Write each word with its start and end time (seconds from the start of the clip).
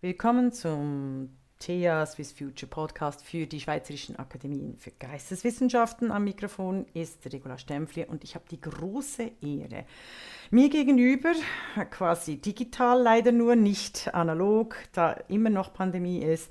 Willkommen 0.00 0.52
zum 0.52 1.30
TEA 1.58 2.06
Swiss 2.06 2.30
Future 2.30 2.70
Podcast 2.70 3.20
für 3.20 3.48
die 3.48 3.58
Schweizerischen 3.58 4.16
Akademien 4.16 4.76
für 4.78 4.92
Geisteswissenschaften. 4.92 6.12
Am 6.12 6.22
Mikrofon 6.22 6.86
ist 6.94 7.26
Regula 7.32 7.58
Stempfli 7.58 8.04
und 8.04 8.22
ich 8.22 8.36
habe 8.36 8.44
die 8.48 8.60
große 8.60 9.32
Ehre, 9.42 9.86
mir 10.52 10.68
gegenüber, 10.68 11.32
quasi 11.90 12.36
digital, 12.36 13.02
leider 13.02 13.32
nur 13.32 13.56
nicht 13.56 14.14
analog, 14.14 14.76
da 14.92 15.14
immer 15.26 15.50
noch 15.50 15.72
Pandemie 15.72 16.22
ist, 16.22 16.48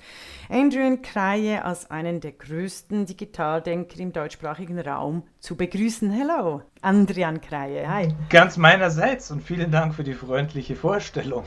Adrian 0.50 1.02
Kreie 1.02 1.64
als 1.64 1.89
einen 1.89 2.20
der 2.20 2.34
größten 2.34 3.05
Digitaldenker 3.05 3.98
im 4.02 4.11
deutschsprachigen 4.11 4.77
Raum 4.77 5.23
zu 5.48 5.55
begrüßen. 5.55 6.11
Hello, 6.11 6.61
Adrian 6.82 7.39
Kreie, 7.39 7.88
hi. 7.88 8.09
Ganz 8.30 8.57
meinerseits 8.57 9.32
und 9.32 9.41
vielen 9.41 9.71
Dank 9.71 9.95
für 9.95 10.04
die 10.04 10.13
freundliche 10.13 10.75
Vorstellung. 10.75 11.45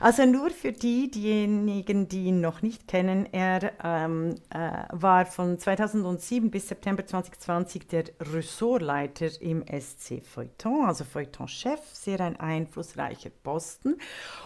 Also 0.00 0.24
nur 0.26 0.50
für 0.50 0.72
die, 0.72 1.10
diejenigen, 1.10 2.08
die 2.08 2.26
ihn 2.26 2.40
noch 2.40 2.62
nicht 2.62 2.86
kennen, 2.86 3.26
er 3.32 3.72
ähm, 3.82 4.36
äh, 4.50 4.84
war 4.90 5.26
von 5.26 5.58
2007 5.58 6.50
bis 6.50 6.68
September 6.68 7.04
2020 7.04 7.88
der 7.88 8.04
Ressortleiter 8.20 9.28
im 9.40 9.64
SC 9.66 10.22
Feuilleton, 10.24 10.86
also 10.86 11.04
Feuilleton-Chef, 11.04 11.80
sehr 11.92 12.20
ein 12.20 12.38
einflussreicher 12.38 13.30
Posten 13.42 13.96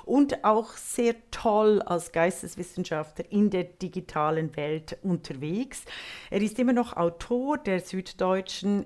und 0.05 0.45
auch 0.45 0.73
sehr 0.73 1.15
toll 1.31 1.83
als 1.83 2.13
Geisteswissenschaftler 2.13 3.27
in 3.31 3.51
der 3.51 3.65
digitalen 3.65 4.57
Welt 4.57 4.97
unterwegs. 5.03 5.85
Er 6.31 6.41
ist 6.41 6.59
immer 6.59 6.73
noch 6.73 6.97
Autor 6.97 7.59
der 7.59 7.81
Süddeutschen. 7.81 8.34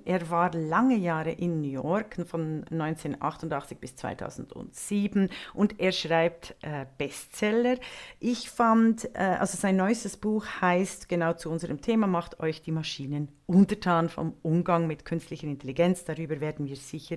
Er 0.05 0.31
war 0.31 0.53
lange 0.53 0.97
Jahre 0.97 1.31
in 1.31 1.61
New 1.61 1.71
York 1.71 2.17
von 2.27 2.65
1988 2.71 3.79
bis 3.79 3.97
2007 3.97 5.31
und 5.55 5.81
er 5.81 5.93
schreibt 5.93 6.57
äh, 6.63 6.87
Bestseller. 6.99 7.77
Ich 8.21 8.51
fand, 8.51 9.05
äh, 9.15 9.37
also 9.39 9.57
sein 9.57 9.77
neuestes 9.77 10.17
Buch 10.17 10.45
heißt 10.61 11.09
genau 11.09 11.33
zu 11.33 11.51
unserem 11.51 11.81
Thema, 11.81 12.07
macht 12.07 12.41
euch 12.41 12.63
die 12.63 12.73
Maschinen 12.73 13.38
untertan 13.49 14.11
vom 14.11 14.35
Umgang 14.43 14.87
mit 14.87 15.07
künstlicher 15.07 15.47
Intelligenz. 15.47 16.05
Darüber 16.05 16.41
werden 16.41 16.67
wir 16.67 16.77
sicher 16.77 17.17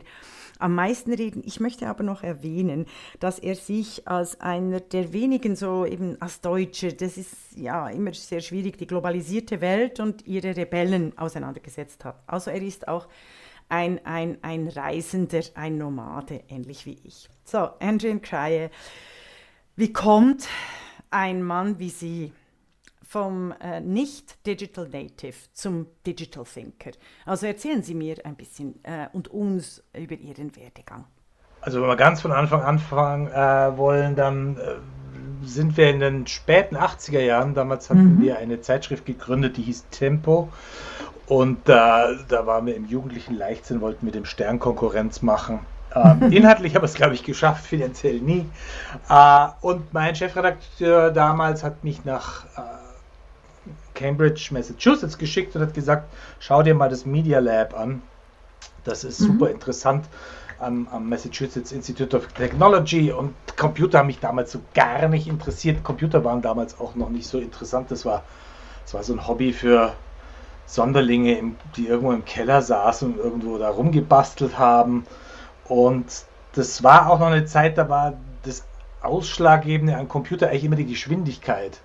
am 0.59 0.73
meisten 0.73 1.13
reden. 1.13 1.43
Ich 1.45 1.59
möchte 1.59 1.87
aber 1.87 2.03
noch 2.03 2.23
erwähnen, 2.23 2.85
dass 3.19 3.37
er 3.37 3.55
sich 3.55 4.07
als 4.07 4.39
einer 4.39 4.79
der 4.79 5.11
wenigen 5.11 5.57
so 5.57 5.85
eben 5.85 6.19
als 6.21 6.39
Deutscher, 6.39 6.93
das 6.93 7.17
ist 7.17 7.35
ja 7.57 7.89
immer 7.89 8.13
sehr 8.13 8.39
schwierig, 8.39 8.77
die 8.77 8.87
globalisierte 8.87 9.59
Welt 9.59 9.99
und 9.99 10.25
ihre 10.25 10.55
Rebellen 10.55 11.17
auseinandergesetzt 11.17 12.05
hat. 12.05 12.23
Also 12.27 12.49
er 12.49 12.61
ist 12.61 12.87
auch 12.87 13.07
ein, 13.67 14.05
ein, 14.05 14.37
ein 14.41 14.69
Reisender, 14.69 15.41
ein 15.55 15.77
Nomade, 15.77 16.43
ähnlich 16.47 16.85
wie 16.85 16.97
ich. 17.03 17.29
So, 17.43 17.57
Andrew 17.79 18.17
Kreie, 18.21 18.71
wie 19.75 19.91
kommt 19.91 20.47
ein 21.09 21.43
Mann 21.43 21.77
wie 21.77 21.89
Sie 21.89 22.31
vom 23.11 23.53
äh, 23.59 23.81
Nicht-Digital 23.81 24.87
Native 24.87 25.35
zum 25.51 25.87
Digital 26.07 26.45
Thinker? 26.45 26.91
Also 27.25 27.45
erzählen 27.45 27.83
Sie 27.83 27.93
mir 27.93 28.15
ein 28.23 28.35
bisschen 28.37 28.79
äh, 28.83 29.07
und 29.11 29.27
uns 29.27 29.83
über 29.93 30.15
Ihren 30.15 30.55
Werdegang. 30.55 31.03
Also 31.59 31.81
wenn 31.81 31.89
wir 31.89 31.97
ganz 31.97 32.21
von 32.21 32.31
Anfang 32.31 32.61
anfangen 32.61 33.27
äh, 33.27 33.77
wollen, 33.77 34.15
dann 34.15 34.55
äh, 34.55 35.45
sind 35.45 35.75
wir 35.75 35.89
in 35.89 35.99
den 35.99 36.25
späten 36.25 36.77
80er 36.77 37.19
Jahren, 37.19 37.53
damals 37.53 37.89
hatten 37.89 38.15
mhm. 38.15 38.21
wir 38.21 38.37
eine 38.37 38.61
Zeitschrift 38.61 39.05
gegründet, 39.05 39.57
die 39.57 39.63
hieß 39.63 39.87
Tempo 39.91 40.47
und 41.27 41.67
äh, 41.67 41.73
da 42.29 42.45
waren 42.45 42.65
wir 42.65 42.77
im 42.77 42.85
jugendlichen 42.85 43.35
Leichtsinn, 43.35 43.81
wollten 43.81 44.05
mit 44.05 44.15
dem 44.15 44.23
Stern 44.23 44.57
Konkurrenz 44.59 45.21
machen. 45.21 45.59
Ähm, 45.93 46.21
inhaltlich 46.31 46.75
habe 46.75 46.85
ich 46.85 46.93
es, 46.93 46.95
glaube 46.95 47.15
ich, 47.15 47.23
geschafft, 47.23 47.65
finanziell 47.65 48.21
nie. 48.21 48.45
Äh, 49.09 49.47
und 49.59 49.93
mein 49.93 50.15
Chefredakteur 50.15 51.11
damals 51.11 51.61
hat 51.65 51.83
mich 51.83 52.05
nach 52.05 52.45
Cambridge, 53.93 54.49
Massachusetts 54.51 55.17
geschickt 55.17 55.55
und 55.55 55.61
hat 55.61 55.73
gesagt, 55.73 56.11
schau 56.39 56.63
dir 56.63 56.73
mal 56.73 56.89
das 56.89 57.05
Media 57.05 57.39
Lab 57.39 57.77
an. 57.77 58.01
Das 58.83 59.03
ist 59.03 59.19
mhm. 59.21 59.25
super 59.25 59.49
interessant 59.49 60.05
am, 60.61 60.87
am, 60.91 61.09
Massachusetts 61.09 61.71
Institute 61.71 62.15
of 62.15 62.27
Technology 62.33 63.11
und 63.11 63.33
Computer 63.57 63.99
haben 63.99 64.07
mich 64.07 64.19
damals 64.19 64.51
so 64.51 64.61
gar 64.73 65.07
nicht 65.07 65.27
interessiert. 65.27 65.83
Computer 65.83 66.23
waren 66.23 66.41
damals 66.41 66.79
auch 66.79 66.95
noch 66.95 67.09
nicht 67.09 67.27
so 67.27 67.39
interessant. 67.39 67.91
Das 67.91 68.05
war, 68.05 68.23
das 68.83 68.93
war 68.93 69.03
so 69.03 69.13
ein 69.13 69.27
Hobby 69.27 69.53
für 69.53 69.93
Sonderlinge, 70.65 71.37
im, 71.37 71.55
die 71.75 71.87
irgendwo 71.87 72.11
im 72.11 72.25
Keller 72.25 72.61
saßen 72.61 73.13
und 73.13 73.19
irgendwo 73.19 73.57
da 73.57 73.69
rumgebastelt 73.69 74.57
haben. 74.57 75.05
Und 75.65 76.05
das 76.53 76.83
war 76.83 77.09
auch 77.09 77.19
noch 77.19 77.27
eine 77.27 77.45
Zeit, 77.45 77.77
da 77.77 77.89
war 77.89 78.13
das 78.43 78.63
Ausschlaggebende 79.01 79.97
an 79.97 80.07
Computer 80.07 80.49
eigentlich 80.49 80.65
immer 80.65 80.75
die 80.75 80.85
Geschwindigkeit. 80.85 81.79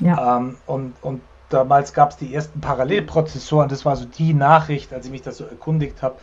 Ja. 0.00 0.38
Ähm, 0.38 0.56
und, 0.66 0.94
und 1.02 1.20
damals 1.48 1.92
gab 1.92 2.10
es 2.10 2.16
die 2.16 2.34
ersten 2.34 2.60
Parallelprozessoren, 2.60 3.68
das 3.68 3.84
war 3.84 3.96
so 3.96 4.04
die 4.04 4.34
Nachricht, 4.34 4.92
als 4.92 5.06
ich 5.06 5.12
mich 5.12 5.22
das 5.22 5.38
so 5.38 5.44
erkundigt 5.44 6.02
habe. 6.02 6.16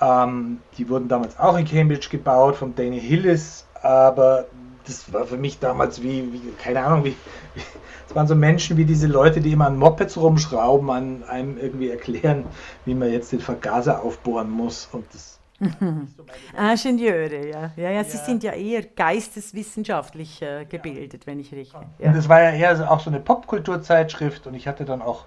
Ähm, 0.00 0.60
die 0.76 0.88
wurden 0.88 1.08
damals 1.08 1.38
auch 1.38 1.56
in 1.56 1.64
Cambridge 1.64 2.08
gebaut 2.10 2.56
von 2.56 2.74
Danny 2.74 3.00
Hillis, 3.00 3.66
aber 3.82 4.46
das 4.86 5.12
war 5.12 5.24
für 5.24 5.36
mich 5.36 5.58
damals 5.58 6.02
wie, 6.02 6.32
wie 6.32 6.52
keine 6.62 6.84
Ahnung, 6.84 7.04
wie, 7.04 7.16
wie 7.54 7.62
es 8.08 8.14
waren 8.14 8.28
so 8.28 8.34
Menschen 8.34 8.76
wie 8.76 8.84
diese 8.84 9.06
Leute, 9.06 9.40
die 9.40 9.52
immer 9.52 9.66
an 9.66 9.78
Mopeds 9.78 10.16
rumschrauben, 10.16 10.90
an 10.90 11.24
einem 11.24 11.58
irgendwie 11.58 11.90
erklären, 11.90 12.44
wie 12.84 12.94
man 12.94 13.10
jetzt 13.10 13.32
den 13.32 13.40
Vergaser 13.40 14.02
aufbohren 14.02 14.50
muss. 14.50 14.88
Und 14.92 15.06
das 15.12 15.35
Ingenieure, 15.58 17.48
ja. 17.48 17.70
ja. 17.76 17.90
Ja, 17.90 18.04
Sie 18.04 18.18
sind 18.18 18.42
ja 18.42 18.52
eher 18.52 18.82
geisteswissenschaftlich 18.82 20.42
äh, 20.42 20.64
gebildet, 20.66 21.24
ja. 21.24 21.26
wenn 21.26 21.40
ich 21.40 21.52
richtig. 21.52 21.74
Ja. 21.98 22.08
Und 22.08 22.16
das 22.16 22.28
war 22.28 22.42
ja 22.42 22.50
eher 22.50 22.90
auch 22.90 23.00
so 23.00 23.10
eine 23.10 23.20
Popkulturzeitschrift 23.20 24.46
und 24.46 24.54
ich 24.54 24.68
hatte 24.68 24.84
dann 24.84 25.02
auch 25.02 25.24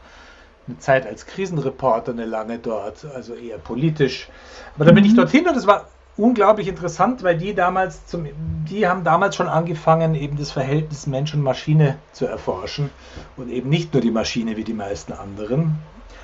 eine 0.68 0.78
Zeit 0.78 1.08
als 1.08 1.26
Krisenreporter 1.26 2.12
eine 2.12 2.26
lange 2.26 2.60
dort, 2.60 3.06
also 3.16 3.34
eher 3.34 3.58
politisch. 3.58 4.30
Aber 4.76 4.86
da 4.86 4.92
bin 4.92 5.04
ich 5.04 5.14
mhm. 5.14 5.18
dorthin 5.18 5.48
und 5.48 5.58
es 5.58 5.66
war 5.66 5.88
unglaublich 6.20 6.68
interessant, 6.68 7.24
weil 7.24 7.38
die 7.38 7.56
damals 7.56 8.06
zum, 8.06 8.28
die 8.70 8.88
haben 8.88 9.04
damals 9.04 9.36
schon 9.36 9.48
angefangen, 9.48 10.16
eben 10.16 10.38
das 10.38 10.52
Verhältnis 10.52 11.08
Mensch 11.08 11.34
und 11.34 11.42
Maschine 11.42 11.96
zu 12.12 12.26
erforschen 12.26 12.90
und 13.38 13.50
eben 13.50 13.70
nicht 13.70 13.94
nur 13.94 14.02
die 14.02 14.12
Maschine 14.12 14.58
wie 14.58 14.64
die 14.64 14.74
meisten 14.74 15.14
anderen. 15.14 15.80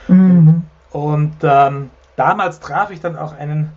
Mhm. 0.08 0.64
Und 0.92 1.36
ähm, 1.44 1.90
damals 2.16 2.60
traf 2.60 2.92
ich 2.92 3.00
dann 3.00 3.18
auch 3.18 3.34
einen, 3.34 3.72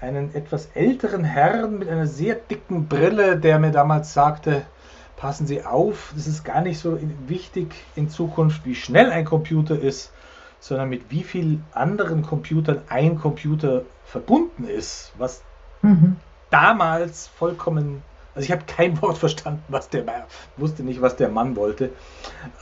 einen 0.00 0.34
etwas 0.34 0.70
älteren 0.74 1.24
Herrn 1.24 1.78
mit 1.78 1.88
einer 1.88 2.06
sehr 2.06 2.34
dicken 2.34 2.88
Brille, 2.88 3.38
der 3.38 3.58
mir 3.58 3.70
damals 3.70 4.12
sagte, 4.12 4.62
passen 5.16 5.46
Sie 5.46 5.64
auf, 5.64 6.12
das 6.16 6.26
ist 6.26 6.44
gar 6.44 6.62
nicht 6.62 6.78
so 6.78 6.98
wichtig 7.26 7.74
in 7.94 8.08
Zukunft, 8.08 8.64
wie 8.64 8.74
schnell 8.74 9.10
ein 9.10 9.26
Computer 9.26 9.78
ist, 9.78 10.12
sondern 10.60 10.88
mit 10.88 11.10
wie 11.10 11.22
vielen 11.22 11.64
anderen 11.72 12.22
Computern 12.22 12.82
ein 12.88 13.18
Computer 13.18 13.82
verbunden 14.04 14.64
ist, 14.64 15.12
was 15.18 15.42
mhm. 15.82 16.16
damals 16.50 17.26
vollkommen, 17.26 18.02
also 18.34 18.44
ich 18.44 18.52
habe 18.52 18.62
kein 18.66 19.00
Wort 19.02 19.18
verstanden, 19.18 19.62
was 19.68 19.88
der 19.88 20.04
wusste 20.56 20.82
nicht, 20.82 21.00
was 21.00 21.16
der 21.16 21.28
Mann 21.28 21.56
wollte. 21.56 21.90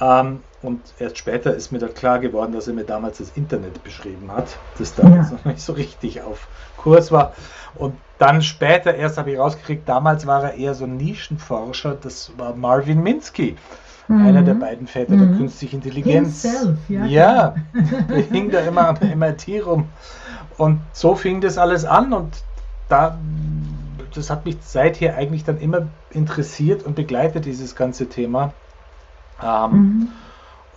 Ähm, 0.01 0.43
und 0.63 0.81
erst 0.99 1.19
später 1.19 1.55
ist 1.55 1.71
mir 1.71 1.79
dann 1.79 1.95
klar 1.95 2.19
geworden, 2.19 2.53
dass 2.53 2.67
er 2.67 2.75
mir 2.75 2.85
damals 2.85 3.19
das 3.19 3.31
Internet 3.37 3.83
beschrieben 3.85 4.31
hat, 4.33 4.59
das 4.79 4.95
damals 4.95 5.31
ja. 5.31 5.37
noch 5.37 5.45
nicht 5.45 5.61
so 5.61 5.73
richtig 5.73 6.23
auf 6.23 6.49
Kurs 6.77 7.13
war. 7.13 7.33
Und 7.77 7.95
dann 8.19 8.43
später 8.43 8.95
erst 8.95 9.19
habe 9.19 9.33
ich 9.33 9.39
rausgekriegt, 9.39 9.89
damals 9.89 10.27
war 10.27 10.43
er 10.43 10.55
eher 10.55 10.75
so 10.75 10.85
ein 10.85 10.97
Nischenforscher, 10.97 11.97
das 12.01 12.33
war 12.37 12.55
Marvin 12.57 13.03
Minsky. 13.03 13.57
Mhm. 14.09 14.27
Einer 14.27 14.43
der 14.43 14.55
beiden 14.55 14.87
Väter 14.87 15.13
mhm. 15.13 15.29
der 15.29 15.39
künstlichen 15.39 15.77
Intelligenz. 15.77 16.43
Himself, 16.43 16.79
ja. 16.89 17.05
ja, 17.05 17.55
der 18.09 18.17
hing 18.33 18.51
da 18.51 18.61
immer 18.61 18.89
am 18.89 18.97
MIT 19.19 19.65
rum. 19.65 19.89
Und 20.57 20.81
so 20.93 21.15
fing 21.15 21.41
das 21.41 21.59
alles 21.59 21.85
an 21.85 22.13
und 22.13 22.43
da, 22.89 23.19
das 24.15 24.31
hat 24.31 24.45
mich 24.45 24.57
seither 24.61 25.17
eigentlich 25.17 25.45
dann 25.45 25.59
immer 25.59 25.89
interessiert 26.11 26.85
und 26.85 26.97
begleitet, 26.97 27.45
dieses 27.45 27.77
ganze 27.77 28.09
Thema. 28.09 28.53
Ähm, 29.43 29.73
mhm. 29.73 30.09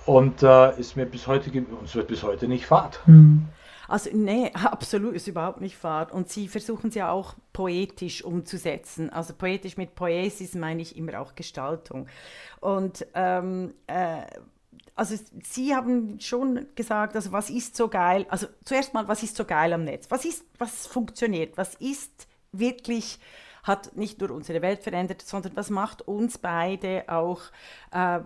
Und 0.05 0.43
äh, 0.43 0.79
ist 0.79 0.95
mir 0.95 1.05
bis 1.05 1.27
heute, 1.27 1.51
es 1.83 1.95
wird 1.95 2.07
bis 2.07 2.23
heute 2.23 2.47
nicht 2.47 2.65
fad. 2.65 2.99
Mhm. 3.05 3.47
Also 3.87 4.09
nee, 4.13 4.51
absolut 4.53 5.13
ist 5.13 5.27
überhaupt 5.27 5.61
nicht 5.61 5.77
fad. 5.77 6.11
Und 6.11 6.29
sie 6.29 6.47
versuchen 6.47 6.89
es 6.89 6.95
ja 6.95 7.11
auch 7.11 7.35
poetisch 7.53 8.23
umzusetzen. 8.23 9.09
Also 9.09 9.33
poetisch 9.33 9.77
mit 9.77 9.95
Poesis 9.95 10.55
meine 10.55 10.81
ich 10.81 10.97
immer 10.97 11.19
auch 11.19 11.35
Gestaltung. 11.35 12.07
Und 12.61 13.05
ähm, 13.13 13.73
äh, 13.87 14.21
also 14.95 15.15
Sie 15.43 15.75
haben 15.75 16.19
schon 16.19 16.67
gesagt, 16.75 17.15
also 17.15 17.31
was 17.31 17.49
ist 17.49 17.75
so 17.75 17.87
geil? 17.87 18.25
Also 18.29 18.47
zuerst 18.63 18.93
mal, 18.93 19.07
was 19.07 19.23
ist 19.23 19.35
so 19.35 19.45
geil 19.45 19.73
am 19.73 19.83
Netz? 19.83 20.09
Was 20.09 20.25
ist, 20.25 20.45
was 20.57 20.87
funktioniert? 20.87 21.57
Was 21.57 21.75
ist 21.75 22.27
wirklich 22.51 23.19
hat 23.63 23.95
nicht 23.95 24.19
nur 24.19 24.31
unsere 24.31 24.61
Welt 24.61 24.81
verändert, 24.81 25.21
sondern 25.21 25.55
was 25.55 25.69
macht 25.69 26.01
uns 26.07 26.37
beide 26.37 27.03
auch 27.07 27.41
äh, 27.91 28.21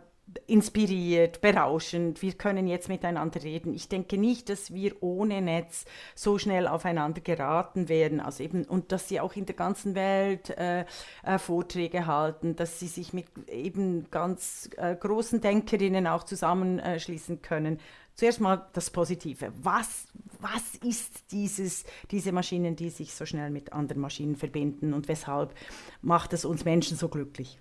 inspiriert, 0.48 1.40
berauschend. 1.42 2.22
Wir 2.22 2.34
können 2.34 2.68
jetzt 2.68 2.90
miteinander 2.90 3.44
reden. 3.44 3.74
Ich 3.74 3.90
denke 3.90 4.18
nicht, 4.18 4.50
dass 4.50 4.74
wir 4.74 5.02
ohne 5.04 5.42
Netz 5.42 5.86
so 6.16 6.40
schnell 6.40 6.68
aufeinander 6.68 7.22
geraten 7.22 7.90
wären. 7.90 8.20
Also 8.20 8.44
eben, 8.44 8.66
und 8.66 8.92
dass 8.92 9.08
sie 9.08 9.20
auch 9.20 9.36
in 9.36 9.46
der 9.46 9.56
ganzen 9.56 9.94
Welt 9.94 10.50
äh, 10.50 10.86
äh, 11.24 11.38
Vorträge 11.38 12.08
halten, 12.08 12.56
dass 12.56 12.80
sie 12.80 12.88
sich 12.88 13.14
mit 13.14 13.28
eben 13.50 14.10
ganz 14.10 14.70
äh, 14.78 14.96
großen 14.96 15.42
Denkerinnen 15.42 16.08
auch 16.08 16.24
zusammenschließen 16.24 17.42
können. 17.42 17.80
Zuerst 18.16 18.40
mal 18.40 18.66
das 18.72 18.90
Positive. 18.90 19.52
Was, 19.62 20.06
was 20.40 20.76
ist 20.82 21.32
dieses, 21.32 21.84
diese 22.12 22.32
Maschinen, 22.32 22.78
die 22.78 22.90
sich 22.90 23.14
so 23.14 23.26
schnell 23.26 23.50
mit 23.50 23.74
anderen 23.74 24.02
Maschinen 24.02 24.38
verbinden 24.38 24.94
und 24.94 25.10
weshalb 25.10 25.54
macht 26.02 26.32
es 26.32 26.46
uns 26.46 26.64
Menschen 26.64 26.96
so 26.96 27.10
glücklich? 27.10 27.60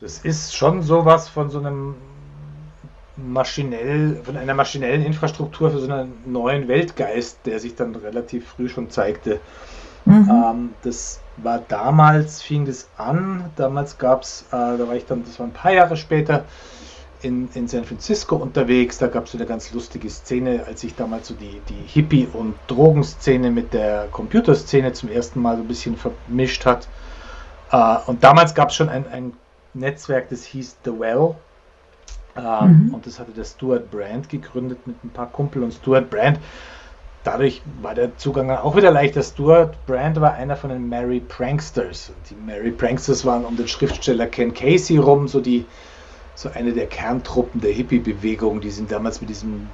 Das 0.00 0.18
ist 0.24 0.56
schon 0.56 0.82
sowas 0.82 1.28
von 1.28 1.48
so 1.48 1.60
einem 1.60 1.94
maschinell, 3.16 4.20
von 4.24 4.36
einer 4.36 4.54
maschinellen 4.54 5.04
Infrastruktur 5.04 5.70
für 5.70 5.78
so 5.78 5.92
einen 5.92 6.12
neuen 6.26 6.66
Weltgeist, 6.66 7.40
der 7.46 7.60
sich 7.60 7.74
dann 7.76 7.94
relativ 7.94 8.48
früh 8.48 8.68
schon 8.68 8.90
zeigte. 8.90 9.40
Mhm. 10.04 10.30
Ähm, 10.30 10.70
das 10.82 11.20
war 11.36 11.58
damals, 11.58 12.42
fing 12.42 12.64
das 12.64 12.88
an, 12.96 13.50
damals 13.56 13.98
gab 13.98 14.22
es, 14.22 14.42
äh, 14.48 14.78
da 14.78 14.88
war 14.88 14.96
ich 14.96 15.06
dann, 15.06 15.24
das 15.24 15.38
war 15.38 15.46
ein 15.46 15.52
paar 15.52 15.72
Jahre 15.72 15.96
später, 15.96 16.44
in, 17.22 17.48
in 17.54 17.66
San 17.66 17.84
Francisco 17.84 18.36
unterwegs, 18.36 18.98
da 18.98 19.08
gab 19.08 19.24
es 19.24 19.32
so 19.32 19.38
eine 19.38 19.46
ganz 19.46 19.72
lustige 19.72 20.08
Szene, 20.08 20.64
als 20.66 20.82
sich 20.82 20.94
damals 20.94 21.28
so 21.28 21.34
die, 21.34 21.60
die 21.68 21.82
Hippie- 21.86 22.28
und 22.32 22.54
Drogenszene 22.68 23.50
mit 23.50 23.72
der 23.72 24.08
Computerszene 24.12 24.92
zum 24.92 25.08
ersten 25.08 25.40
Mal 25.40 25.56
so 25.56 25.62
ein 25.62 25.68
bisschen 25.68 25.96
vermischt 25.96 26.64
hat. 26.64 26.88
Äh, 27.72 27.96
und 28.06 28.22
damals 28.22 28.54
gab 28.54 28.70
es 28.70 28.76
schon 28.76 28.88
ein, 28.88 29.06
ein 29.08 29.32
Netzwerk, 29.74 30.28
das 30.30 30.44
hieß 30.44 30.76
The 30.84 30.92
Well. 30.92 31.34
Ähm, 32.36 32.86
mhm. 32.86 32.94
Und 32.94 33.06
das 33.06 33.18
hatte 33.18 33.32
der 33.32 33.44
Stuart 33.44 33.90
Brand 33.90 34.28
gegründet 34.28 34.86
mit 34.86 35.02
ein 35.02 35.10
paar 35.10 35.30
Kumpel 35.30 35.62
und 35.64 35.72
Stuart 35.72 36.08
Brand. 36.08 36.38
Dadurch 37.24 37.62
war 37.82 37.94
der 37.94 38.16
Zugang 38.16 38.50
auch 38.50 38.76
wieder 38.76 38.92
leichter. 38.92 39.22
Stuart 39.22 39.74
Brand 39.86 40.20
war 40.20 40.34
einer 40.34 40.56
von 40.56 40.70
den 40.70 40.88
Mary 40.88 41.20
Pranksters. 41.20 42.12
Die 42.30 42.36
Mary 42.36 42.70
Pranksters 42.70 43.24
waren 43.24 43.44
um 43.44 43.56
den 43.56 43.66
Schriftsteller 43.66 44.26
Ken 44.26 44.54
Casey 44.54 44.98
rum, 44.98 45.26
so 45.26 45.40
die 45.40 45.66
so 46.38 46.48
eine 46.54 46.72
der 46.72 46.86
Kerntruppen 46.86 47.60
der 47.60 47.72
Hippie-Bewegung. 47.72 48.60
Die 48.60 48.70
sind 48.70 48.92
damals 48.92 49.20
mit 49.20 49.28
diesem 49.28 49.66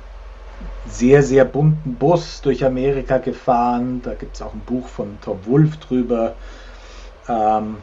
sehr, 0.87 1.23
sehr 1.23 1.45
bunten 1.45 1.97
Bus 1.97 2.41
durch 2.41 2.65
Amerika 2.65 3.19
gefahren. 3.19 4.01
Da 4.03 4.15
gibt 4.15 4.37
es 4.37 4.41
auch 4.41 4.55
ein 4.55 4.63
Buch 4.65 4.89
von 4.89 5.19
Tom 5.21 5.45
Wolf 5.45 5.77
drüber. 5.77 6.35
Ähm, 7.29 7.77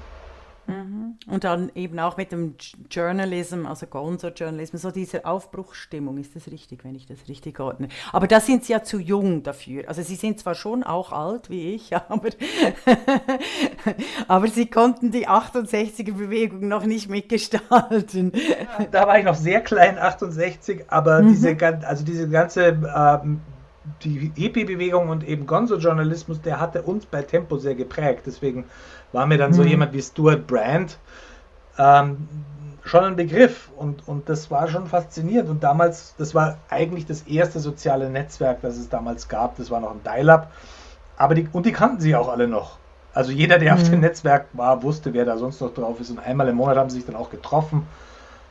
Mhm. 0.68 1.18
Und 1.28 1.44
dann 1.44 1.72
eben 1.76 2.00
auch 2.00 2.18
mit 2.18 2.32
dem 2.32 2.56
Journalism, 2.90 3.66
also 3.66 3.86
Gonzo-Journalism, 3.88 4.78
so 4.78 4.92
diese 4.92 5.26
Aufbruchsstimmung, 5.26 6.18
ist 6.18 6.36
das 6.36 6.48
richtig, 6.52 6.84
wenn 6.84 6.96
ich 6.96 7.06
das 7.06 7.28
richtig 7.28 7.60
ordne? 7.60 7.90
Aber 8.12 8.28
da 8.28 8.40
sind 8.40 8.66
Sie 8.66 8.74
ja 8.74 8.84
zu 8.84 9.00
jung 9.00 9.44
dafür. 9.44 9.84
Also 9.88 10.02
Sie 10.02 10.16
sind 10.16 10.40
zwar 10.40 10.56
schon 10.56 10.84
auch 10.84 11.12
alt 11.12 11.50
wie 11.50 11.74
ich, 11.74 11.96
aber, 12.10 12.30
aber 14.28 14.48
Sie 14.48 14.68
konnten 14.68 15.12
die 15.12 15.28
68er-Bewegung 15.28 16.68
noch 16.68 16.86
nicht 16.86 17.10
mitgestalten. 17.10 18.32
Da 18.92 19.08
war 19.08 19.20
ich 19.20 19.26
noch 19.26 19.36
sehr 19.36 19.62
klein, 19.62 19.98
68, 19.98 20.86
aber 20.88 21.22
mhm. 21.22 21.30
diese, 21.30 21.58
also 21.88 22.06
diese 22.06 22.30
ganze 22.30 22.80
ähm, 22.96 23.42
die 24.04 24.32
Hippie-Bewegung 24.36 25.10
und 25.10 25.28
eben 25.28 25.48
Gonzo-Journalismus, 25.48 26.42
der 26.42 26.60
hatte 26.60 26.84
uns 26.84 27.06
bei 27.06 27.24
Tempo 27.24 27.58
sehr 27.58 27.76
geprägt. 27.76 28.24
Deswegen 28.26 28.66
war 29.12 29.26
mir 29.26 29.38
dann 29.38 29.52
mhm. 29.52 29.56
so 29.56 29.64
jemand 29.64 29.94
wie 29.94 30.02
Stuart 30.02 30.48
Brand 30.48 30.98
ähm, 31.78 32.28
schon 32.84 33.04
ein 33.04 33.16
Begriff 33.16 33.70
und, 33.78 34.08
und 34.08 34.28
das 34.30 34.50
war 34.50 34.68
schon 34.68 34.88
faszinierend. 34.88 35.50
Und 35.50 35.64
damals, 35.64 36.16
das 36.18 36.34
war 36.34 36.58
eigentlich 36.70 37.06
das 37.06 37.24
erste 37.24 37.60
soziale 37.60 38.10
Netzwerk, 38.10 38.62
das 38.62 38.78
es 38.78 38.90
damals 38.90 39.28
gab. 39.28 39.58
Das 39.58 39.70
war 39.70 39.80
noch 39.80 39.92
ein 39.92 40.02
Dial-Up. 40.04 40.52
Aber 41.18 41.36
die, 41.36 41.48
und 41.52 41.66
die 41.66 41.72
kannten 41.72 42.02
sie 42.02 42.16
auch 42.16 42.30
alle 42.30 42.48
noch. 42.48 42.78
Also 43.14 43.32
jeder, 43.32 43.60
der 43.60 43.76
mhm. 43.76 43.82
auf 43.82 43.90
dem 43.90 44.00
Netzwerk 44.00 44.48
war, 44.54 44.82
wusste, 44.84 45.14
wer 45.14 45.26
da 45.26 45.38
sonst 45.38 45.62
noch 45.62 45.74
drauf 45.74 46.00
ist. 46.00 46.10
Und 46.10 46.20
einmal 46.20 46.48
im 46.48 46.56
Monat 46.56 46.78
haben 46.78 46.90
sie 46.90 46.98
sich 46.98 47.06
dann 47.06 47.16
auch 47.16 47.30
getroffen 47.30 47.86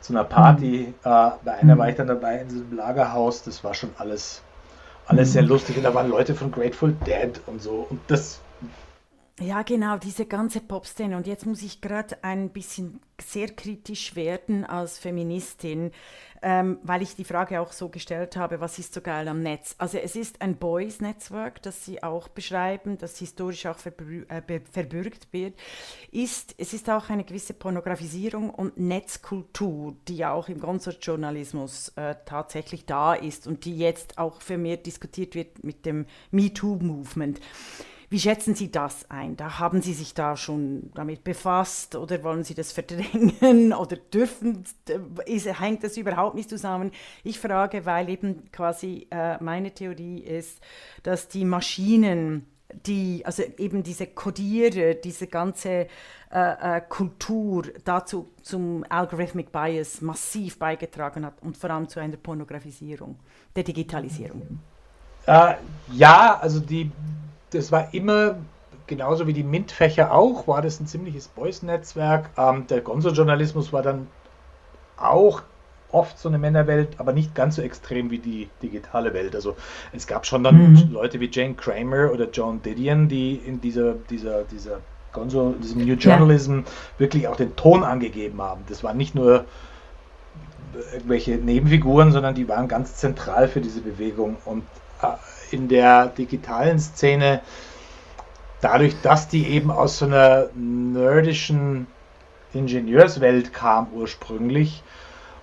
zu 0.01 0.13
einer 0.13 0.25
Party. 0.25 0.95
Mhm. 1.05 1.11
Äh, 1.11 1.31
bei 1.45 1.55
einer 1.61 1.75
mhm. 1.75 1.79
war 1.79 1.89
ich 1.89 1.97
dann 1.97 2.07
dabei 2.07 2.41
in 2.41 2.49
diesem 2.49 2.77
Lagerhaus. 2.77 3.43
Das 3.43 3.65
war 3.65 3.75
schon 3.75 3.91
alles, 3.99 4.43
alles 5.07 5.33
sehr 5.33 5.43
mhm. 5.43 5.49
lustig. 5.49 5.77
Und 5.77 5.83
da 5.83 5.95
waren 5.95 6.09
Leute 6.09 6.35
von 6.35 6.53
Grateful 6.53 6.93
Dead 7.07 7.41
und 7.47 7.61
so. 7.61 7.87
Und 7.91 8.01
das 8.07 8.41
ja, 9.41 9.63
genau, 9.63 9.97
diese 9.97 10.27
ganze 10.27 10.61
Popszene. 10.61 11.17
Und 11.17 11.27
jetzt 11.27 11.47
muss 11.47 11.63
ich 11.63 11.81
gerade 11.81 12.23
ein 12.23 12.51
bisschen 12.51 13.01
sehr 13.19 13.49
kritisch 13.49 14.15
werden 14.15 14.65
als 14.67 14.99
Feministin, 14.99 15.93
ähm, 16.43 16.79
weil 16.83 17.01
ich 17.01 17.17
die 17.17 17.25
Frage 17.25 17.61
auch 17.61 17.73
so 17.73 17.89
gestellt 17.89 18.37
habe, 18.37 18.61
was 18.61 18.79
ist 18.79 18.93
so 18.93 19.01
geil 19.01 19.29
am 19.29 19.43
Netz? 19.43 19.75
Also 19.79 19.97
es 19.97 20.15
ist 20.15 20.43
ein 20.43 20.57
Boys-Netzwerk, 20.57 21.63
das 21.63 21.85
Sie 21.85 22.03
auch 22.03 22.29
beschreiben, 22.29 22.99
das 22.99 23.19
historisch 23.19 23.65
auch 23.65 23.79
verbü 23.79 24.27
äh, 24.29 24.61
verbürgt 24.71 25.33
wird. 25.33 25.55
Ist, 26.13 26.55
es 26.59 26.75
ist 26.75 26.91
auch 26.91 27.09
eine 27.09 27.25
gewisse 27.25 27.55
Pornografisierung 27.55 28.51
und 28.51 28.79
Netzkultur, 28.79 29.97
die 30.07 30.17
ja 30.17 30.33
auch 30.33 30.49
im 30.49 30.61
Gonzo-Journalismus 30.61 31.93
äh, 31.97 32.15
tatsächlich 32.27 32.85
da 32.85 33.15
ist 33.15 33.47
und 33.47 33.65
die 33.65 33.77
jetzt 33.77 34.19
auch 34.19 34.43
vermehrt 34.43 34.85
diskutiert 34.85 35.35
wird 35.35 35.65
mit 35.65 35.87
dem 35.87 36.05
MeToo-Movement. 36.31 37.41
Wie 38.11 38.19
schätzen 38.19 38.57
Sie 38.57 38.73
das 38.73 39.09
ein? 39.09 39.37
Da 39.37 39.61
haben 39.61 39.83
Sie 39.83 39.95
sich 39.95 40.15
da 40.15 40.37
schon 40.37 40.91
damit 40.95 41.23
befasst 41.23 41.95
oder 41.95 42.25
wollen 42.25 42.43
Sie 42.43 42.55
das 42.55 42.73
verdrängen 42.73 43.73
oder 43.79 43.97
dürfen, 43.97 44.65
ist, 45.27 45.61
hängt 45.61 45.85
das 45.85 45.97
überhaupt 45.97 46.35
nicht 46.35 46.51
zusammen? 46.51 46.91
Ich 47.23 47.39
frage, 47.39 47.87
weil 47.87 48.09
eben 48.09 48.51
quasi 48.51 49.07
äh, 49.13 49.41
meine 49.41 49.71
Theorie 49.71 50.19
ist, 50.19 50.61
dass 51.05 51.29
die 51.29 51.45
Maschinen, 51.45 52.47
die, 52.85 53.23
also 53.25 53.45
eben 53.59 53.85
diese 53.85 54.09
Codierer, 54.09 54.95
diese 54.95 55.29
ganze 55.29 55.69
äh, 55.69 55.87
äh, 56.33 56.81
Kultur 56.89 57.63
dazu 57.85 58.33
zum 58.43 58.85
Algorithmic 58.89 59.53
Bias 59.53 60.01
massiv 60.01 60.59
beigetragen 60.59 61.25
hat 61.25 61.35
und 61.43 61.57
vor 61.57 61.71
allem 61.71 61.89
zu 61.89 62.01
einer 62.01 62.17
Pornografisierung 62.17 63.21
der 63.55 63.63
Digitalisierung. 63.63 64.59
Äh, 65.27 65.55
ja, 65.93 66.41
also 66.41 66.59
die 66.59 66.91
das 67.51 67.73
war 67.73 67.93
immer, 67.93 68.37
genauso 68.87 69.27
wie 69.27 69.33
die 69.33 69.43
MINT-Fächer 69.43 70.13
auch, 70.13 70.47
war 70.49 70.63
das 70.63 70.81
ein 70.81 70.87
ziemliches 70.87 71.29
Boys-Netzwerk. 71.29 72.31
Ähm, 72.37 72.67
der 72.69 72.81
Gonzo-Journalismus 72.81 73.73
war 73.73 73.83
dann 73.83 74.07
auch 74.97 75.43
oft 75.93 76.19
so 76.19 76.29
eine 76.29 76.39
Männerwelt, 76.39 76.89
aber 76.99 77.13
nicht 77.13 77.35
ganz 77.35 77.57
so 77.57 77.63
extrem 77.63 78.11
wie 78.11 78.19
die 78.19 78.49
digitale 78.63 79.13
Welt. 79.13 79.35
Also 79.35 79.57
es 79.93 80.07
gab 80.07 80.27
schon 80.27 80.45
dann 80.45 80.73
mhm. 80.73 80.93
Leute 80.93 81.21
wie 81.21 81.29
Jane 81.33 81.55
Kramer 81.55 82.13
oder 82.13 82.29
John 82.31 82.63
Didion, 82.63 83.09
die 83.09 83.35
in 83.35 83.61
dieser, 83.61 83.95
dieser, 83.95 84.45
dieser 84.45 84.81
Gonzo, 85.13 85.55
diesem 85.61 85.85
New 85.85 85.95
Journalism 85.95 86.59
ja. 86.59 86.65
wirklich 86.99 87.27
auch 87.29 87.37
den 87.37 87.57
Ton 87.57 87.83
angegeben 87.83 88.41
haben. 88.41 88.63
Das 88.69 88.85
waren 88.85 88.97
nicht 88.97 89.15
nur 89.15 89.45
irgendwelche 90.93 91.33
Nebenfiguren, 91.33 92.13
sondern 92.13 92.35
die 92.35 92.49
waren 92.49 92.69
ganz 92.69 92.97
zentral 92.97 93.49
für 93.49 93.61
diese 93.61 93.81
Bewegung. 93.81 94.37
Und 94.45 94.63
äh, 95.03 95.07
in 95.53 95.69
der 95.69 96.07
digitalen 96.07 96.79
Szene, 96.79 97.41
dadurch, 98.61 98.95
dass 99.03 99.29
die 99.29 99.47
eben 99.47 99.71
aus 99.71 99.99
so 99.99 100.07
einer 100.07 100.49
nerdischen 100.55 101.87
Ingenieurswelt 102.53 103.53
kam 103.53 103.89
ursprünglich 103.93 104.83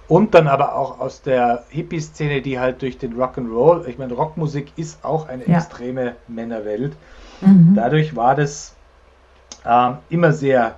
und 0.07 0.33
dann 0.33 0.47
aber 0.47 0.75
auch 0.75 0.99
aus 0.99 1.21
der 1.21 1.65
Hippie-Szene, 1.69 2.41
die 2.41 2.59
halt 2.59 2.81
durch 2.81 2.97
den 2.97 3.13
Rock'n'Roll, 3.13 3.87
ich 3.87 3.97
meine, 3.97 4.13
Rockmusik 4.13 4.71
ist 4.77 5.03
auch 5.03 5.27
eine 5.27 5.47
ja. 5.47 5.57
extreme 5.57 6.15
Männerwelt. 6.27 6.95
Mhm. 7.41 7.73
Dadurch 7.75 8.15
war 8.15 8.35
das 8.35 8.75
ähm, 9.65 9.97
immer 10.09 10.31
sehr, 10.31 10.77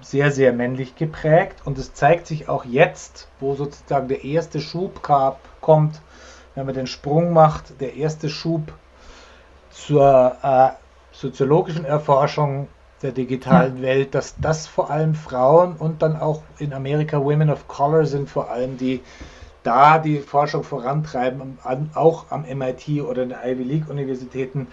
sehr, 0.00 0.30
sehr 0.30 0.52
männlich 0.52 0.94
geprägt 0.94 1.56
und 1.64 1.76
es 1.78 1.92
zeigt 1.92 2.26
sich 2.26 2.48
auch 2.48 2.64
jetzt, 2.64 3.28
wo 3.40 3.54
sozusagen 3.54 4.08
der 4.08 4.24
erste 4.24 4.60
Schub 4.60 5.02
gab, 5.02 5.40
kommt 5.60 6.00
wenn 6.54 6.66
man 6.66 6.74
den 6.74 6.86
Sprung 6.86 7.32
macht, 7.32 7.80
der 7.80 7.94
erste 7.94 8.28
Schub 8.28 8.72
zur 9.70 10.36
äh, 10.42 10.70
soziologischen 11.12 11.84
Erforschung 11.84 12.68
der 13.02 13.12
digitalen. 13.12 13.80
Welt, 13.82 14.14
dass 14.14 14.34
das 14.40 14.66
vor 14.66 14.90
allem 14.90 15.14
Frauen 15.14 15.74
und 15.76 16.02
dann 16.02 16.16
auch 16.16 16.42
in 16.58 16.72
Amerika 16.72 17.22
Women 17.22 17.50
of 17.50 17.68
Color 17.68 18.06
sind 18.06 18.28
vor 18.28 18.50
allem, 18.50 18.76
die 18.76 19.00
da 19.62 19.98
die 19.98 20.18
Forschung 20.18 20.64
vorantreiben, 20.64 21.58
auch 21.94 22.26
am 22.30 22.42
MIT 22.42 23.02
oder 23.02 23.22
in 23.22 23.30
den 23.30 23.38
Ivy 23.44 23.62
League 23.62 23.88
Universitäten, 23.88 24.68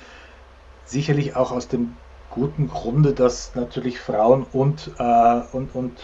sicherlich 0.86 1.36
auch 1.36 1.51
aus 1.51 1.67
dem 1.67 1.98
guten 2.29 2.67
Grunde, 2.67 3.13
dass 3.13 3.55
natürlich 3.55 4.00
Frauen 4.00 4.46
und, 4.51 4.91
äh, 4.98 5.41
und, 5.51 5.74
und 5.75 6.00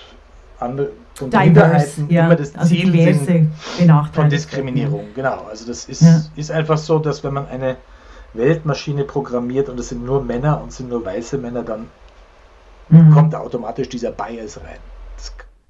andere 0.62 0.92
und 1.20 1.34
Minderheiten 1.34 2.10
ja. 2.10 2.26
immer 2.26 2.36
das 2.36 2.56
also 2.56 2.74
Ziel 2.74 3.16
sind 3.16 3.52
von 4.14 4.30
Diskriminierung. 4.30 5.08
Genau, 5.16 5.46
also 5.50 5.68
das 5.68 5.86
ist, 5.86 6.02
ja. 6.02 6.22
ist 6.36 6.52
einfach 6.52 6.78
so, 6.78 7.00
dass 7.00 7.24
wenn 7.24 7.34
man 7.34 7.48
eine 7.48 7.78
Weltmaschine 8.34 9.04
programmiert 9.04 9.70
und 9.70 9.80
es 9.80 9.90
sind 9.90 10.06
nur 10.06 10.24
Männer 10.24 10.62
und 10.62 10.70
es 10.70 10.78
sind 10.78 10.90
nur 10.90 11.06
weiße 11.06 11.38
Männer, 11.38 11.64
dann 11.64 11.88
mhm. 12.90 13.12
kommt 13.12 13.34
da 13.34 13.40
automatisch 13.40 13.90
dieser 13.90 14.12
Bias 14.12 14.58
rein. 14.58 14.80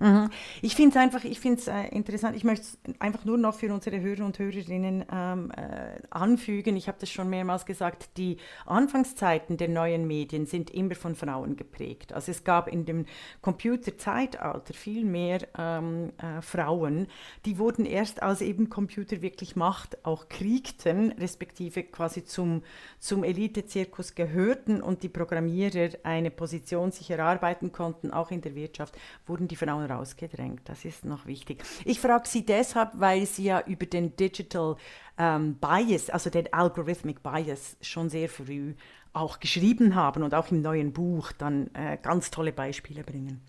Mhm. 0.02 0.32
Ich 0.64 0.76
finde 0.76 0.98
es 0.98 0.98
einfach, 0.98 1.24
ich 1.24 1.40
finde 1.40 1.62
äh, 1.68 1.96
interessant. 1.96 2.36
Ich 2.36 2.44
möchte 2.44 2.66
es 2.66 2.80
einfach 3.00 3.24
nur 3.24 3.38
noch 3.38 3.54
für 3.54 3.72
unsere 3.72 4.02
Hörer 4.02 4.26
und 4.26 4.40
Hörerinnen 4.40 5.06
ähm, 5.14 5.52
äh, 5.52 6.02
anfügen. 6.10 6.76
Ich 6.76 6.88
habe 6.88 6.98
das 7.00 7.12
schon 7.12 7.30
mehrmals 7.30 7.68
gesagt. 7.68 8.18
Die 8.18 8.38
Anfangszeiten 8.66 9.58
der 9.58 9.70
neuen 9.70 10.08
Medien 10.08 10.48
sind 10.48 10.72
immer 10.72 10.96
von 10.96 11.14
Frauen 11.14 11.56
geprägt. 11.56 12.14
Also 12.14 12.32
es 12.32 12.44
gab 12.44 12.68
in 12.68 12.86
dem 12.86 13.06
Computerzeitalter 13.42 14.74
viel 14.74 15.06
mehr 15.06 15.48
ähm, 15.56 16.14
äh, 16.18 16.42
Frauen. 16.42 17.06
Die 17.46 17.60
wurden 17.60 17.86
erst, 17.86 18.24
als 18.24 18.42
eben 18.42 18.70
Computer 18.70 19.22
wirklich 19.22 19.56
Macht 19.56 20.04
auch 20.04 20.30
kriegten, 20.30 21.12
respektive 21.12 21.84
quasi 21.84 22.26
zum, 22.26 22.64
zum 22.98 23.24
Elitezirkus 23.24 24.16
gehörten 24.16 24.82
und 24.82 25.04
die 25.04 25.10
Programmierer 25.10 25.90
eine 26.02 26.32
Position 26.32 26.92
sich 26.92 27.12
erarbeiten 27.12 27.72
konnten, 27.72 28.10
auch 28.10 28.32
in 28.32 28.42
der 28.42 28.56
Wirtschaft, 28.56 28.98
wurden 29.28 29.48
die 29.48 29.56
Frauen 29.56 29.91
rausgedrängt. 29.92 30.62
Das 30.66 30.86
ist 30.86 31.06
noch 31.06 31.26
wichtig. 31.26 31.64
Ich 31.86 32.00
frage 32.00 32.28
Sie 32.28 32.46
deshalb, 32.46 32.92
weil 32.94 33.26
Sie 33.26 33.44
ja 33.46 33.62
über 33.66 33.86
den 33.86 34.16
Digital 34.16 34.76
ähm, 35.18 35.56
Bias, 35.56 36.10
also 36.10 36.30
den 36.30 36.52
Algorithmic 36.54 37.22
Bias, 37.22 37.78
schon 37.82 38.10
sehr 38.10 38.30
früh 38.30 38.74
auch 39.14 39.40
geschrieben 39.40 39.96
haben 39.96 40.24
und 40.24 40.34
auch 40.34 40.52
im 40.52 40.62
neuen 40.62 40.94
Buch 40.94 41.32
dann 41.34 41.70
äh, 41.74 41.98
ganz 42.02 42.32
tolle 42.32 42.54
Beispiele 42.54 43.04
bringen. 43.04 43.42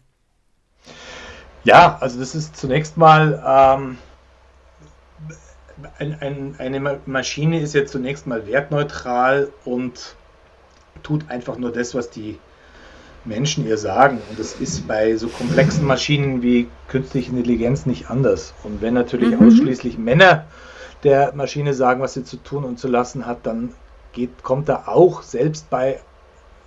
Ja, 1.65 1.99
also 2.01 2.19
das 2.19 2.35
ist 2.35 2.57
zunächst 2.57 2.97
mal 2.97 3.79
ähm, 3.79 3.99
ein, 5.99 6.21
ein, 6.21 6.57
eine 6.59 7.01
Maschine 7.07 7.61
ist 7.61 7.75
ja 7.75 7.87
zunächst 7.87 8.27
mal 8.27 8.47
wertneutral 8.47 9.53
und 9.65 10.17
tut 11.03 11.29
einfach 11.31 11.57
nur 11.59 11.73
das, 11.73 11.95
was 11.95 12.11
die 12.11 12.39
Menschen 13.25 13.67
ihr 13.67 13.79
sagen. 13.79 14.21
Und 14.31 14.39
das 14.39 14.55
ist 14.55 14.87
bei 14.87 15.17
so 15.17 15.29
komplexen 15.29 15.87
Maschinen 15.87 16.43
wie 16.43 16.69
künstliche 16.89 17.31
Intelligenz 17.31 17.87
nicht 17.87 18.11
anders. 18.11 18.55
Und 18.65 18.83
wenn 18.83 18.95
natürlich 18.95 19.39
mhm. 19.39 19.47
ausschließlich 19.47 19.99
Männer 19.99 20.47
der 21.05 21.33
Maschine 21.35 21.75
sagen, 21.75 22.01
was 22.01 22.15
sie 22.15 22.25
zu 22.25 22.37
tun 22.37 22.65
und 22.65 22.79
zu 22.79 22.89
lassen 22.89 23.27
hat, 23.27 23.39
dann 23.45 23.75
geht, 24.13 24.43
kommt 24.43 24.69
da 24.69 24.85
auch 24.87 25.23
selbst 25.23 25.69
bei 25.71 26.01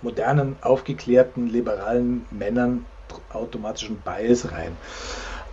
modernen, 0.02 0.56
aufgeklärten, 0.60 1.48
liberalen 1.48 2.26
Männern 2.30 2.84
automatischen 3.32 3.96
Bias 3.98 4.52
rein. 4.52 4.76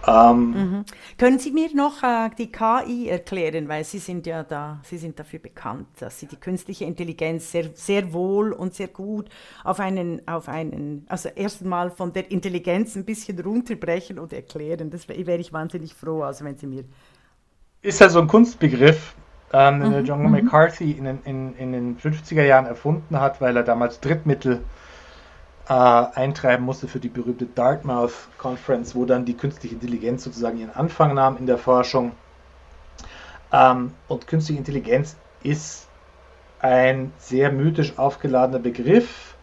Ähm, 0.05 0.51
mhm. 0.51 0.85
Können 1.17 1.39
Sie 1.39 1.51
mir 1.51 1.73
noch 1.73 2.03
äh, 2.03 2.29
die 2.37 2.51
KI 2.51 3.07
erklären, 3.07 3.69
weil 3.69 3.85
Sie 3.85 3.99
sind 3.99 4.27
ja 4.27 4.43
da, 4.43 4.81
Sie 4.83 4.97
sind 4.97 5.17
dafür 5.17 5.39
bekannt, 5.39 5.87
dass 5.99 6.19
Sie 6.19 6.25
die 6.25 6.35
künstliche 6.35 6.83
Intelligenz 6.83 7.51
sehr, 7.51 7.69
sehr 7.73 8.11
wohl 8.11 8.51
und 8.51 8.73
sehr 8.73 8.89
gut 8.89 9.29
auf 9.63 9.79
einen, 9.79 10.27
auf 10.27 10.49
einen, 10.49 11.05
also 11.07 11.29
erstmal 11.29 11.89
von 11.89 12.11
der 12.11 12.29
Intelligenz 12.31 12.95
ein 12.95 13.05
bisschen 13.05 13.39
runterbrechen 13.39 14.19
und 14.19 14.33
erklären. 14.33 14.89
Das 14.89 15.07
wäre 15.07 15.25
wär 15.25 15.39
ich 15.39 15.53
wahnsinnig 15.53 15.93
froh, 15.93 16.23
also 16.23 16.43
wenn 16.43 16.57
Sie 16.57 16.67
mir. 16.67 16.83
Ist 17.81 18.01
ja 18.01 18.09
so 18.09 18.19
ein 18.19 18.27
Kunstbegriff, 18.27 19.15
ähm, 19.53 19.79
den 19.79 19.99
mhm. 20.01 20.05
John 20.05 20.23
mhm. 20.23 20.31
McCarthy 20.31 20.91
in, 20.91 21.19
in, 21.23 21.55
in 21.55 21.71
den 21.71 21.97
50er 21.97 22.43
Jahren 22.43 22.65
erfunden 22.65 23.21
hat, 23.21 23.39
weil 23.39 23.55
er 23.55 23.63
damals 23.63 24.01
Drittmittel 24.01 24.63
äh, 25.69 25.73
eintreiben 25.73 26.65
musste 26.65 26.87
für 26.87 26.99
die 26.99 27.09
berühmte 27.09 27.45
Dartmouth 27.45 28.27
Conference, 28.37 28.95
wo 28.95 29.05
dann 29.05 29.25
die 29.25 29.35
künstliche 29.35 29.75
Intelligenz 29.75 30.23
sozusagen 30.23 30.57
ihren 30.57 30.75
Anfang 30.75 31.13
nahm 31.13 31.37
in 31.37 31.45
der 31.45 31.57
Forschung. 31.57 32.11
Ähm, 33.51 33.93
und 34.07 34.27
künstliche 34.27 34.59
Intelligenz 34.59 35.15
ist 35.41 35.87
ein 36.59 37.13
sehr 37.17 37.51
mythisch 37.51 37.97
aufgeladener 37.97 38.59
Begriff. 38.59 39.35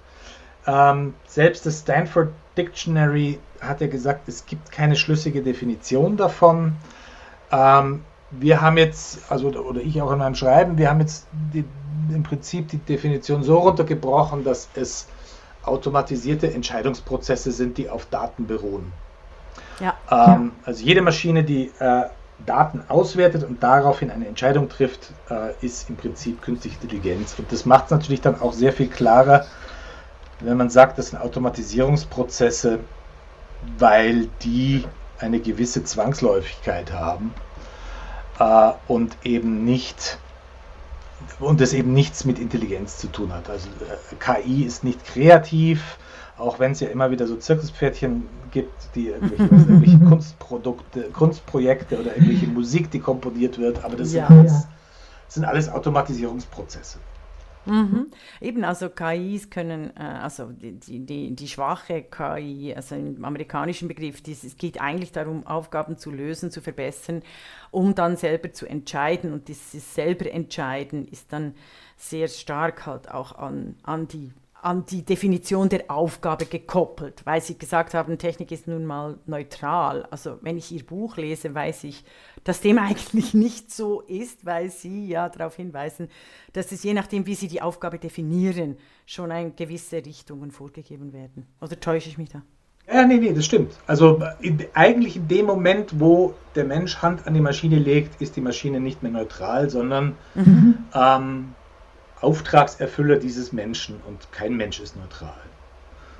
Ähm, 0.66 1.14
selbst 1.26 1.64
das 1.66 1.80
Stanford 1.80 2.30
Dictionary 2.56 3.38
hat 3.60 3.80
ja 3.80 3.86
gesagt, 3.86 4.28
es 4.28 4.46
gibt 4.46 4.72
keine 4.72 4.96
schlüssige 4.96 5.42
Definition 5.42 6.16
davon. 6.16 6.74
Ähm, 7.50 8.04
wir 8.30 8.60
haben 8.60 8.76
jetzt, 8.76 9.30
also 9.30 9.48
oder 9.48 9.80
ich 9.80 10.00
auch 10.00 10.12
in 10.12 10.18
meinem 10.18 10.34
Schreiben, 10.34 10.78
wir 10.78 10.88
haben 10.88 11.00
jetzt 11.00 11.26
die, 11.32 11.64
im 12.12 12.22
Prinzip 12.22 12.68
die 12.68 12.78
Definition 12.78 13.42
so 13.42 13.58
runtergebrochen, 13.58 14.44
dass 14.44 14.68
es 14.74 15.06
automatisierte 15.62 16.52
Entscheidungsprozesse 16.52 17.52
sind, 17.52 17.78
die 17.78 17.88
auf 17.88 18.06
Daten 18.06 18.46
beruhen. 18.46 18.92
Ja. 19.80 19.94
Ähm, 20.10 20.52
also 20.64 20.84
jede 20.84 21.02
Maschine, 21.02 21.44
die 21.44 21.70
äh, 21.78 22.04
Daten 22.46 22.82
auswertet 22.88 23.44
und 23.44 23.62
daraufhin 23.62 24.10
eine 24.10 24.26
Entscheidung 24.26 24.68
trifft, 24.68 25.12
äh, 25.30 25.52
ist 25.60 25.90
im 25.90 25.96
Prinzip 25.96 26.42
künstliche 26.42 26.76
Intelligenz. 26.80 27.34
Und 27.38 27.50
das 27.52 27.66
macht 27.66 27.86
es 27.86 27.90
natürlich 27.90 28.20
dann 28.20 28.40
auch 28.40 28.52
sehr 28.52 28.72
viel 28.72 28.88
klarer, 28.88 29.46
wenn 30.40 30.56
man 30.56 30.70
sagt, 30.70 30.98
das 30.98 31.08
sind 31.08 31.20
Automatisierungsprozesse, 31.20 32.80
weil 33.78 34.28
die 34.42 34.84
eine 35.18 35.40
gewisse 35.40 35.84
Zwangsläufigkeit 35.84 36.92
haben 36.92 37.34
äh, 38.38 38.72
und 38.88 39.16
eben 39.22 39.64
nicht 39.64 40.18
und 41.38 41.60
das 41.60 41.72
eben 41.72 41.92
nichts 41.92 42.24
mit 42.24 42.38
Intelligenz 42.38 42.98
zu 42.98 43.08
tun 43.08 43.32
hat. 43.32 43.48
Also 43.48 43.68
äh, 43.68 44.14
KI 44.18 44.64
ist 44.64 44.84
nicht 44.84 45.04
kreativ, 45.04 45.98
auch 46.36 46.58
wenn 46.58 46.72
es 46.72 46.80
ja 46.80 46.88
immer 46.88 47.10
wieder 47.10 47.26
so 47.26 47.36
Zirkuspferdchen 47.36 48.24
gibt, 48.50 48.94
die 48.94 49.08
irgendwelche, 49.08 49.44
was, 49.50 49.60
irgendwelche 49.62 49.98
Kunstprodukte, 49.98 51.02
Kunstprojekte 51.10 52.00
oder 52.00 52.16
irgendwelche 52.16 52.46
Musik, 52.46 52.90
die 52.90 53.00
komponiert 53.00 53.58
wird, 53.58 53.84
aber 53.84 53.96
das 53.96 54.12
ja, 54.12 54.26
sind, 54.26 54.38
alles, 54.38 54.52
ja. 54.52 54.68
sind 55.28 55.44
alles 55.44 55.68
Automatisierungsprozesse. 55.68 56.98
Mhm. 57.70 58.10
Eben, 58.40 58.64
also 58.64 58.88
KIs 58.88 59.48
können, 59.48 59.96
äh, 59.96 60.02
also 60.02 60.46
die, 60.50 60.98
die, 61.06 61.36
die 61.36 61.48
schwache 61.48 62.02
KI, 62.02 62.74
also 62.74 62.96
im 62.96 63.24
amerikanischen 63.24 63.86
Begriff, 63.86 64.22
dies, 64.22 64.42
es 64.42 64.56
geht 64.56 64.80
eigentlich 64.80 65.12
darum, 65.12 65.46
Aufgaben 65.46 65.96
zu 65.96 66.10
lösen, 66.10 66.50
zu 66.50 66.60
verbessern, 66.60 67.22
um 67.70 67.94
dann 67.94 68.16
selber 68.16 68.52
zu 68.52 68.66
entscheiden. 68.66 69.32
Und 69.32 69.46
dieses 69.46 69.94
selber 69.94 70.30
entscheiden 70.32 71.06
ist 71.06 71.32
dann 71.32 71.54
sehr 71.96 72.26
stark 72.26 72.86
halt 72.86 73.08
auch 73.08 73.38
an, 73.38 73.76
an 73.84 74.08
die 74.08 74.32
an 74.62 74.84
die 74.86 75.04
Definition 75.04 75.68
der 75.68 75.90
Aufgabe 75.90 76.44
gekoppelt, 76.46 77.22
weil 77.24 77.40
Sie 77.40 77.58
gesagt 77.58 77.94
haben, 77.94 78.18
Technik 78.18 78.52
ist 78.52 78.66
nun 78.66 78.84
mal 78.84 79.18
neutral. 79.26 80.06
Also 80.10 80.38
wenn 80.42 80.58
ich 80.58 80.70
Ihr 80.72 80.84
Buch 80.84 81.16
lese, 81.16 81.54
weiß 81.54 81.84
ich, 81.84 82.04
dass 82.44 82.60
dem 82.60 82.78
eigentlich 82.78 83.34
nicht 83.34 83.70
so 83.70 84.00
ist, 84.02 84.44
weil 84.44 84.70
Sie 84.70 85.08
ja 85.08 85.28
darauf 85.28 85.56
hinweisen, 85.56 86.08
dass 86.52 86.72
es 86.72 86.82
je 86.82 86.94
nachdem, 86.94 87.26
wie 87.26 87.34
Sie 87.34 87.48
die 87.48 87.62
Aufgabe 87.62 87.98
definieren, 87.98 88.76
schon 89.06 89.32
eine 89.32 89.50
gewisse 89.50 90.04
Richtungen 90.04 90.50
vorgegeben 90.50 91.12
werden. 91.12 91.46
Oder 91.60 91.78
täusche 91.80 92.08
ich 92.08 92.18
mich 92.18 92.30
da? 92.30 92.42
Ja, 92.92 93.06
nee, 93.06 93.18
nee, 93.18 93.32
das 93.32 93.44
stimmt. 93.44 93.72
Also 93.86 94.20
in, 94.40 94.64
eigentlich 94.74 95.16
in 95.16 95.28
dem 95.28 95.46
Moment, 95.46 96.00
wo 96.00 96.34
der 96.56 96.64
Mensch 96.64 96.96
Hand 97.02 97.26
an 97.26 97.34
die 97.34 97.40
Maschine 97.40 97.78
legt, 97.78 98.20
ist 98.20 98.34
die 98.36 98.40
Maschine 98.40 98.80
nicht 98.80 99.02
mehr 99.02 99.12
neutral, 99.12 99.70
sondern 99.70 100.16
mhm. 100.34 100.78
ähm, 100.92 101.54
Auftragserfüller 102.20 103.16
dieses 103.16 103.52
Menschen 103.52 104.00
und 104.06 104.30
kein 104.32 104.56
Mensch 104.56 104.80
ist 104.80 104.96
neutral. 104.96 105.34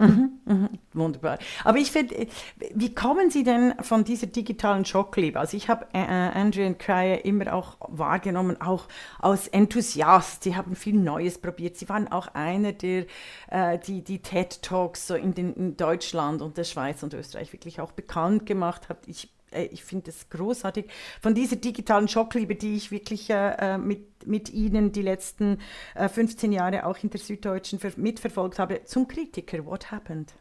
Mhm, 0.01 0.41
mhm, 0.47 0.69
wunderbar. 0.95 1.39
Aber 1.63 1.77
ich 1.77 1.91
finde, 1.91 2.27
wie 2.75 2.95
kommen 2.95 3.31
Sie 3.31 3.45
denn 3.45 3.75
von 3.83 4.03
dieser 4.03 4.29
digitalen 4.29 4.87
Schockliebe? 4.87 5.39
Also 5.39 5.59
ich 5.59 5.69
habe 5.69 5.87
äh, 5.93 6.01
äh 6.01 6.31
Andrew 6.33 6.65
und 6.65 6.79
Cryer 6.79 7.25
immer 7.25 7.53
auch 7.53 7.77
wahrgenommen, 7.81 8.61
auch 8.63 8.89
als 9.19 9.47
Enthusiast. 9.49 10.45
Sie 10.45 10.57
haben 10.57 10.75
viel 10.75 10.95
Neues 10.95 11.39
probiert. 11.39 11.77
Sie 11.77 11.89
waren 11.91 12.11
auch 12.11 12.29
einer, 12.35 12.73
der 12.73 13.05
äh, 13.51 13.79
die, 13.79 14.03
die 14.03 14.21
TED 14.21 14.63
Talks 14.63 15.07
so 15.07 15.15
in, 15.15 15.35
den, 15.35 15.53
in 15.53 15.77
Deutschland 15.77 16.41
und 16.41 16.57
der 16.57 16.65
Schweiz 16.65 17.03
und 17.03 17.13
Österreich 17.13 17.53
wirklich 17.53 17.81
auch 17.81 17.93
bekannt 17.93 18.47
gemacht 18.47 18.89
hat. 18.89 19.07
Ich 19.07 19.25
äh, 19.25 19.29
ich 19.53 19.85
finde 19.85 20.11
es 20.11 20.29
großartig, 20.29 20.87
von 21.21 21.35
dieser 21.35 21.57
digitalen 21.57 22.09
Schockliebe, 22.09 22.55
die 22.55 22.77
ich 22.77 22.91
wirklich 22.91 23.31
äh, 23.31 23.75
äh 23.75 23.79
mit, 23.79 24.27
mit 24.27 24.51
Ihnen 24.51 24.93
die 24.93 25.03
letzten 25.03 25.59
äh, 25.95 26.09
15 26.09 26.53
Jahre 26.53 26.87
auch 26.87 26.99
in 27.03 27.11
der 27.11 27.21
Süddeutschen 27.21 27.81
mitverfolgt 27.97 28.59
habe, 28.59 28.85
zum 28.85 29.09
Kritiker. 29.09 29.65
What 29.67 29.91
happened? 29.91 30.35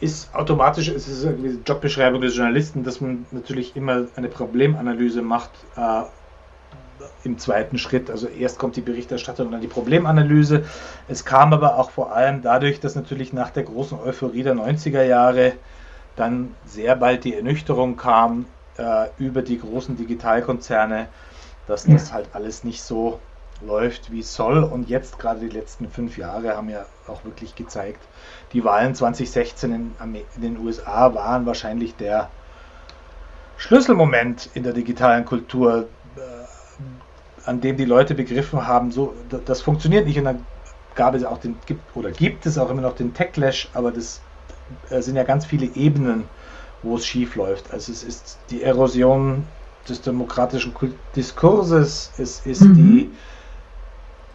Ist 0.00 0.34
automatisch, 0.34 0.88
es 0.88 1.08
ist 1.08 1.24
die 1.24 1.58
Jobbeschreibung 1.66 2.20
des 2.20 2.36
Journalisten, 2.36 2.84
dass 2.84 3.00
man 3.00 3.26
natürlich 3.30 3.76
immer 3.76 4.06
eine 4.14 4.28
Problemanalyse 4.28 5.22
macht 5.22 5.50
äh, 5.76 6.02
im 7.24 7.38
zweiten 7.38 7.78
Schritt. 7.78 8.10
Also 8.10 8.26
erst 8.28 8.58
kommt 8.58 8.76
die 8.76 8.82
Berichterstattung 8.82 9.46
und 9.46 9.52
dann 9.52 9.60
die 9.60 9.68
Problemanalyse. 9.68 10.64
Es 11.08 11.24
kam 11.24 11.52
aber 11.52 11.78
auch 11.78 11.90
vor 11.90 12.14
allem 12.14 12.42
dadurch, 12.42 12.80
dass 12.80 12.94
natürlich 12.94 13.32
nach 13.32 13.50
der 13.50 13.62
großen 13.62 13.98
Euphorie 13.98 14.42
der 14.42 14.54
90er 14.54 15.02
Jahre 15.02 15.54
dann 16.16 16.54
sehr 16.64 16.96
bald 16.96 17.24
die 17.24 17.34
Ernüchterung 17.34 17.96
kam 17.96 18.46
äh, 18.78 19.06
über 19.18 19.42
die 19.42 19.58
großen 19.58 19.96
Digitalkonzerne, 19.96 21.08
dass 21.66 21.84
das 21.84 22.12
halt 22.12 22.28
alles 22.32 22.64
nicht 22.64 22.82
so 22.82 23.20
läuft, 23.60 24.10
wie 24.10 24.20
es 24.20 24.34
soll. 24.34 24.64
Und 24.64 24.88
jetzt 24.88 25.18
gerade 25.18 25.40
die 25.40 25.48
letzten 25.48 25.88
fünf 25.88 26.18
Jahre 26.18 26.56
haben 26.56 26.68
ja 26.68 26.84
auch 27.06 27.24
wirklich 27.24 27.54
gezeigt, 27.54 28.00
die 28.52 28.64
Wahlen 28.64 28.94
2016 28.94 29.72
in, 29.72 29.94
in 30.36 30.42
den 30.42 30.58
USA 30.58 31.14
waren 31.14 31.46
wahrscheinlich 31.46 31.94
der 31.96 32.30
Schlüsselmoment 33.56 34.50
in 34.54 34.62
der 34.62 34.72
digitalen 34.72 35.24
Kultur, 35.24 35.88
äh, 36.16 37.46
an 37.48 37.60
dem 37.60 37.76
die 37.76 37.84
Leute 37.84 38.14
begriffen 38.14 38.66
haben, 38.66 38.90
so 38.90 39.14
das 39.44 39.60
funktioniert 39.60 40.06
nicht. 40.06 40.18
Und 40.18 40.24
dann 40.24 40.46
gab 40.94 41.14
es 41.14 41.24
auch 41.24 41.38
den, 41.38 41.56
gibt 41.66 41.96
oder 41.96 42.10
gibt 42.10 42.46
es 42.46 42.58
auch 42.58 42.70
immer 42.70 42.82
noch 42.82 42.94
den 42.94 43.14
Techlash, 43.14 43.68
aber 43.74 43.92
das 43.92 44.20
sind 44.88 45.16
ja 45.16 45.24
ganz 45.24 45.46
viele 45.46 45.66
Ebenen, 45.74 46.24
wo 46.82 46.96
es 46.96 47.06
schief 47.06 47.36
läuft. 47.36 47.72
Also 47.72 47.92
es 47.92 48.02
ist 48.02 48.38
die 48.50 48.62
Erosion 48.62 49.44
des 49.88 50.02
demokratischen 50.02 50.74
Diskurses, 51.16 52.12
es 52.18 52.44
ist 52.46 52.62
mhm. 52.62 52.74
die 52.74 53.10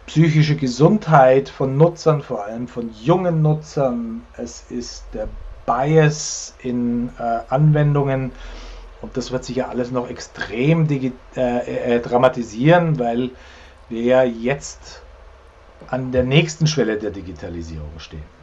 psychische 0.06 0.56
Gesundheit 0.56 1.48
von 1.48 1.76
Nutzern, 1.76 2.22
vor 2.22 2.44
allem 2.44 2.68
von 2.68 2.90
jungen 3.02 3.42
Nutzern, 3.42 4.22
es 4.36 4.64
ist 4.70 5.04
der 5.12 5.28
Bias 5.66 6.54
in 6.62 7.10
äh, 7.18 7.40
Anwendungen 7.48 8.30
und 9.02 9.16
das 9.16 9.32
wird 9.32 9.44
sich 9.44 9.56
ja 9.56 9.68
alles 9.68 9.90
noch 9.90 10.08
extrem 10.08 10.88
äh, 10.88 11.10
äh, 11.36 12.00
dramatisieren, 12.00 12.98
weil 12.98 13.30
wir 13.88 14.02
ja 14.02 14.22
jetzt 14.22 15.02
an 15.88 16.12
der 16.12 16.24
nächsten 16.24 16.66
Schwelle 16.66 16.96
der 16.98 17.10
Digitalisierung 17.10 17.98
stehen. 17.98 18.35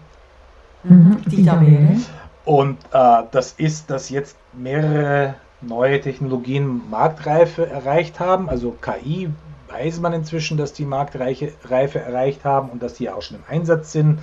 Mhm, 0.84 1.18
die 1.26 1.46
da 1.46 1.60
wäre. 1.62 1.98
Und 2.46 2.78
äh, 2.92 3.24
das 3.32 3.54
ist, 3.54 3.90
dass 3.90 4.10
jetzt 4.10 4.36
mehrere 4.54 5.36
neue 5.62 6.02
Technologien 6.02 6.90
Marktreife 6.90 7.70
erreicht 7.70 8.20
haben. 8.20 8.50
Also 8.50 8.76
KI 8.82 9.30
weiß 9.70 10.02
man 10.02 10.14
inzwischen, 10.14 10.58
dass 10.58 10.74
die 10.74 10.86
Marktreife 10.86 12.00
erreicht 12.00 12.44
haben 12.44 12.70
und 12.70 12.84
dass 12.84 12.96
die 12.96 13.10
auch 13.10 13.22
schon 13.22 13.38
im 13.38 13.44
Einsatz 13.48 13.92
sind. 13.92 14.20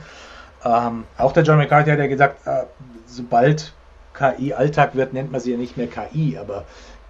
Ähm, 0.64 1.04
auch 1.16 1.32
der 1.32 1.42
John 1.42 1.56
McCarthy 1.56 1.90
hat 1.90 1.98
ja 1.98 2.06
gesagt, 2.06 2.46
äh, 2.46 2.64
sobald 3.06 3.72
KI 4.12 4.52
Alltag 4.52 4.94
wird, 4.94 5.14
nennt 5.14 5.32
man 5.32 5.40
sie 5.40 5.52
ja 5.52 5.56
nicht 5.56 5.76
mehr 5.76 5.86
KI, 5.86 6.36
aber 6.38 6.64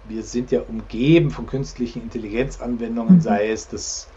wir 0.07 0.23
sind 0.23 0.51
ja 0.51 0.61
umgeben 0.61 1.29
von 1.29 1.45
künstlichen 1.45 2.01
Intelligenzanwendungen, 2.01 3.15
mhm. 3.15 3.21
sei 3.21 3.51
es 3.51 3.67
das 3.67 4.07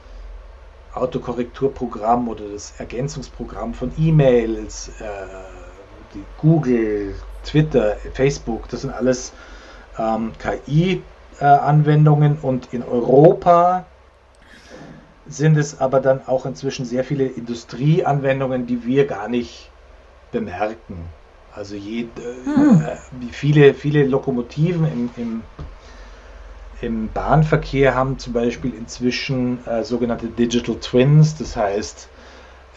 Autokorrekturprogramm 0.95 2.29
oder 2.29 2.49
das 2.49 2.75
Ergänzungsprogramm 2.79 3.75
von 3.75 3.93
E-Mails, 3.99 4.91
äh, 5.01 5.27
Google, 6.41 7.15
Twitter, 7.45 7.97
Facebook, 8.13 8.69
das 8.69 8.83
sind 8.83 8.91
alles 8.91 9.33
ähm, 9.99 10.33
KI-Anwendungen 10.39 12.39
äh, 12.41 12.47
und 12.47 12.73
in 12.73 12.83
Europa 12.83 13.85
sind 15.27 15.57
es 15.57 15.81
aber 15.81 16.01
dann 16.01 16.21
auch 16.27 16.47
inzwischen 16.47 16.85
sehr 16.85 17.03
viele 17.03 17.25
Industrieanwendungen, 17.25 18.67
die 18.67 18.85
wir 18.85 19.07
gar 19.07 19.29
nicht 19.29 19.71
bemerken. 20.33 20.99
Also 21.55 21.77
je, 21.77 22.03
äh, 22.03 22.07
hm. 22.45 22.83
äh, 22.83 22.97
viele, 23.33 23.75
viele 23.75 24.05
Lokomotiven 24.05 24.85
im, 24.85 25.11
im 25.17 25.43
im 26.81 27.09
Bahnverkehr 27.09 27.95
haben 27.95 28.19
zum 28.19 28.33
Beispiel 28.33 28.75
inzwischen 28.75 29.65
äh, 29.67 29.85
sogenannte 29.85 30.29
Digital 30.29 30.77
Twins, 30.77 31.37
das 31.37 31.57
heißt, 31.57 32.09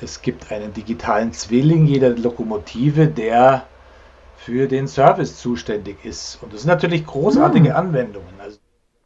es 0.01 0.22
gibt 0.22 0.51
einen 0.51 0.74
digitalen 0.74 1.34
Zwilling 1.34 1.86
jeder 1.86 2.10
Lokomotive, 2.10 3.08
der 3.08 3.66
für 4.38 4.68
den 4.68 4.88
Service 4.88 5.38
zuständig 5.38 6.06
ist. 6.06 6.42
Und 6.42 6.54
das 6.54 6.62
sind 6.62 6.70
natürlich 6.70 7.06
großartige 7.06 7.70
hm. 7.70 7.75
Anwendungen. 7.75 8.39
Also 8.39 8.60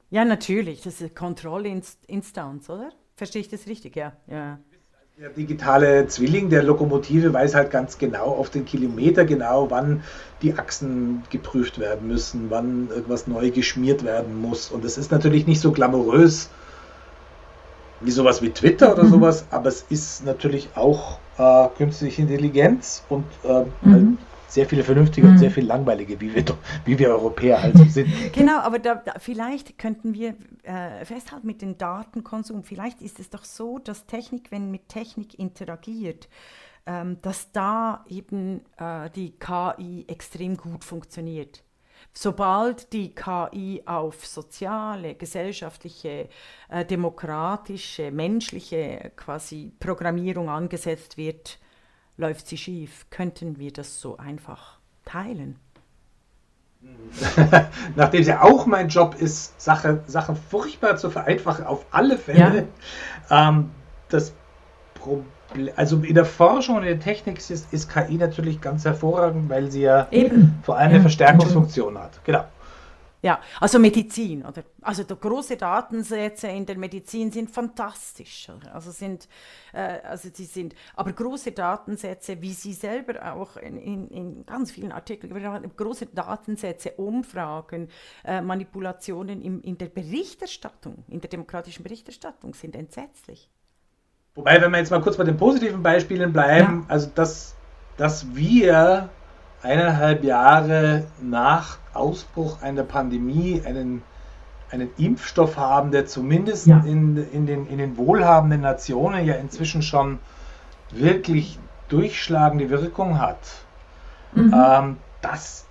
ja, 0.10 0.26
natürlich, 0.26 0.82
das 0.82 1.00
ist 1.00 1.16
Kontrollinstanz, 1.16 2.70
oder? 2.70 2.90
Verstehe 3.16 3.42
ich 3.42 3.50
das 3.50 3.66
richtig? 3.68 3.96
Ja. 3.96 4.14
ja. 4.28 4.60
Der 5.22 5.30
digitale 5.30 6.08
Zwilling 6.08 6.50
der 6.50 6.64
Lokomotive 6.64 7.32
weiß 7.32 7.54
halt 7.54 7.70
ganz 7.70 8.00
genau 8.00 8.26
auf 8.26 8.50
den 8.50 8.66
Kilometer 8.66 9.24
genau, 9.24 9.70
wann 9.70 10.02
die 10.42 10.56
Achsen 10.56 11.22
geprüft 11.30 11.78
werden 11.78 12.08
müssen, 12.08 12.48
wann 12.50 12.90
irgendwas 12.90 13.28
neu 13.28 13.52
geschmiert 13.52 14.04
werden 14.04 14.42
muss. 14.42 14.72
Und 14.72 14.84
das 14.84 14.98
ist 14.98 15.12
natürlich 15.12 15.46
nicht 15.46 15.62
so 15.62 15.72
glamourös 15.72 16.50
wie 18.00 18.10
sowas 18.10 18.42
wie 18.42 18.50
Twitter 18.50 18.94
oder 18.94 19.04
mhm. 19.04 19.10
sowas, 19.10 19.46
aber 19.52 19.70
es 19.70 19.86
ist 19.90 20.26
natürlich 20.26 20.70
auch 20.74 21.20
äh, 21.38 21.68
künstliche 21.78 22.24
Intelligenz 22.24 23.04
und 23.08 23.26
äh, 23.44 23.66
mhm 23.88 24.18
sehr 24.52 24.68
viele 24.68 24.84
vernünftige 24.84 25.28
mhm. 25.28 25.34
und 25.34 25.40
sehr 25.40 25.52
viel 25.52 25.66
langweilige, 25.66 26.20
wie 26.20 26.36
wir, 26.36 26.44
wie 26.86 27.00
wir 27.00 27.10
Europäer 27.10 27.62
halt 27.62 27.78
sind. 27.92 28.10
Genau, 28.34 28.60
aber 28.60 28.80
da, 28.80 28.96
da, 28.96 29.14
vielleicht 29.18 29.78
könnten 29.78 30.14
wir 30.14 30.36
äh, 30.64 31.06
festhalten 31.06 31.48
mit 31.48 31.62
dem 31.62 31.78
Datenkonsum. 31.78 32.64
Vielleicht 32.64 33.02
ist 33.02 33.20
es 33.20 33.30
doch 33.30 33.46
so, 33.46 33.80
dass 33.80 34.06
Technik, 34.06 34.52
wenn 34.52 34.70
mit 34.70 34.90
Technik 34.90 35.40
interagiert, 35.40 36.28
ähm, 36.86 37.18
dass 37.22 37.52
da 37.52 38.06
eben 38.10 38.62
äh, 38.78 39.10
die 39.12 39.32
KI 39.38 40.06
extrem 40.08 40.58
gut 40.58 40.84
funktioniert. 40.84 41.64
Sobald 42.14 42.92
die 42.92 43.16
KI 43.16 43.84
auf 43.86 44.26
soziale, 44.26 45.16
gesellschaftliche, 45.16 46.28
äh, 46.70 46.86
demokratische, 46.86 48.12
menschliche 48.12 49.12
quasi 49.16 49.72
Programmierung 49.80 50.50
angesetzt 50.50 51.18
wird, 51.18 51.60
läuft 52.18 52.48
sie 52.48 52.58
schief? 52.58 53.06
Könnten 53.10 53.58
wir 53.58 53.72
das 53.72 54.00
so 54.00 54.18
einfach 54.18 54.80
teilen? 55.06 55.58
Nachdem 57.96 58.22
es 58.22 58.28
ja 58.28 58.42
auch 58.42 58.66
mein 58.66 58.88
Job 58.88 59.16
ist, 59.20 59.60
Sache, 59.62 60.04
Sachen 60.08 60.36
furchtbar 60.36 60.98
zu 60.98 61.10
vereinfachen, 61.10 61.66
auf 61.66 61.86
alle 61.92 62.18
Fälle. 62.18 62.68
Ja. 63.30 63.50
Ähm, 63.50 63.72
das 64.10 64.34
Problem, 64.96 65.26
also 65.76 65.98
in 65.98 66.16
der 66.16 66.26
Forschung 66.26 66.78
und 66.78 66.84
in 66.84 66.90
der 66.90 67.00
Technik 67.00 67.38
ist, 67.38 67.72
ist 67.72 67.90
KI 67.90 68.16
natürlich 68.16 68.62
ganz 68.62 68.86
hervorragend, 68.86 69.50
weil 69.50 69.70
sie 69.70 69.82
ja 69.82 70.08
Eben. 70.12 70.60
vor 70.64 70.78
allem 70.78 70.90
ja. 70.90 70.96
eine 70.96 71.02
Verstärkungsfunktion 71.02 71.98
hat. 71.98 72.24
Genau. 72.24 72.46
Ja, 73.24 73.40
also 73.60 73.78
Medizin, 73.78 74.44
oder? 74.44 74.64
Also 74.82 75.06
große 75.06 75.56
Datensätze 75.56 76.48
in 76.48 76.66
der 76.66 76.76
Medizin 76.78 77.32
sind 77.32 77.52
fantastisch, 77.52 78.50
oder? 78.50 78.74
Also 78.74 78.90
sind, 78.90 79.28
äh, 79.74 80.00
also 80.04 80.30
sie 80.34 80.46
sind, 80.46 80.74
aber 80.96 81.14
große 81.14 81.52
Datensätze, 81.52 82.42
wie 82.42 82.54
Sie 82.54 82.74
selber 82.74 83.34
auch 83.34 83.58
in, 83.58 83.78
in, 83.78 84.08
in 84.08 84.46
ganz 84.48 84.72
vielen 84.72 84.92
Artikeln, 84.92 85.72
große 85.78 86.08
Datensätze, 86.08 86.94
Umfragen, 86.94 87.90
äh, 88.24 88.42
Manipulationen 88.42 89.42
im, 89.42 89.62
in 89.62 89.78
der 89.78 89.88
Berichterstattung, 89.88 91.06
in 91.08 91.22
der 91.22 91.30
demokratischen 91.30 91.84
Berichterstattung 91.84 92.56
sind 92.56 92.76
entsetzlich. 92.76 93.52
Wobei, 94.34 94.60
wenn 94.60 94.72
wir 94.72 94.80
jetzt 94.80 94.90
mal 94.90 95.02
kurz 95.02 95.18
bei 95.18 95.26
den 95.26 95.38
positiven 95.38 95.84
Beispielen 95.84 96.34
bleiben, 96.34 96.82
ja. 96.82 96.86
also 96.88 97.08
dass, 97.14 97.56
dass 97.98 98.34
wir 98.34 99.10
eineinhalb 99.64 100.24
Jahre 100.24 101.06
nach 101.22 101.78
Ausbruch 101.94 102.62
einer 102.62 102.84
Pandemie 102.84 103.62
einen, 103.66 104.02
einen 104.72 104.90
Impfstoff 104.98 105.58
haben, 105.58 105.92
der 105.92 106.06
zumindest 106.06 106.68
ja. 106.68 106.80
in, 106.80 107.18
in, 107.32 107.46
den, 107.46 107.68
in 107.68 107.78
den 107.78 107.98
wohlhabenden 107.98 108.62
Nationen 108.62 109.26
ja 109.26 109.36
inzwischen 109.36 109.82
schon 109.82 110.20
wirklich 110.92 111.60
durchschlagende 111.90 112.70
Wirkung 112.70 113.20
hat. 113.20 113.40
Mhm. 114.34 114.54
Ähm, 114.56 114.98
das 115.22 115.66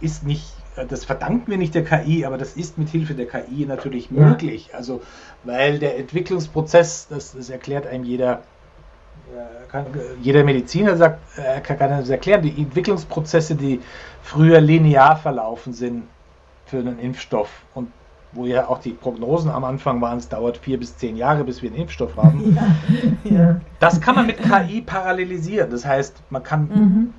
ist 0.00 0.24
nicht, 0.24 0.52
das 0.88 1.04
verdanken 1.04 1.50
wir 1.50 1.58
nicht 1.58 1.74
der 1.74 1.84
KI, 1.84 2.24
aber 2.24 2.38
das 2.38 2.54
ist 2.56 2.78
mit 2.78 2.88
Hilfe 2.88 3.14
der 3.14 3.26
KI 3.26 3.66
natürlich 3.66 4.10
ja. 4.10 4.28
möglich. 4.28 4.70
Also, 4.74 5.02
weil 5.44 5.78
der 5.78 5.98
Entwicklungsprozess, 5.98 7.08
das, 7.08 7.32
das 7.32 7.50
erklärt 7.50 7.86
einem 7.86 8.04
jeder 8.04 8.42
kann, 9.70 9.86
jeder 10.20 10.44
Mediziner 10.44 10.96
sagt, 10.96 11.20
äh, 11.38 11.60
kann, 11.60 11.78
das 11.78 12.08
erklären, 12.08 12.42
die 12.42 12.60
Entwicklungsprozesse, 12.60 13.54
die 13.54 13.80
früher 14.22 14.60
linear 14.60 15.16
verlaufen 15.16 15.72
sind 15.72 16.04
für 16.66 16.78
einen 16.78 16.98
Impfstoff 16.98 17.48
und 17.74 17.88
wo 18.32 18.46
ja 18.46 18.68
auch 18.68 18.78
die 18.78 18.92
Prognosen 18.92 19.50
am 19.50 19.64
Anfang 19.64 20.00
waren, 20.00 20.18
es 20.18 20.28
dauert 20.28 20.56
vier 20.58 20.78
bis 20.78 20.96
zehn 20.96 21.16
Jahre, 21.16 21.42
bis 21.42 21.62
wir 21.62 21.70
einen 21.70 21.80
Impfstoff 21.80 22.16
haben. 22.16 22.56
Ja, 23.24 23.30
ja. 23.30 23.60
Das 23.80 24.00
kann 24.00 24.14
man 24.14 24.26
mit 24.26 24.38
KI 24.38 24.82
parallelisieren. 24.82 25.70
Das 25.70 25.84
heißt, 25.84 26.16
man 26.30 26.42
kann 26.42 26.68
mhm. 26.68 27.14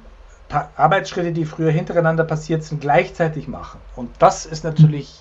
Arbeitsschritte, 0.76 1.32
die 1.32 1.45
früher 1.45 1.71
hintereinander 1.71 2.24
passiert 2.24 2.63
sind, 2.63 2.82
gleichzeitig 2.82 3.47
machen. 3.47 3.80
Und 3.95 4.10
das 4.19 4.45
ist 4.45 4.63
natürlich 4.63 5.19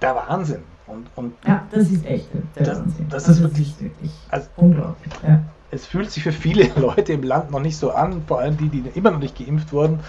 der 0.00 0.16
Wahnsinn. 0.16 0.62
Und, 0.86 1.06
und 1.14 1.34
ja, 1.46 1.66
das 1.70 1.90
ist 1.90 2.04
echt 2.06 2.28
der 2.56 2.64
das, 2.64 2.78
Wahnsinn. 2.78 3.06
Das, 3.08 3.28
also 3.28 3.32
ist 3.32 3.50
wirklich, 3.50 3.68
ist 3.68 3.82
wirklich 3.82 4.12
also, 4.30 4.48
unglaublich. 4.56 5.12
Ja 5.26 5.42
es 5.72 5.86
fühlt 5.86 6.10
sich 6.10 6.22
für 6.22 6.32
viele 6.32 6.70
Leute 6.80 7.12
im 7.14 7.24
Land 7.24 7.50
noch 7.50 7.60
nicht 7.60 7.76
so 7.76 7.90
an, 7.90 8.22
vor 8.28 8.38
allem 8.38 8.56
die, 8.56 8.68
die 8.68 8.84
immer 8.94 9.10
noch 9.10 9.18
nicht 9.18 9.36
geimpft 9.36 9.72
wurden 9.72 10.00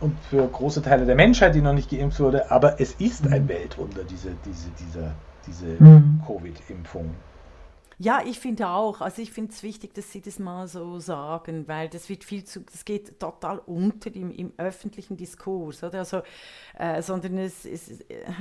und 0.00 0.16
für 0.30 0.46
große 0.46 0.80
Teile 0.80 1.04
der 1.04 1.16
Menschheit, 1.16 1.54
die 1.54 1.60
noch 1.60 1.74
nicht 1.74 1.90
geimpft 1.90 2.20
wurde. 2.20 2.50
Aber 2.50 2.80
es 2.80 2.92
ist 2.92 3.26
ein 3.26 3.44
mhm. 3.44 3.48
Weltwunder, 3.48 4.04
diese, 4.08 4.30
diese, 4.46 4.68
diese, 4.78 5.12
diese 5.46 5.82
mhm. 5.82 6.22
Covid-Impfung. 6.24 7.10
Ja, 8.00 8.22
ich 8.24 8.38
finde 8.38 8.68
auch. 8.68 9.00
Also 9.00 9.20
ich 9.20 9.32
finde 9.32 9.50
es 9.50 9.64
wichtig, 9.64 9.92
dass 9.92 10.12
Sie 10.12 10.20
das 10.20 10.38
mal 10.38 10.68
so 10.68 11.00
sagen, 11.00 11.66
weil 11.66 11.88
das 11.88 12.08
wird 12.08 12.22
viel 12.22 12.44
zu, 12.44 12.60
das 12.60 12.84
geht 12.84 13.18
total 13.18 13.58
unter 13.58 14.14
im, 14.14 14.30
im 14.30 14.52
öffentlichen 14.56 15.16
Diskurs, 15.16 15.82
oder? 15.82 15.98
Also, 15.98 16.22
äh, 16.78 17.02
sondern 17.02 17.38
es, 17.38 17.64
es, 17.64 17.90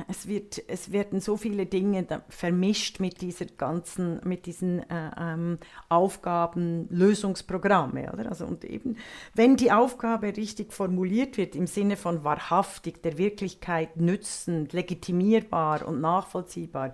es, 0.08 0.28
wird, 0.28 0.62
es 0.68 0.92
werden 0.92 1.22
so 1.22 1.38
viele 1.38 1.66
Dinge 1.66 2.06
vermischt 2.30 3.00
mit 3.00 3.22
dieser 3.22 3.46
ganzen, 3.46 4.22
mit 4.24 4.46
diesen 4.46 4.88
äh, 4.92 5.10
ähm, 5.20 5.58
Aufgaben, 5.90 6.88
Lösungsprogramme, 6.92 8.14
oder? 8.14 8.30
Also 8.30 8.46
und 8.46 8.64
eben, 8.64 8.98
wenn 9.34 9.56
die 9.56 9.72
Aufgabe 9.72 10.38
richtig 10.38 10.72
formuliert 10.72 11.38
wird 11.38 11.56
im 11.56 11.66
Sinne 11.66 11.98
von 11.98 12.24
wahrhaftig, 12.24 13.02
der 13.02 13.18
Wirklichkeit 13.18 13.98
nützend, 13.98 14.72
legitimierbar 14.74 15.88
und 15.88 16.00
nachvollziehbar, 16.00 16.94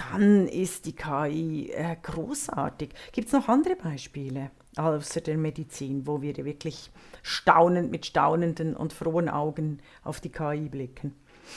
dann 0.00 0.48
ist 0.48 0.86
die 0.86 0.94
KI 0.94 1.70
äh, 1.72 1.96
großartig. 2.02 2.90
Gibt 3.12 3.28
es 3.28 3.32
noch 3.32 3.48
andere 3.48 3.76
Beispiele? 3.76 4.50
außer 4.76 5.20
der 5.20 5.36
Medizin, 5.36 6.06
wo 6.06 6.22
wir 6.22 6.36
wirklich 6.36 6.90
staunend 7.22 7.90
mit 7.90 8.06
staunenden 8.06 8.76
und 8.76 8.92
frohen 8.92 9.28
Augen 9.28 9.78
auf 10.04 10.20
die 10.20 10.30
KI 10.30 10.68
blicken. 10.68 11.14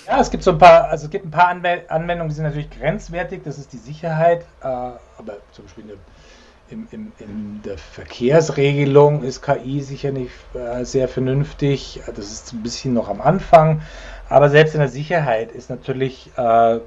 Ja, 0.07 0.19
es 0.19 0.31
gibt 0.31 0.43
so 0.43 0.51
ein 0.51 0.57
paar, 0.57 0.85
also 0.89 1.05
es 1.05 1.11
gibt 1.11 1.25
ein 1.25 1.31
paar 1.31 1.49
Anwendungen, 1.49 2.29
die 2.29 2.33
sind 2.33 2.45
natürlich 2.45 2.71
grenzwertig, 2.71 3.41
das 3.43 3.59
ist 3.59 3.73
die 3.73 3.77
Sicherheit, 3.77 4.41
äh, 4.61 4.65
aber 4.65 5.37
zum 5.51 5.65
Beispiel 5.65 5.83
eine 5.83 5.93
in, 6.69 6.87
in, 6.91 7.11
in, 7.19 7.61
der 7.61 7.77
Verkehrsregelung 7.77 9.21
ist 9.21 9.43
KI 9.43 9.81
sicher 9.81 10.11
nicht 10.11 10.31
äh, 10.55 10.85
sehr 10.85 11.07
vernünftig. 11.07 12.01
Das 12.07 12.31
ist 12.31 12.53
ein 12.53 12.63
bisschen 12.63 12.93
noch 12.93 13.09
am 13.09 13.21
Anfang. 13.21 13.81
Aber 14.29 14.49
selbst 14.49 14.73
in 14.73 14.79
der 14.79 14.89
Sicherheit 14.89 15.51
ist 15.51 15.69
natürlich 15.69 16.31
äh, 16.35 16.79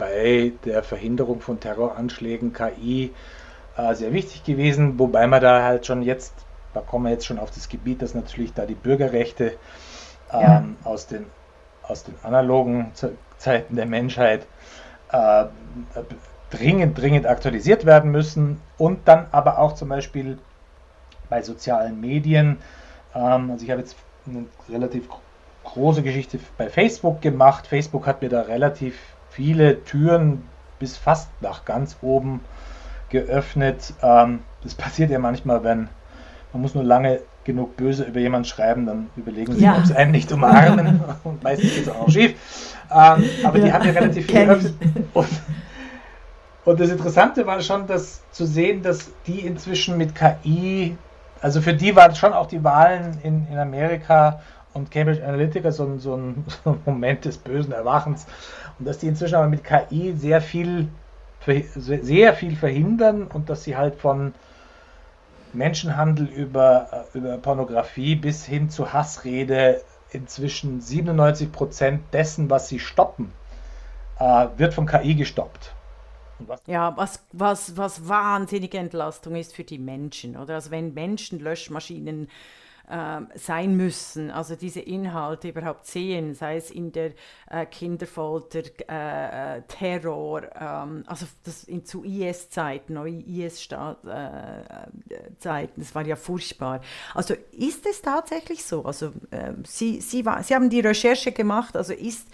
bei 0.00 0.52
der 0.64 0.82
Verhinderung 0.82 1.40
von 1.40 1.60
Terroranschlägen 1.60 2.52
KI 2.52 3.12
äh, 3.76 3.94
sehr 3.94 4.12
wichtig 4.12 4.42
gewesen. 4.42 4.98
Wobei 4.98 5.28
man 5.28 5.40
da 5.40 5.62
halt 5.62 5.86
schon 5.86 6.02
jetzt, 6.02 6.34
da 6.74 6.80
kommen 6.80 7.04
wir 7.04 7.12
jetzt 7.12 7.26
schon 7.26 7.38
auf 7.38 7.50
das 7.50 7.68
Gebiet, 7.68 8.02
dass 8.02 8.14
natürlich 8.14 8.52
da 8.54 8.66
die 8.66 8.74
Bürgerrechte 8.74 9.58
ähm, 10.32 10.40
ja. 10.40 10.64
aus, 10.84 11.06
den, 11.06 11.26
aus 11.82 12.02
den 12.02 12.14
analogen 12.22 12.90
Zeiten 13.36 13.76
der 13.76 13.86
Menschheit 13.86 14.46
äh, 15.12 15.44
dringend, 16.50 16.98
dringend 16.98 17.26
aktualisiert 17.26 17.84
werden 17.84 18.10
müssen 18.10 18.60
und 18.78 19.06
dann 19.06 19.26
aber 19.30 19.58
auch 19.58 19.74
zum 19.74 19.90
Beispiel 19.90 20.38
bei 21.28 21.42
sozialen 21.42 22.00
Medien. 22.00 22.58
Ähm, 23.14 23.50
also 23.50 23.64
ich 23.64 23.70
habe 23.70 23.82
jetzt 23.82 23.96
eine 24.26 24.46
relativ 24.68 25.08
große 25.64 26.02
Geschichte 26.02 26.38
bei 26.56 26.70
Facebook 26.70 27.20
gemacht. 27.20 27.66
Facebook 27.66 28.06
hat 28.06 28.22
mir 28.22 28.30
da 28.30 28.42
relativ 28.42 28.96
viele 29.30 29.84
Türen 29.84 30.42
bis 30.78 30.96
fast 30.96 31.30
nach 31.40 31.64
ganz 31.64 31.96
oben 32.02 32.40
geöffnet. 33.08 33.94
Ähm, 34.02 34.40
das 34.62 34.74
passiert 34.74 35.10
ja 35.10 35.18
manchmal, 35.18 35.64
wenn 35.64 35.88
man 36.52 36.62
muss 36.62 36.74
nur 36.74 36.84
lange 36.84 37.20
genug 37.44 37.76
böse 37.76 38.04
über 38.04 38.20
jemanden 38.20 38.46
schreiben, 38.46 38.86
dann 38.86 39.08
überlegen 39.16 39.54
sie, 39.54 39.64
ja. 39.64 39.78
ob 39.78 39.86
sie 39.86 39.96
einen 39.96 40.10
nicht 40.10 40.30
umarmen. 40.32 41.00
und 41.24 41.42
meistens 41.42 41.74
geht 41.74 41.86
es 41.86 41.88
auch 41.88 42.08
schief. 42.10 42.34
Ähm, 42.90 43.24
aber 43.44 43.58
ja, 43.58 43.64
die 43.64 43.72
haben 43.72 43.86
ja 43.86 43.92
relativ 43.92 44.26
viel 44.26 44.46
geöffnet. 44.46 44.74
Und 45.14 45.28
und 46.64 46.78
das 46.78 46.90
Interessante 46.90 47.46
war 47.46 47.60
schon, 47.62 47.86
dass 47.86 48.22
zu 48.30 48.46
sehen, 48.46 48.82
dass 48.82 49.10
die 49.26 49.40
inzwischen 49.40 49.96
mit 49.96 50.14
KI, 50.14 50.96
also 51.40 51.60
für 51.60 51.74
die 51.74 51.96
waren 51.96 52.14
schon 52.14 52.32
auch 52.32 52.46
die 52.46 52.62
Wahlen 52.62 53.18
in, 53.22 53.46
in 53.50 53.58
Amerika 53.58 54.40
und 54.80 54.90
Cambridge 54.90 55.24
Analytica 55.24 55.70
so 55.70 55.84
ein, 55.84 55.98
so, 55.98 56.16
ein, 56.16 56.44
so 56.64 56.70
ein 56.70 56.82
Moment 56.84 57.24
des 57.24 57.38
bösen 57.38 57.72
Erwachens. 57.72 58.26
Und 58.78 58.86
dass 58.86 58.98
die 58.98 59.06
inzwischen 59.06 59.36
aber 59.36 59.48
mit 59.48 59.62
KI 59.62 60.14
sehr 60.16 60.40
viel, 60.40 60.88
sehr 61.46 62.34
viel 62.34 62.56
verhindern 62.56 63.26
und 63.26 63.48
dass 63.48 63.64
sie 63.64 63.76
halt 63.76 63.94
von 63.94 64.34
Menschenhandel 65.52 66.26
über, 66.26 67.06
über 67.14 67.36
Pornografie 67.38 68.14
bis 68.14 68.44
hin 68.44 68.70
zu 68.70 68.92
Hassrede 68.92 69.82
inzwischen 70.12 70.80
97 70.80 71.52
Prozent 71.52 72.02
dessen, 72.12 72.50
was 72.50 72.68
sie 72.68 72.78
stoppen, 72.78 73.32
äh, 74.18 74.46
wird 74.56 74.74
von 74.74 74.86
KI 74.86 75.14
gestoppt. 75.14 75.72
Was 76.40 76.62
ja, 76.66 76.96
was, 76.96 77.22
was, 77.32 77.76
was 77.76 78.08
wahnsinnige 78.08 78.78
Entlastung 78.78 79.36
ist 79.36 79.54
für 79.54 79.64
die 79.64 79.78
Menschen, 79.78 80.36
oder? 80.36 80.54
Also 80.54 80.70
wenn 80.70 80.94
Menschen 80.94 81.38
Löschmaschinen 81.38 82.28
äh, 82.88 83.20
sein 83.34 83.76
müssen, 83.76 84.30
also 84.30 84.56
diese 84.56 84.80
Inhalte 84.80 85.48
überhaupt 85.48 85.86
sehen, 85.86 86.34
sei 86.34 86.56
es 86.56 86.70
in 86.70 86.92
der 86.92 87.12
äh, 87.50 87.66
Kinderfolter, 87.66 88.62
äh, 88.88 89.58
äh 89.58 89.62
Terror, 89.68 90.42
ähm, 90.54 91.04
also 91.06 91.26
das 91.44 91.64
in, 91.64 91.84
zu 91.84 92.04
IS-Zeiten, 92.04 92.96
IS-Zeiten, 92.96 94.08
äh, 94.08 95.68
das 95.76 95.94
war 95.94 96.06
ja 96.06 96.16
furchtbar. 96.16 96.80
Also 97.14 97.34
ist 97.52 97.86
es 97.86 98.02
tatsächlich 98.02 98.64
so? 98.64 98.84
Also 98.84 99.12
ähm, 99.30 99.64
Sie, 99.66 100.00
Sie, 100.00 100.24
Sie 100.42 100.54
haben 100.54 100.70
die 100.70 100.80
Recherche 100.80 101.32
gemacht, 101.32 101.76
also 101.76 101.92
ist 101.92 102.28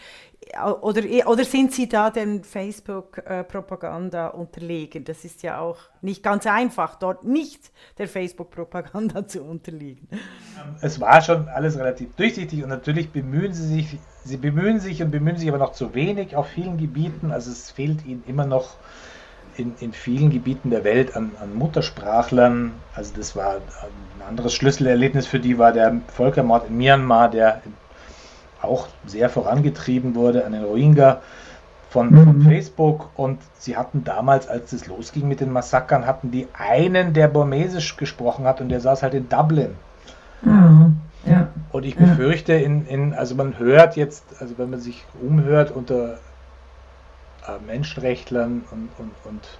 oder, 0.80 1.02
oder 1.26 1.44
sind 1.44 1.72
Sie 1.72 1.88
da 1.88 2.10
den 2.10 2.44
Facebook-Propaganda 2.44 4.28
unterlegen? 4.28 5.04
Das 5.04 5.24
ist 5.24 5.42
ja 5.42 5.58
auch 5.58 5.78
nicht 6.02 6.22
ganz 6.22 6.46
einfach, 6.46 6.96
dort 6.96 7.24
nicht 7.24 7.72
der 7.98 8.06
Facebook-Propaganda 8.06 9.26
zu 9.28 9.42
unterliegen. 9.42 10.08
Es 10.80 11.00
war 11.00 11.20
schon 11.22 11.48
alles 11.48 11.78
relativ 11.78 12.14
durchsichtig 12.14 12.62
und 12.62 12.68
natürlich 12.68 13.10
bemühen 13.10 13.52
Sie 13.52 13.66
sich, 13.66 13.98
Sie 14.24 14.36
bemühen 14.36 14.80
sich 14.80 15.02
und 15.02 15.10
bemühen 15.10 15.36
sich 15.36 15.48
aber 15.48 15.58
noch 15.58 15.72
zu 15.72 15.94
wenig 15.94 16.36
auf 16.36 16.48
vielen 16.48 16.78
Gebieten. 16.78 17.32
Also 17.32 17.50
es 17.50 17.70
fehlt 17.70 18.06
Ihnen 18.06 18.22
immer 18.26 18.46
noch 18.46 18.76
in, 19.56 19.74
in 19.80 19.92
vielen 19.92 20.30
Gebieten 20.30 20.70
der 20.70 20.84
Welt 20.84 21.16
an, 21.16 21.32
an 21.40 21.54
Muttersprachlern. 21.54 22.72
Also 22.94 23.14
das 23.16 23.34
war 23.34 23.56
ein 23.56 24.28
anderes 24.28 24.54
Schlüsselerlebnis 24.54 25.26
für 25.26 25.40
die 25.40 25.58
war 25.58 25.72
der 25.72 26.00
Völkermord 26.08 26.68
in 26.68 26.76
Myanmar, 26.76 27.30
der 27.30 27.62
auch 28.62 28.88
sehr 29.06 29.28
vorangetrieben 29.28 30.14
wurde 30.14 30.44
an 30.44 30.52
den 30.52 30.64
Rohingya 30.64 31.20
von, 31.90 32.10
mhm. 32.10 32.24
von, 32.24 32.42
Facebook 32.42 33.10
und 33.14 33.38
sie 33.58 33.76
hatten 33.76 34.04
damals, 34.04 34.48
als 34.48 34.72
es 34.72 34.86
losging 34.86 35.28
mit 35.28 35.40
den 35.40 35.52
Massakern, 35.52 36.06
hatten 36.06 36.30
die 36.30 36.48
einen, 36.52 37.12
der 37.12 37.28
Burmesisch 37.28 37.96
gesprochen 37.96 38.44
hat 38.44 38.60
und 38.60 38.68
der 38.68 38.80
saß 38.80 39.02
halt 39.02 39.14
in 39.14 39.28
Dublin. 39.28 39.76
Mhm. 40.42 40.96
Ja. 41.24 41.48
Und 41.72 41.84
ich 41.84 41.96
befürchte, 41.96 42.52
in, 42.52 42.86
in, 42.86 43.14
also 43.14 43.34
man 43.34 43.58
hört 43.58 43.96
jetzt, 43.96 44.24
also 44.40 44.58
wenn 44.58 44.70
man 44.70 44.80
sich 44.80 45.04
umhört 45.20 45.70
unter 45.70 46.18
äh, 47.46 47.58
Menschenrechtlern 47.66 48.64
und, 48.70 48.88
und, 48.98 49.12
und, 49.24 49.58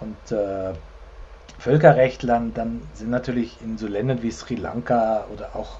und 0.00 0.36
äh, 0.36 0.74
Völkerrechtlern, 1.58 2.52
dann 2.54 2.82
sind 2.94 3.10
natürlich 3.10 3.58
in 3.62 3.78
so 3.78 3.86
Ländern 3.86 4.22
wie 4.22 4.30
Sri 4.30 4.54
Lanka 4.56 5.24
oder 5.32 5.50
auch 5.54 5.78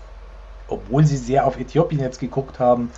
obwohl 0.68 1.04
sie 1.04 1.16
sehr 1.16 1.46
auf 1.46 1.58
Äthiopien 1.58 2.00
jetzt 2.00 2.20
geguckt 2.20 2.58
haben, 2.58 2.90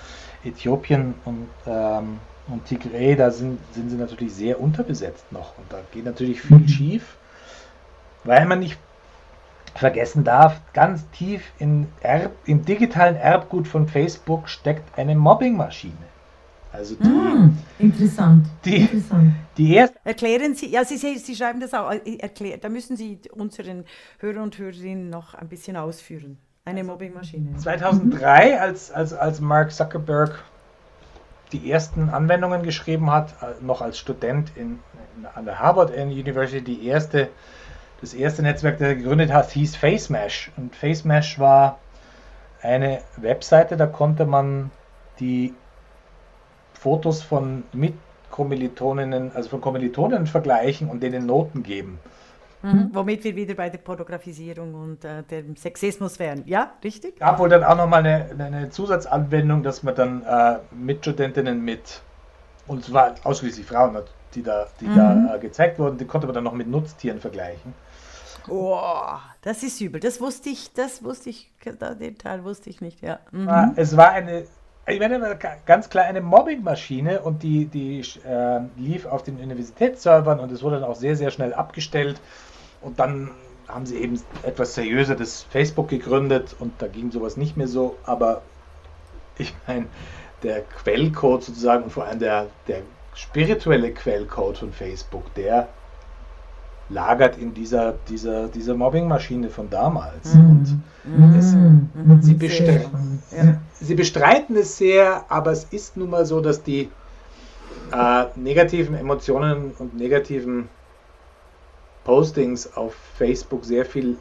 Äthiopien 0.44 1.14
und, 1.24 1.48
ähm, 1.66 2.18
und 2.48 2.64
Tigray, 2.64 3.16
da 3.16 3.30
sind, 3.30 3.58
sind 3.72 3.90
sie 3.90 3.96
natürlich 3.96 4.34
sehr 4.34 4.60
unterbesetzt 4.60 5.30
noch. 5.32 5.58
Und 5.58 5.70
da 5.72 5.78
geht 5.92 6.04
natürlich 6.04 6.40
viel 6.40 6.58
mhm. 6.58 6.68
schief, 6.68 7.16
weil 8.24 8.46
man 8.46 8.60
nicht 8.60 8.78
vergessen 9.74 10.24
darf, 10.24 10.60
ganz 10.72 11.08
tief 11.10 11.42
in 11.58 11.86
Erb, 12.00 12.32
im 12.46 12.64
digitalen 12.64 13.16
Erbgut 13.16 13.68
von 13.68 13.86
Facebook 13.86 14.48
steckt 14.48 14.98
eine 14.98 15.14
Mobbingmaschine. 15.14 15.94
Also 16.72 16.96
die, 16.96 17.08
mm, 17.08 17.56
interessant. 17.78 18.46
Die, 18.64 18.76
interessant. 18.76 19.32
die 19.56 19.74
erste. 19.74 19.98
Erklären 20.04 20.54
Sie, 20.54 20.68
ja, 20.68 20.84
Sie, 20.84 20.96
Sie 20.96 21.36
schreiben 21.36 21.60
das 21.60 21.72
auch, 21.74 21.90
äh, 21.90 22.16
erklär, 22.18 22.58
da 22.58 22.68
müssen 22.68 22.96
Sie 22.96 23.20
unseren 23.32 23.84
Hörer 24.18 24.42
und 24.42 24.58
Hörerinnen 24.58 25.08
noch 25.08 25.34
ein 25.34 25.48
bisschen 25.48 25.76
ausführen. 25.76 26.38
Eine 26.68 26.84
Mobbingmaschine. 26.84 27.56
2003, 27.56 28.60
als, 28.60 28.92
als, 28.92 29.14
als 29.14 29.40
Mark 29.40 29.72
Zuckerberg 29.72 30.44
die 31.52 31.72
ersten 31.72 32.10
Anwendungen 32.10 32.62
geschrieben 32.62 33.10
hat, 33.10 33.30
äh, 33.40 33.64
noch 33.64 33.80
als 33.80 33.98
Student 33.98 34.52
in, 34.54 34.78
in, 35.16 35.24
an 35.34 35.46
der 35.46 35.60
Harvard 35.60 35.96
University, 35.96 36.60
die 36.60 36.86
erste, 36.86 37.30
das 38.02 38.12
erste 38.12 38.42
Netzwerk, 38.42 38.76
das 38.76 38.88
er 38.88 38.96
gegründet 38.96 39.32
hat, 39.32 39.50
hieß 39.50 39.76
FaceMesh. 39.76 40.52
Und 40.58 40.76
FaceMesh 40.76 41.38
war 41.38 41.78
eine 42.60 43.00
Webseite, 43.16 43.78
da 43.78 43.86
konnte 43.86 44.26
man 44.26 44.70
die 45.20 45.54
Fotos 46.74 47.22
von 47.22 47.62
Mitkommilitoninnen, 47.72 49.32
also 49.34 49.48
von 49.48 49.62
Kommilitonen 49.62 50.26
vergleichen 50.26 50.90
und 50.90 51.02
denen 51.02 51.24
Noten 51.24 51.62
geben. 51.62 51.98
Mhm. 52.62 52.90
Womit 52.92 53.24
wir 53.24 53.36
wieder 53.36 53.54
bei 53.54 53.70
der 53.70 53.78
Pornografisierung 53.78 54.74
und 54.74 55.04
äh, 55.04 55.22
dem 55.22 55.56
Sexismus 55.56 56.18
wären. 56.18 56.42
Ja, 56.46 56.72
richtig? 56.82 57.18
Gab 57.18 57.38
wohl 57.38 57.48
dann 57.48 57.64
auch 57.64 57.76
nochmal 57.76 58.04
eine, 58.04 58.30
eine 58.38 58.70
Zusatzanwendung, 58.70 59.62
dass 59.62 59.82
man 59.82 59.94
dann 59.94 60.22
äh, 60.22 60.58
Mitstudentinnen 60.74 61.62
mit, 61.62 62.00
und 62.66 62.84
es 62.84 62.92
waren 62.92 63.14
ausschließlich 63.22 63.66
Frauen, 63.66 63.96
die 64.34 64.42
da, 64.42 64.66
die 64.80 64.86
mhm. 64.86 64.96
da 64.96 65.34
äh, 65.34 65.38
gezeigt 65.38 65.78
wurden, 65.78 65.98
die 65.98 66.04
konnte 66.04 66.26
man 66.26 66.34
dann 66.34 66.44
noch 66.44 66.52
mit 66.52 66.68
Nutztieren 66.68 67.20
vergleichen. 67.20 67.74
Oh, 68.48 68.78
das 69.42 69.62
ist 69.62 69.80
übel. 69.80 70.00
Das 70.00 70.20
wusste 70.20 70.48
ich, 70.48 70.72
das 70.72 71.04
wusste 71.04 71.30
ich, 71.30 71.50
den 72.00 72.18
Teil 72.18 72.44
wusste 72.44 72.70
ich 72.70 72.80
nicht, 72.80 73.02
ja. 73.02 73.20
Mhm. 73.30 73.72
Es 73.76 73.96
war 73.96 74.10
eine, 74.12 74.44
ich 74.86 75.00
meine, 75.00 75.38
ganz 75.66 75.90
klar 75.90 76.06
eine 76.06 76.20
Mobbingmaschine 76.20 77.20
und 77.20 77.42
die, 77.42 77.66
die 77.66 78.00
äh, 78.26 78.60
lief 78.76 79.04
auf 79.06 79.22
den 79.22 79.36
Universitätsservern 79.38 80.40
und 80.40 80.50
es 80.50 80.62
wurde 80.62 80.80
dann 80.80 80.88
auch 80.88 80.96
sehr, 80.96 81.16
sehr 81.16 81.30
schnell 81.30 81.52
abgestellt. 81.52 82.20
Und 82.80 82.98
dann 82.98 83.30
haben 83.66 83.86
sie 83.86 83.96
eben 83.96 84.20
etwas 84.42 84.74
seriöser 84.74 85.14
das 85.14 85.42
Facebook 85.42 85.88
gegründet 85.88 86.56
und 86.58 86.72
da 86.78 86.86
ging 86.86 87.10
sowas 87.10 87.36
nicht 87.36 87.56
mehr 87.56 87.68
so. 87.68 87.96
Aber 88.04 88.42
ich 89.36 89.54
meine, 89.66 89.86
der 90.42 90.62
Quellcode 90.62 91.44
sozusagen 91.44 91.84
und 91.84 91.90
vor 91.90 92.04
allem 92.04 92.18
der, 92.18 92.46
der 92.66 92.82
spirituelle 93.14 93.92
Quellcode 93.92 94.58
von 94.58 94.72
Facebook, 94.72 95.34
der 95.34 95.68
lagert 96.90 97.36
in 97.36 97.52
dieser, 97.52 97.94
dieser, 98.08 98.48
dieser 98.48 98.74
Mobbingmaschine 98.74 99.50
von 99.50 99.68
damals. 99.68 100.34
Mhm. 100.34 100.50
Und 100.50 100.82
mhm. 101.04 101.38
es, 101.38 101.52
mhm. 101.52 102.22
sie, 102.22 102.34
bestre 102.34 102.90
ja. 103.36 103.60
sie, 103.78 103.94
bestreiten 103.94 104.56
es 104.56 104.78
sehr, 104.78 105.24
aber 105.28 105.52
es 105.52 105.64
ist 105.64 105.96
nun 105.96 106.10
mal 106.10 106.24
so, 106.24 106.40
dass 106.40 106.62
die 106.62 106.88
äh, 107.92 108.24
negativen 108.36 108.94
Emotionen 108.94 109.72
und 109.78 109.96
negativen 109.96 110.68
Postings 112.08 112.74
auf 112.74 112.94
Facebook 112.94 113.66
sehr 113.66 113.84
viel, 113.84 114.16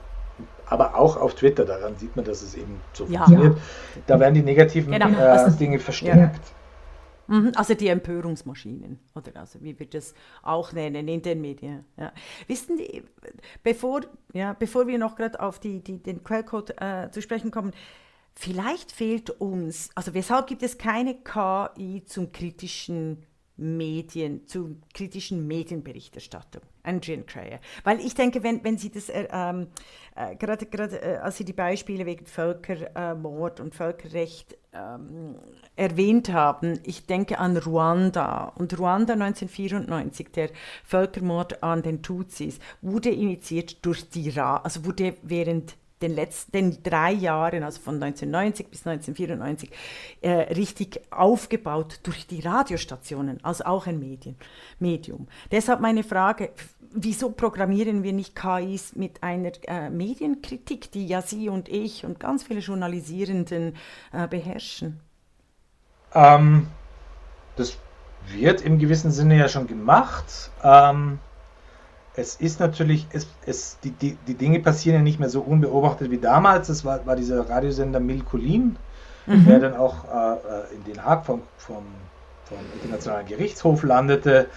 aber 0.66 0.96
auch 0.96 1.16
auf 1.16 1.36
Twitter, 1.36 1.64
daran 1.64 1.96
sieht 1.96 2.14
man, 2.18 2.26
dass 2.26 2.42
es 2.42 2.54
eben 2.54 2.82
so 2.92 3.06
ja. 3.06 3.24
funktioniert. 3.24 3.58
Da 4.08 4.20
werden 4.20 4.34
die 4.34 4.42
negativen 4.42 4.92
genau. 4.92 5.08
äh, 5.18 5.24
also, 5.24 5.58
Dinge 5.58 5.80
verstärkt. 5.80 6.42
Mhm, 7.28 7.54
also 7.56 7.76
die 7.76 7.88
Empörungsmaschinen, 7.88 9.00
oder 9.16 9.32
also 9.40 9.62
wie 9.62 9.80
wir 9.80 9.86
das 9.86 10.14
auch 10.44 10.74
nennen 10.74 11.08
in 11.08 11.22
den 11.22 11.40
Medien. 11.40 11.86
Ja. 11.96 12.12
Wissen 12.48 12.76
Sie, 12.78 13.04
bevor, 13.64 14.02
ja, 14.34 14.52
bevor 14.52 14.86
wir 14.88 14.98
noch 14.98 15.16
gerade 15.16 15.40
auf 15.40 15.58
die, 15.60 15.82
die, 15.82 16.04
den 16.04 16.26
Quellcode 16.26 16.74
äh, 16.82 17.10
zu 17.12 17.22
sprechen 17.22 17.52
kommen, 17.52 17.72
vielleicht 18.34 18.92
fehlt 18.92 19.30
uns, 19.30 19.92
also 19.96 20.14
weshalb 20.14 20.48
gibt 20.48 20.62
es 20.62 20.78
keine 20.78 21.16
KI 21.16 22.04
zum 22.06 22.34
kritischen 22.34 23.24
Medien, 23.58 24.46
zu 24.48 24.78
kritischen 24.94 25.48
Medienberichterstattung, 25.48 26.62
Adrian 26.84 27.26
Crayer. 27.26 27.60
Weil 27.84 28.00
ich 28.00 28.14
denke, 28.14 28.44
wenn, 28.44 28.64
wenn 28.64 28.78
Sie 28.78 28.92
das, 28.92 29.10
äh, 29.10 29.28
ähm, 29.32 29.68
äh, 30.16 30.36
gerade, 30.36 30.66
gerade 30.68 31.02
äh, 31.02 31.18
als 31.18 31.38
Sie 31.38 31.46
die 31.46 31.54
Beispiele 31.54 32.06
wegen 32.06 32.26
Völkermord 32.26 33.60
und 33.60 33.74
Völkerrecht 33.74 34.58
ähm, 34.74 35.36
erwähnt 35.76 36.32
haben, 36.32 36.80
ich 36.84 37.06
denke 37.06 37.40
an 37.40 37.58
Ruanda. 37.58 38.54
Und 38.56 38.78
Ruanda 38.78 39.14
1994, 39.14 40.32
der 40.32 40.50
Völkermord 40.84 41.64
an 41.64 41.82
den 41.82 42.04
Tutsis, 42.04 42.60
wurde 42.82 43.10
initiiert 43.10 43.84
durch 43.86 44.10
die 44.10 44.30
Ra, 44.30 44.58
also 44.58 44.86
wurde 44.86 45.16
während 45.24 45.76
den 46.02 46.14
letzten 46.14 46.84
drei 46.84 47.12
Jahren, 47.12 47.64
also 47.64 47.82
von 47.82 47.96
1990 47.96 48.68
bis 48.68 48.86
1994, 48.86 49.72
äh, 50.22 50.30
richtig 50.54 51.02
aufgebaut 51.12 52.00
durch 52.04 52.28
die 52.28 52.42
Radiostationen, 52.42 53.44
also 53.44 53.66
auch 53.66 53.88
ein 53.88 54.00
Medien, 54.00 54.36
Medium. 54.80 55.28
Deshalb 55.52 55.82
meine 55.82 56.04
Frage, 56.04 56.52
wieso 56.92 57.32
programmieren 57.32 58.04
wir 58.04 58.14
nicht 58.14 58.36
KIs 58.36 58.96
mit 58.96 59.24
einer 59.24 59.52
äh, 59.68 59.90
Medienkritik, 59.90 60.92
die 60.92 61.08
ja 61.08 61.22
Sie 61.22 61.50
und 61.50 61.70
ich 61.70 62.06
und 62.06 62.20
ganz 62.20 62.44
viele 62.44 62.60
Journalisierenden 62.60 63.76
äh, 64.12 64.28
beherrschen? 64.28 65.00
Ähm, 66.14 66.68
das 67.56 67.78
wird 68.28 68.62
im 68.62 68.78
gewissen 68.80 69.12
Sinne 69.12 69.38
ja 69.38 69.48
schon 69.48 69.68
gemacht. 69.68 70.52
Ähm, 70.64 71.20
es 72.18 72.36
ist 72.36 72.60
natürlich, 72.60 73.08
es, 73.14 73.28
es, 73.46 73.78
die, 73.84 73.92
die, 73.92 74.18
die 74.28 74.34
Dinge 74.34 74.60
passieren 74.60 74.98
ja 74.98 75.04
nicht 75.04 75.20
mehr 75.20 75.30
so 75.30 75.42
unbeobachtet 75.42 76.10
wie 76.10 76.18
damals. 76.18 76.68
Das 76.68 76.84
war, 76.84 77.06
war 77.06 77.16
dieser 77.16 77.48
Radiosender 77.48 78.00
Milkulin, 78.00 78.76
mhm. 79.28 79.46
der 79.46 79.60
dann 79.60 79.76
auch 79.76 80.04
äh, 80.06 80.34
äh, 80.34 80.76
in 80.76 80.84
Den 80.84 81.06
Haag 81.06 81.26
vom, 81.26 81.44
vom, 81.58 81.84
vom 82.46 82.58
Internationalen 82.74 83.28
Gerichtshof 83.28 83.84
landete 83.84 84.48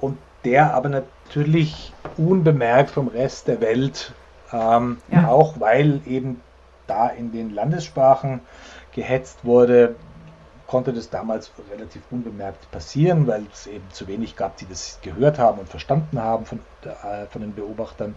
und 0.00 0.18
der 0.44 0.74
aber 0.74 0.88
natürlich 0.88 1.92
unbemerkt 2.16 2.90
vom 2.90 3.06
Rest 3.06 3.46
der 3.46 3.60
Welt, 3.60 4.12
ähm, 4.52 4.98
ja. 5.08 5.28
auch 5.28 5.60
weil 5.60 6.00
eben 6.06 6.40
da 6.88 7.08
in 7.08 7.30
den 7.30 7.54
Landessprachen 7.54 8.40
gehetzt 8.92 9.44
wurde, 9.44 9.94
konnte 10.66 10.92
das 10.92 11.10
damals 11.10 11.50
relativ 11.70 12.02
unbemerkt 12.10 12.70
passieren, 12.70 13.26
weil 13.26 13.46
es 13.52 13.66
eben 13.66 13.84
zu 13.92 14.06
wenig 14.08 14.36
gab, 14.36 14.56
die 14.56 14.66
das 14.66 14.98
gehört 15.02 15.38
haben 15.38 15.58
und 15.58 15.68
verstanden 15.68 16.20
haben 16.20 16.44
von, 16.44 16.60
äh, 16.82 17.26
von 17.26 17.42
den 17.42 17.54
Beobachtern. 17.54 18.14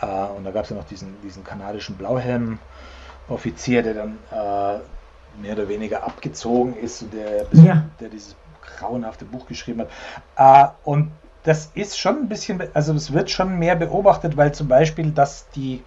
Äh, 0.00 0.06
und 0.06 0.44
da 0.44 0.50
gab 0.50 0.64
es 0.64 0.70
ja 0.70 0.76
noch 0.76 0.84
diesen, 0.84 1.20
diesen 1.22 1.44
kanadischen 1.44 1.96
Blauhelm-Offizier, 1.96 3.82
der 3.82 3.94
dann 3.94 4.18
äh, 4.30 4.80
mehr 5.40 5.52
oder 5.54 5.68
weniger 5.68 6.02
abgezogen 6.04 6.76
ist 6.76 7.02
und 7.02 7.14
der, 7.14 7.46
ja. 7.52 7.84
der 8.00 8.08
dieses 8.08 8.36
grauenhafte 8.78 9.24
Buch 9.24 9.46
geschrieben 9.46 9.86
hat. 10.36 10.72
Äh, 10.74 10.88
und 10.88 11.12
das 11.44 11.70
ist 11.74 11.98
schon 11.98 12.18
ein 12.18 12.28
bisschen, 12.28 12.62
also 12.74 12.92
es 12.94 13.12
wird 13.12 13.30
schon 13.30 13.58
mehr 13.58 13.74
beobachtet, 13.76 14.36
weil 14.36 14.52
zum 14.52 14.68
Beispiel, 14.68 15.10
dass 15.10 15.48
die 15.50 15.82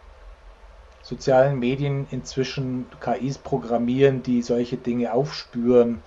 sozialen 1.05 1.59
Medien 1.59 2.07
inzwischen 2.09 2.87
KIs 2.99 3.37
programmieren, 3.37 4.23
die 4.23 4.41
solche 4.41 4.75
Dinge 4.75 5.13
aufspüren 5.13 6.01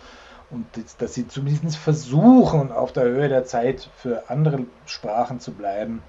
und 0.51 0.67
dass 0.99 1.15
sie 1.15 1.29
zumindest 1.29 1.77
versuchen, 1.77 2.73
auf 2.73 2.91
der 2.93 3.05
Höhe 3.05 3.29
der 3.29 3.45
Zeit 3.45 3.89
für 3.97 4.29
andere 4.29 4.65
Sprachen 4.87 5.39
zu 5.39 5.53
bleiben. 5.53 6.03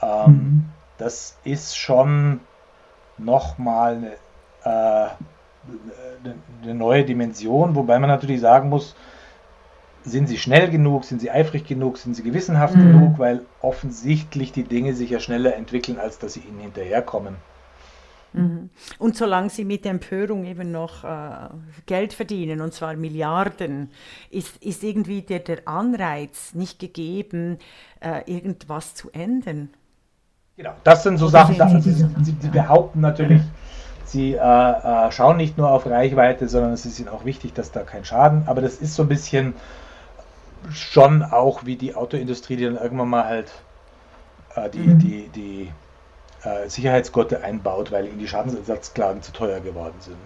Ähm, 0.00 0.26
mhm. 0.26 0.64
Das 0.96 1.36
ist 1.44 1.76
schon 1.76 2.40
nochmal 3.18 4.16
eine, 4.64 5.04
äh, 5.04 5.10
eine 6.62 6.74
neue 6.74 7.04
Dimension, 7.04 7.74
wobei 7.74 7.98
man 7.98 8.08
natürlich 8.08 8.40
sagen 8.40 8.70
muss, 8.70 8.96
sind 10.02 10.28
sie 10.28 10.38
schnell 10.38 10.70
genug, 10.70 11.04
sind 11.04 11.20
sie 11.20 11.30
eifrig 11.30 11.66
genug, 11.66 11.98
sind 11.98 12.14
sie 12.14 12.22
gewissenhaft 12.22 12.76
mhm. 12.76 12.92
genug, 12.92 13.18
weil 13.18 13.42
offensichtlich 13.60 14.52
die 14.52 14.64
Dinge 14.64 14.94
sich 14.94 15.10
ja 15.10 15.20
schneller 15.20 15.56
entwickeln, 15.56 15.98
als 15.98 16.18
dass 16.18 16.32
sie 16.34 16.40
ihnen 16.40 16.60
hinterherkommen. 16.60 17.36
Mhm. 18.34 18.70
Und 18.98 19.16
solange 19.16 19.48
sie 19.48 19.64
mit 19.64 19.86
Empörung 19.86 20.44
eben 20.44 20.72
noch 20.72 21.04
äh, 21.04 21.48
Geld 21.86 22.12
verdienen, 22.12 22.60
und 22.60 22.74
zwar 22.74 22.94
Milliarden, 22.96 23.90
ist, 24.30 24.56
ist 24.62 24.82
irgendwie 24.82 25.22
der, 25.22 25.38
der 25.38 25.68
Anreiz 25.68 26.52
nicht 26.54 26.80
gegeben, 26.80 27.58
äh, 28.00 28.22
irgendwas 28.26 28.94
zu 28.94 29.10
ändern. 29.12 29.70
Genau, 30.56 30.74
das 30.82 31.04
sind 31.04 31.18
so 31.18 31.26
Oder 31.26 31.32
Sachen, 31.32 31.58
da, 31.58 31.68
sie, 31.80 31.92
sie, 31.92 32.06
sie, 32.22 32.48
behaupten 32.48 33.00
natürlich, 33.00 33.42
sie 34.04 34.34
äh, 34.34 34.36
äh, 34.36 35.12
schauen 35.12 35.36
nicht 35.36 35.56
nur 35.56 35.70
auf 35.70 35.86
Reichweite, 35.86 36.48
sondern 36.48 36.72
es 36.72 36.86
ist 36.86 36.98
ihnen 36.98 37.08
auch 37.08 37.24
wichtig, 37.24 37.54
dass 37.54 37.70
da 37.70 37.82
kein 37.82 38.04
Schaden, 38.04 38.44
aber 38.46 38.60
das 38.60 38.76
ist 38.76 38.94
so 38.94 39.02
ein 39.02 39.08
bisschen 39.08 39.54
schon 40.72 41.22
auch 41.22 41.66
wie 41.66 41.76
die 41.76 41.94
Autoindustrie, 41.94 42.56
die 42.56 42.64
dann 42.64 42.76
irgendwann 42.76 43.08
mal 43.08 43.24
halt 43.24 43.52
äh, 44.56 44.70
die, 44.70 44.78
mhm. 44.78 44.98
die, 44.98 45.28
die 45.28 45.70
äh, 46.44 46.68
Sicherheitsgurte 46.68 47.42
einbaut, 47.42 47.92
weil 47.92 48.06
ihnen 48.06 48.18
die 48.18 48.28
Schadensersatzklagen 48.28 49.22
zu 49.22 49.32
teuer 49.32 49.60
geworden 49.60 49.96
sind. 50.00 50.16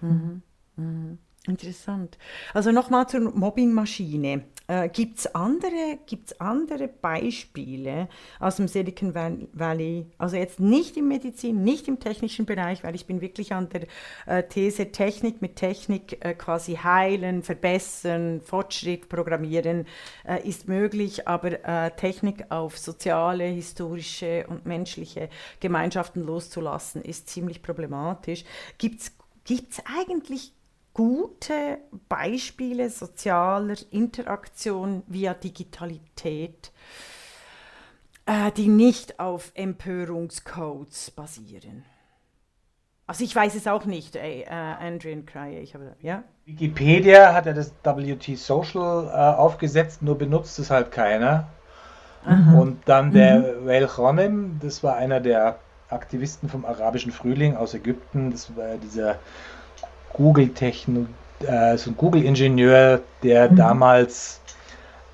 Mhm. 0.00 0.42
Mhm. 0.76 1.18
Interessant. 1.46 2.18
Also 2.54 2.70
nochmal 2.70 3.08
zur 3.08 3.20
Mobbingmaschine. 3.20 4.44
Äh, 4.72 4.88
Gibt 4.88 5.18
es 5.18 5.34
andere, 5.34 5.98
gibt's 6.06 6.40
andere 6.40 6.88
Beispiele 6.88 8.08
aus 8.40 8.56
dem 8.56 8.68
Silicon 8.68 9.14
Valley? 9.52 10.06
Also 10.16 10.36
jetzt 10.36 10.60
nicht 10.60 10.96
im 10.96 11.08
Medizin, 11.08 11.62
nicht 11.62 11.88
im 11.88 12.00
technischen 12.00 12.46
Bereich, 12.46 12.82
weil 12.82 12.94
ich 12.94 13.04
bin 13.04 13.20
wirklich 13.20 13.52
an 13.52 13.68
der 13.68 13.82
äh, 14.24 14.42
These, 14.48 14.90
Technik 14.90 15.42
mit 15.42 15.56
Technik 15.56 16.24
äh, 16.24 16.32
quasi 16.32 16.76
heilen, 16.76 17.42
verbessern, 17.42 18.40
Fortschritt 18.40 19.10
programmieren 19.10 19.86
äh, 20.26 20.48
ist 20.48 20.68
möglich, 20.68 21.28
aber 21.28 21.62
äh, 21.66 21.90
Technik 21.90 22.46
auf 22.50 22.78
soziale, 22.78 23.44
historische 23.44 24.46
und 24.48 24.64
menschliche 24.64 25.28
Gemeinschaften 25.60 26.24
loszulassen, 26.24 27.02
ist 27.02 27.28
ziemlich 27.28 27.60
problematisch. 27.60 28.44
Gibt 28.78 29.02
es 29.02 29.82
eigentlich 29.98 30.54
gute 30.94 31.78
Beispiele 32.08 32.90
sozialer 32.90 33.76
Interaktion 33.90 35.02
via 35.06 35.34
Digitalität, 35.34 36.72
äh, 38.26 38.52
die 38.52 38.68
nicht 38.68 39.18
auf 39.18 39.52
Empörungscodes 39.54 41.10
basieren. 41.12 41.84
Also 43.06 43.24
ich 43.24 43.34
weiß 43.34 43.54
es 43.56 43.66
auch 43.66 43.84
nicht, 43.84 44.16
ey, 44.16 44.42
äh, 44.42 44.48
Andrian 44.48 45.26
Cryer, 45.26 45.60
ich 45.60 45.74
habe, 45.74 45.96
ja? 46.00 46.22
Wikipedia 46.46 47.34
hat 47.34 47.46
ja 47.46 47.52
das 47.52 47.72
WT 47.82 48.38
Social 48.38 49.08
äh, 49.08 49.36
aufgesetzt, 49.36 50.02
nur 50.02 50.16
benutzt 50.16 50.58
es 50.58 50.70
halt 50.70 50.92
keiner. 50.92 51.48
Aha. 52.24 52.58
Und 52.58 52.78
dann 52.86 53.12
der 53.12 53.38
mhm. 53.38 53.66
Wael 53.66 53.86
Khonem, 53.88 54.60
das 54.62 54.82
war 54.82 54.96
einer 54.96 55.20
der 55.20 55.58
Aktivisten 55.90 56.48
vom 56.48 56.64
arabischen 56.64 57.12
Frühling 57.12 57.56
aus 57.56 57.74
Ägypten, 57.74 58.30
das 58.30 58.56
war 58.56 58.76
dieser 58.76 59.18
Google-Techno, 60.14 61.06
äh, 61.46 61.76
so 61.76 61.90
ein 61.90 61.96
Google-Ingenieur, 61.96 63.00
der 63.22 63.50
mhm. 63.50 63.56
damals 63.56 64.40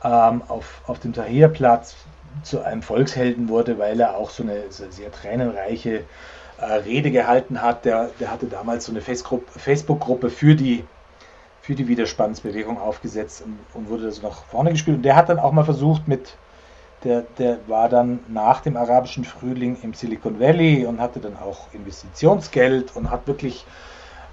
ähm, 0.05 0.43
auf, 0.49 0.83
auf 0.87 0.99
dem 1.01 1.13
Tahrirplatz 1.13 1.97
zu 2.43 2.63
einem 2.63 2.83
Volkshelden 2.83 3.49
wurde, 3.49 3.79
weil 3.79 3.99
er 4.01 4.17
auch 4.17 4.31
so 4.31 4.43
eine 4.43 4.65
sehr 4.71 5.11
tränenreiche 5.11 6.05
äh, 6.61 6.65
Rede 6.65 7.11
gehalten 7.11 7.63
hat. 7.63 7.85
Der, 7.85 8.11
der 8.21 8.31
hatte 8.31 8.47
damals 8.47 8.85
so 8.85 8.93
eine 8.93 9.01
Facebook-Gruppe 9.01 10.31
für 10.31 10.55
die, 10.55 10.85
für 11.63 11.75
die 11.75 11.89
Widerspannsbewegung 11.89 12.81
aufgesetzt 12.81 13.43
und, 13.45 13.59
und 13.75 13.89
wurde 13.89 14.05
das 14.05 14.23
nach 14.23 14.45
vorne 14.45 14.71
gespielt. 14.71 14.99
Und 14.99 15.03
der 15.03 15.17
hat 15.17 15.29
dann 15.29 15.39
auch 15.39 15.53
mal 15.53 15.65
versucht 15.65 16.07
mit, 16.07 16.37
der, 17.05 17.23
der 17.39 17.59
war 17.69 17.89
dann 17.89 18.21
nach 18.29 18.61
dem 18.61 18.77
arabischen 18.77 19.25
Frühling 19.25 19.79
im 19.83 19.95
Silicon 19.95 20.41
Valley 20.41 20.85
und 20.85 21.01
hatte 21.01 21.21
dann 21.21 21.37
auch 21.37 21.73
Investitionsgeld 21.73 22.95
und 22.97 23.11
hat 23.11 23.27
wirklich 23.27 23.65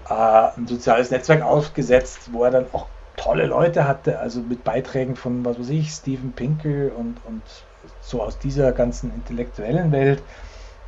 ein 0.05 0.67
soziales 0.67 1.11
Netzwerk 1.11 1.41
aufgesetzt, 1.41 2.29
wo 2.31 2.43
er 2.43 2.51
dann 2.51 2.65
auch 2.73 2.87
tolle 3.17 3.45
Leute 3.45 3.87
hatte, 3.87 4.19
also 4.19 4.41
mit 4.41 4.63
Beiträgen 4.63 5.15
von, 5.15 5.43
was 5.45 5.59
weiß 5.59 5.69
ich, 5.69 5.89
Steven 5.91 6.31
Pinkel 6.33 6.91
und, 6.91 7.17
und 7.25 7.41
so 8.01 8.21
aus 8.21 8.37
dieser 8.37 8.71
ganzen 8.71 9.13
intellektuellen 9.13 9.91
Welt. 9.91 10.21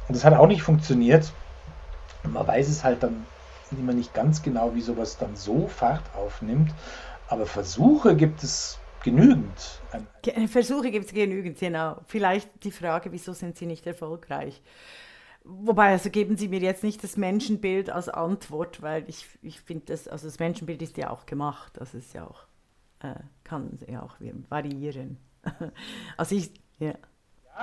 Und 0.07 0.15
das 0.15 0.23
hat 0.23 0.33
auch 0.33 0.47
nicht 0.47 0.61
funktioniert. 0.61 1.31
Und 2.23 2.33
man 2.33 2.45
weiß 2.45 2.67
es 2.67 2.83
halt 2.83 3.03
dann 3.03 3.25
immer 3.71 3.93
nicht 3.93 4.13
ganz 4.13 4.41
genau, 4.41 4.75
wie 4.75 4.81
sowas 4.81 5.17
dann 5.17 5.35
so 5.35 5.67
Fahrt 5.67 6.03
aufnimmt. 6.15 6.71
Aber 7.27 7.45
Versuche 7.45 8.15
gibt 8.15 8.43
es, 8.43 8.79
genügend. 9.03 9.81
Versuche 10.47 10.91
gibt 10.91 11.05
es 11.05 11.13
genügend, 11.13 11.59
genau. 11.59 11.97
Vielleicht 12.07 12.49
die 12.63 12.71
Frage, 12.71 13.11
wieso 13.11 13.33
sind 13.33 13.57
sie 13.57 13.65
nicht 13.65 13.87
erfolgreich? 13.87 14.61
Wobei, 15.49 15.91
also 15.91 16.09
geben 16.09 16.35
Sie 16.35 16.49
mir 16.49 16.59
jetzt 16.59 16.83
nicht 16.83 17.03
das 17.03 17.15
Menschenbild 17.15 17.89
als 17.89 18.09
Antwort, 18.09 18.81
weil 18.81 19.05
ich, 19.07 19.27
ich 19.41 19.61
finde, 19.61 19.85
das, 19.87 20.07
also 20.07 20.27
das 20.27 20.39
Menschenbild 20.39 20.81
ist 20.81 20.97
ja 20.97 21.09
auch 21.09 21.25
gemacht. 21.25 21.73
Das 21.75 21.93
ist 21.93 22.13
ja 22.13 22.25
auch, 22.25 22.43
äh, 22.99 23.15
kann 23.45 23.79
ja 23.87 24.01
auch 24.03 24.15
variieren. 24.49 25.17
also 26.17 26.35
ich, 26.35 26.51
ja. 26.79 26.87
ja 26.89 26.95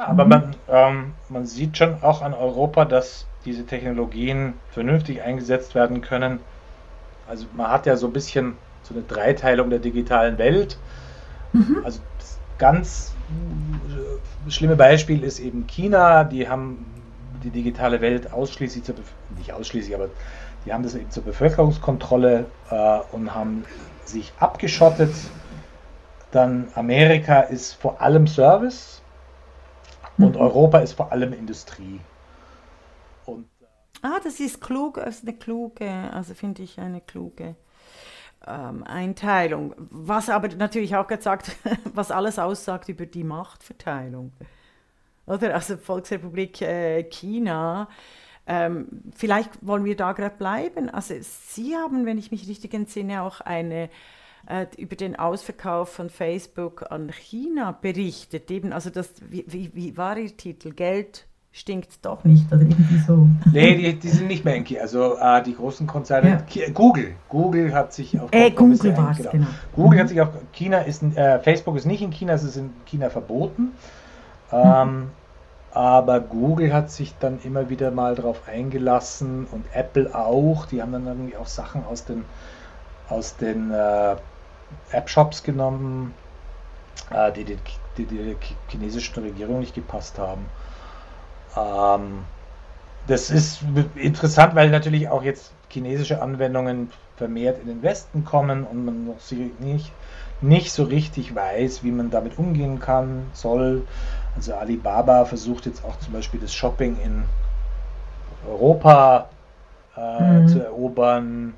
aber 0.07 0.25
man, 0.25 0.57
ähm, 0.68 1.12
man 1.29 1.44
sieht 1.44 1.77
schon 1.77 2.03
auch 2.03 2.23
an 2.23 2.33
Europa, 2.33 2.87
dass 2.87 3.27
diese 3.44 3.66
Technologien 3.66 4.55
vernünftig 4.70 5.23
eingesetzt 5.23 5.75
werden 5.75 6.01
können. 6.01 6.40
Also 7.29 7.47
man 7.55 7.70
hat 7.70 7.87
ja 7.87 7.97
so 7.97 8.07
ein 8.07 8.12
bisschen 8.12 8.57
so 8.83 8.94
eine 8.94 9.03
Dreiteilung 9.03 9.70
der 9.70 9.79
digitalen 9.79 10.38
Welt. 10.38 10.79
Mhm. 11.53 11.83
Also 11.85 12.01
das 12.18 12.38
ganz 12.59 13.14
äh, 14.47 14.51
schlimme 14.51 14.77
Beispiel 14.77 15.23
ist 15.23 15.38
eben 15.38 15.66
China. 15.66 16.25
Die 16.25 16.49
haben 16.49 16.87
die 17.45 17.51
digitale 17.51 18.01
Welt 18.01 18.33
ausschließlich 18.33 18.85
zur, 18.85 18.95
nicht 19.37 19.53
ausschließlich, 19.53 19.95
aber 19.95 20.09
die 20.65 20.73
haben 20.73 20.83
das 20.83 20.95
eben 20.95 21.11
zur 21.11 21.23
Bevölkerungskontrolle 21.23 22.47
äh, 22.71 22.99
und 23.13 23.35
haben 23.35 23.65
sich 24.05 24.33
abgeschottet. 24.39 25.15
Dann 26.31 26.69
Amerika 26.75 27.41
ist 27.41 27.75
vor 27.75 28.01
allem 28.01 28.27
Service 28.27 29.03
und 30.19 30.35
mhm. 30.35 30.41
Europa 30.41 30.79
ist 30.79 30.95
vor 30.95 31.13
allem 31.13 31.33
Industrie. 31.33 32.01
Und, 33.27 33.47
äh, 33.61 33.67
ah, 34.03 34.21
das 34.25 34.41
ist 34.41 34.61
klug, 34.61 34.95
das 34.97 35.17
ist 35.17 35.29
eine 35.29 35.37
kluge, 35.37 35.91
also 36.13 36.35
finde 36.35 36.63
ich 36.63 36.79
eine 36.81 37.01
kluge 37.01 37.57
ähm, 38.47 38.85
Einteilung. 38.85 39.75
Was 39.77 40.31
aber 40.31 40.49
natürlich 40.49 40.97
auch 40.97 41.07
gesagt, 41.07 41.57
was 41.95 42.11
alles 42.11 42.39
aussagt 42.39 42.89
über 42.89 43.07
die 43.07 43.25
Machtverteilung. 43.25 44.33
Oder? 45.27 45.55
Also 45.55 45.77
Volksrepublik 45.77 46.61
äh, 46.63 47.05
China. 47.05 47.89
Ähm, 48.47 48.87
vielleicht 49.17 49.51
wollen 49.67 49.85
wir 49.85 49.97
da 49.97 50.13
gerade 50.13 50.37
bleiben. 50.37 50.91
Also 50.91 51.15
Sie 51.21 51.75
haben, 51.75 52.05
wenn 52.05 52.19
ich 52.19 52.31
mich 52.31 52.47
richtig 52.49 52.75
entsinne, 52.75 53.23
auch 53.23 53.41
eine 53.41 53.89
äh, 54.47 54.67
über 54.77 54.97
den 54.97 55.17
Ausverkauf 55.17 55.91
von 55.91 56.11
Facebook 56.11 56.91
an 56.91 57.11
China 57.11 57.73
berichtet. 57.73 58.51
Eben, 58.51 58.73
also 58.73 58.91
das, 58.91 59.11
wie, 59.31 59.45
wie, 59.49 59.71
wie 59.75 59.97
war 59.97 60.19
Ihr 60.19 60.37
Titel? 60.37 60.73
Geld 60.73 61.27
stinkt 61.53 62.05
doch 62.05 62.25
nicht 62.25 62.53
oder 62.53 62.63
irgendwie 62.63 62.99
so. 62.99 63.29
Nee, 63.53 63.77
die, 63.77 63.99
die 63.99 64.09
sind 64.09 64.27
nicht 64.27 64.45
mehr 64.45 64.57
in 64.57 64.65
China. 64.65 64.81
Also 64.81 65.17
äh, 65.17 65.43
die 65.43 65.55
großen 65.55 65.87
Konzerne, 65.87 66.45
ja. 66.53 66.69
Google, 66.71 67.13
Google 67.29 67.73
hat 67.73 67.93
sich 67.95 68.19
auf 68.19 68.29
äh, 68.33 68.51
Google 68.51 68.97
war 68.97 69.15
genau. 69.15 69.31
genau. 69.31 69.47
Google 69.75 69.97
mhm. 69.97 70.03
hat 70.03 70.09
sich 70.09 70.21
auf 70.21 70.29
China 70.53 70.79
ist 70.79 71.03
äh, 71.03 71.39
Facebook 71.39 71.77
ist 71.77 71.87
nicht 71.87 72.03
in 72.03 72.11
China, 72.11 72.35
es 72.35 72.43
ist 72.43 72.57
in 72.57 72.71
China 72.85 73.09
verboten. 73.09 73.73
Ähm, 74.53 75.11
aber 75.71 76.21
Google 76.21 76.73
hat 76.73 76.91
sich 76.91 77.19
dann 77.19 77.41
immer 77.43 77.69
wieder 77.69 77.91
mal 77.91 78.15
darauf 78.15 78.47
eingelassen 78.49 79.47
und 79.47 79.67
Apple 79.75 80.15
auch. 80.15 80.67
Die 80.67 80.83
haben 80.83 80.93
dann 80.93 81.07
irgendwie 81.07 81.37
auch 81.37 81.47
Sachen 81.47 81.85
aus 81.85 82.05
den, 82.05 82.25
aus 83.09 83.37
den 83.37 83.71
äh, 83.73 84.17
App-Shops 84.91 85.43
genommen, 85.43 86.15
äh, 87.11 87.33
die, 87.33 87.45
die, 87.45 87.59
die, 87.99 88.07
die 88.07 88.19
der 88.19 88.37
chinesischen 88.69 89.23
Regierung 89.23 89.61
nicht 89.61 89.75
gepasst 89.75 90.19
haben. 90.19 90.47
Ähm, 91.57 92.25
das 93.07 93.31
ist 93.31 93.63
interessant, 93.97 94.55
weil 94.55 94.71
natürlich 94.71 95.09
auch 95.09 95.23
jetzt 95.23 95.53
chinesische 95.71 96.23
Anwendungen 96.23 96.91
vermehrt 97.17 97.59
in 97.61 97.67
den 97.69 97.83
Westen 97.83 98.25
kommen 98.25 98.65
und 98.65 98.85
man 98.85 99.05
noch 99.07 99.21
nicht, 99.61 99.93
nicht 100.41 100.73
so 100.73 100.85
richtig 100.85 101.35
weiß, 101.35 101.83
wie 101.83 101.93
man 101.93 102.11
damit 102.11 102.39
umgehen 102.39 102.81
kann, 102.81 103.31
soll. 103.35 103.83
Also 104.37 104.55
Alibaba 104.55 105.25
versucht 105.25 105.66
jetzt 105.66 105.85
auch 105.85 105.99
zum 106.01 106.12
Beispiel 106.12 106.40
das 106.40 106.53
Shopping 106.53 106.97
in 107.03 107.25
Europa 108.49 109.29
äh, 109.97 110.20
mhm. 110.20 110.49
zu 110.49 110.62
erobern. 110.62 111.55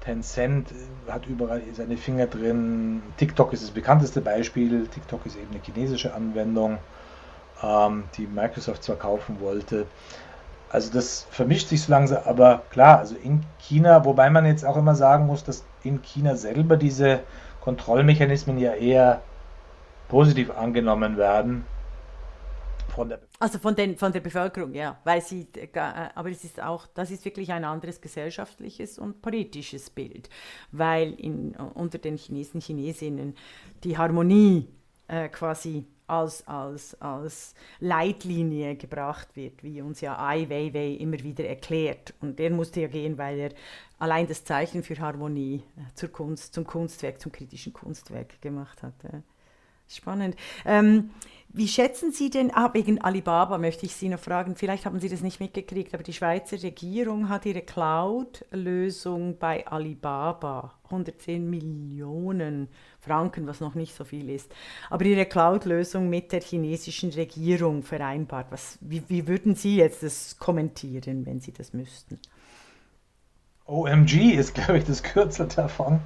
Tencent 0.00 0.68
hat 1.08 1.26
überall 1.26 1.62
seine 1.74 1.96
Finger 1.96 2.26
drin. 2.26 3.02
TikTok 3.16 3.52
ist 3.52 3.64
das 3.64 3.70
bekannteste 3.70 4.20
Beispiel. 4.20 4.86
TikTok 4.86 5.26
ist 5.26 5.36
eben 5.36 5.50
eine 5.50 5.60
chinesische 5.60 6.14
Anwendung, 6.14 6.78
ähm, 7.62 8.04
die 8.16 8.26
Microsoft 8.26 8.84
zwar 8.84 8.96
kaufen 8.96 9.40
wollte. 9.40 9.86
Also 10.70 10.92
das 10.92 11.26
vermischt 11.30 11.68
sich 11.68 11.82
so 11.82 11.92
langsam, 11.92 12.22
aber 12.24 12.62
klar, 12.70 12.98
also 12.98 13.14
in 13.16 13.44
China, 13.58 14.04
wobei 14.04 14.30
man 14.30 14.46
jetzt 14.46 14.64
auch 14.64 14.76
immer 14.76 14.94
sagen 14.94 15.26
muss, 15.26 15.44
dass 15.44 15.64
in 15.82 16.02
China 16.02 16.36
selber 16.36 16.76
diese 16.76 17.20
Kontrollmechanismen 17.60 18.58
ja 18.58 18.74
eher 18.74 19.22
positiv 20.08 20.50
angenommen 20.56 21.16
werden. 21.16 21.64
Von 22.96 23.10
der 23.10 23.20
also 23.38 23.58
von, 23.58 23.76
den, 23.76 23.96
von 23.98 24.10
der 24.10 24.20
Bevölkerung, 24.20 24.72
ja, 24.72 24.98
weil 25.04 25.20
sie, 25.20 25.46
äh, 25.54 25.68
aber 26.14 26.30
es 26.30 26.44
ist 26.44 26.62
auch, 26.62 26.86
das 26.86 27.10
ist 27.10 27.26
wirklich 27.26 27.52
ein 27.52 27.62
anderes 27.62 28.00
gesellschaftliches 28.00 28.98
und 28.98 29.20
politisches 29.20 29.90
Bild, 29.90 30.30
weil 30.72 31.12
in, 31.20 31.54
unter 31.74 31.98
den 31.98 32.16
Chinesen, 32.16 32.62
Chinesinnen 32.62 33.36
die 33.84 33.98
Harmonie 33.98 34.66
äh, 35.08 35.28
quasi 35.28 35.84
als, 36.06 36.48
als, 36.48 36.98
als 36.98 37.54
Leitlinie 37.80 38.76
gebracht 38.76 39.28
wird, 39.36 39.62
wie 39.62 39.82
uns 39.82 40.00
ja 40.00 40.18
Ai 40.18 40.48
Weiwei 40.48 40.96
immer 40.98 41.22
wieder 41.22 41.44
erklärt. 41.44 42.14
Und 42.22 42.40
er 42.40 42.50
musste 42.50 42.80
ja 42.80 42.88
gehen, 42.88 43.18
weil 43.18 43.38
er 43.38 43.50
allein 43.98 44.26
das 44.26 44.42
Zeichen 44.42 44.82
für 44.82 44.98
Harmonie 44.98 45.62
äh, 45.76 45.94
zur 45.94 46.08
Kunst, 46.08 46.54
zum 46.54 46.66
Kunstwerk, 46.66 47.20
zum 47.20 47.30
kritischen 47.30 47.74
Kunstwerk 47.74 48.40
gemacht 48.40 48.82
hat. 48.82 48.94
Spannend. 49.88 50.36
Ähm, 50.64 51.10
wie 51.56 51.68
schätzen 51.68 52.12
Sie 52.12 52.28
denn, 52.28 52.54
ah, 52.54 52.68
wegen 52.74 53.00
Alibaba 53.00 53.56
möchte 53.56 53.86
ich 53.86 53.96
Sie 53.96 54.10
noch 54.10 54.18
fragen, 54.18 54.56
vielleicht 54.56 54.84
haben 54.84 55.00
Sie 55.00 55.08
das 55.08 55.22
nicht 55.22 55.40
mitgekriegt, 55.40 55.94
aber 55.94 56.02
die 56.02 56.12
Schweizer 56.12 56.62
Regierung 56.62 57.30
hat 57.30 57.46
ihre 57.46 57.62
Cloud-Lösung 57.62 59.38
bei 59.38 59.66
Alibaba, 59.66 60.74
110 60.84 61.48
Millionen 61.48 62.68
Franken, 63.00 63.46
was 63.46 63.60
noch 63.60 63.74
nicht 63.74 63.94
so 63.96 64.04
viel 64.04 64.28
ist, 64.28 64.52
aber 64.90 65.06
ihre 65.06 65.24
Cloud-Lösung 65.24 66.10
mit 66.10 66.30
der 66.30 66.42
chinesischen 66.42 67.10
Regierung 67.12 67.82
vereinbart. 67.82 68.48
Was, 68.50 68.76
wie, 68.82 69.02
wie 69.08 69.26
würden 69.26 69.54
Sie 69.54 69.76
jetzt 69.76 70.02
das 70.02 70.38
kommentieren, 70.38 71.24
wenn 71.24 71.40
Sie 71.40 71.52
das 71.52 71.72
müssten? 71.72 72.18
OMG 73.64 74.34
ist, 74.34 74.54
glaube 74.54 74.76
ich, 74.76 74.84
das 74.84 75.02
Kürzel 75.02 75.48
davon. 75.48 76.00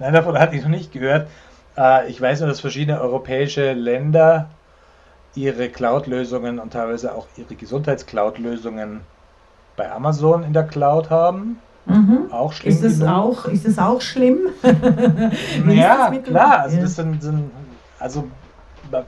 Nein, 0.00 0.14
davon 0.14 0.36
hatte 0.36 0.56
ich 0.56 0.62
noch 0.62 0.68
nicht 0.68 0.90
gehört. 0.90 1.30
Äh, 1.78 2.10
ich 2.10 2.20
weiß 2.20 2.40
nur, 2.40 2.48
dass 2.48 2.60
verschiedene 2.60 3.00
europäische 3.00 3.72
Länder 3.72 4.50
ihre 5.36 5.68
Cloud-Lösungen 5.68 6.58
und 6.58 6.72
teilweise 6.72 7.14
auch 7.14 7.26
ihre 7.36 7.54
Gesundheits-Cloud-Lösungen 7.54 9.00
bei 9.76 9.90
Amazon 9.92 10.42
in 10.42 10.52
der 10.52 10.64
Cloud 10.64 11.10
haben. 11.10 11.60
Mhm. 11.84 12.32
Auch 12.32 12.52
schlimm. 12.52 12.72
Ist 12.72 12.82
es 12.82 13.02
auch, 13.02 13.44
ist 13.44 13.66
es 13.66 13.78
auch 13.78 14.00
schlimm? 14.00 14.40
ja, 15.68 16.10
klar. 16.24 16.60
Also, 16.60 16.80
das 16.80 16.96
sind, 16.96 17.22
sind, 17.22 17.50
also 17.98 18.28
man 18.90 19.04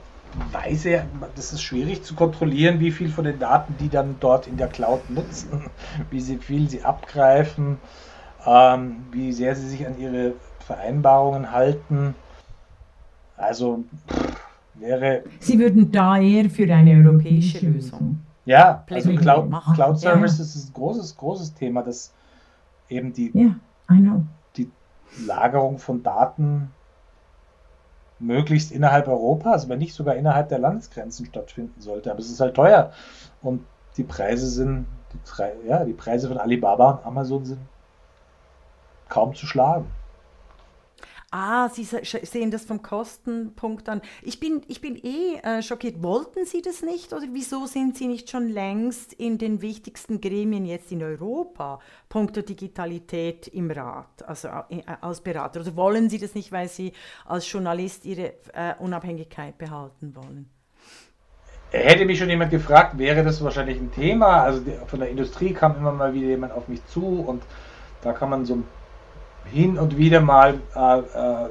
weiß 0.51 0.85
ja, 0.85 1.03
das 1.35 1.51
ist 1.51 1.61
schwierig 1.61 2.03
zu 2.03 2.15
kontrollieren, 2.15 2.79
wie 2.79 2.91
viel 2.91 3.09
von 3.09 3.25
den 3.25 3.39
Daten 3.39 3.75
die 3.79 3.89
dann 3.89 4.15
dort 4.19 4.47
in 4.47 4.57
der 4.57 4.67
Cloud 4.67 5.09
nutzen, 5.09 5.69
wie 6.09 6.21
sie, 6.21 6.37
viel 6.37 6.69
sie 6.69 6.83
abgreifen, 6.83 7.79
ähm, 8.45 9.03
wie 9.11 9.33
sehr 9.33 9.55
sie 9.55 9.67
sich 9.67 9.85
an 9.85 9.99
ihre 9.99 10.33
Vereinbarungen 10.65 11.51
halten. 11.51 12.15
Also 13.35 13.83
pff, 14.09 14.48
wäre. 14.79 15.23
Sie 15.39 15.59
würden 15.59 15.91
da 15.91 16.17
eher 16.17 16.49
für 16.49 16.71
eine 16.73 16.91
europäische 16.91 17.65
Lösung. 17.65 18.19
Ja, 18.45 18.83
also 18.89 19.13
Cloud, 19.15 19.51
Cloud 19.75 19.99
Services 19.99 20.55
ja. 20.55 20.61
ist 20.61 20.69
ein 20.69 20.73
großes, 20.73 21.17
großes 21.17 21.53
Thema, 21.53 21.83
das 21.83 22.13
eben 22.87 23.13
die, 23.13 23.31
yeah, 23.35 23.55
die 24.55 24.71
Lagerung 25.25 25.77
von 25.77 26.01
Daten 26.01 26.71
möglichst 28.19 28.71
innerhalb 28.71 29.07
Europas, 29.07 29.69
wenn 29.69 29.79
nicht 29.79 29.93
sogar 29.93 30.15
innerhalb 30.15 30.49
der 30.49 30.59
Landesgrenzen 30.59 31.25
stattfinden 31.25 31.79
sollte. 31.79 32.11
Aber 32.11 32.19
es 32.19 32.29
ist 32.29 32.39
halt 32.39 32.55
teuer 32.55 32.91
und 33.41 33.63
die 33.97 34.03
Preise 34.03 34.47
sind, 34.47 34.87
die, 35.13 35.67
ja, 35.67 35.85
die 35.85 35.93
Preise 35.93 36.27
von 36.27 36.37
Alibaba 36.37 36.91
und 36.91 37.05
Amazon 37.05 37.45
sind 37.45 37.59
kaum 39.07 39.35
zu 39.35 39.45
schlagen. 39.45 39.87
Ah, 41.31 41.69
Sie 41.69 41.83
sehen 41.83 42.49
das 42.49 42.65
vom 42.65 42.81
Kostenpunkt 42.81 43.87
an. 43.87 44.01
Ich 44.23 44.39
bin, 44.39 44.63
ich 44.67 44.81
bin 44.81 44.95
eh 44.95 45.35
äh, 45.43 45.61
schockiert. 45.61 46.01
Wollten 46.01 46.45
Sie 46.45 46.63
das 46.63 46.81
nicht 46.81 47.13
oder 47.13 47.27
wieso 47.33 47.67
sind 47.67 47.95
Sie 47.95 48.07
nicht 48.07 48.31
schon 48.31 48.49
längst 48.49 49.13
in 49.13 49.37
den 49.37 49.61
wichtigsten 49.61 50.21
Gremien 50.21 50.65
jetzt 50.65 50.91
in 50.91 51.03
Europa, 51.03 51.79
punkto 52.09 52.41
Digitalität 52.41 53.47
im 53.47 53.69
Rat, 53.69 54.27
also 54.27 54.47
äh, 54.69 54.81
als 55.01 55.21
Berater? 55.21 55.61
Oder 55.61 55.75
wollen 55.75 56.09
Sie 56.09 56.17
das 56.17 56.33
nicht, 56.33 56.51
weil 56.51 56.67
Sie 56.67 56.93
als 57.25 57.51
Journalist 57.51 58.05
Ihre 58.05 58.33
äh, 58.53 58.73
Unabhängigkeit 58.79 59.55
behalten 59.55 60.15
wollen? 60.15 60.49
Hätte 61.69 62.05
mich 62.05 62.17
schon 62.17 62.31
jemand 62.31 62.49
gefragt, 62.49 62.97
wäre 62.97 63.23
das 63.23 63.43
wahrscheinlich 63.43 63.77
ein 63.77 63.91
Thema. 63.91 64.41
Also 64.41 64.63
von 64.87 64.99
der 64.99 65.09
Industrie 65.09 65.53
kam 65.53 65.75
immer 65.75 65.91
mal 65.91 66.11
wieder 66.11 66.29
jemand 66.29 66.53
auf 66.53 66.67
mich 66.67 66.83
zu 66.87 67.05
und 67.05 67.43
da 68.01 68.13
kann 68.13 68.31
man 68.31 68.45
so 68.45 68.55
ein 68.55 68.63
hin 69.51 69.77
und 69.77 69.97
wieder 69.97 70.21
mal 70.21 70.59
äh, 70.75 70.79
äh, 70.79 71.49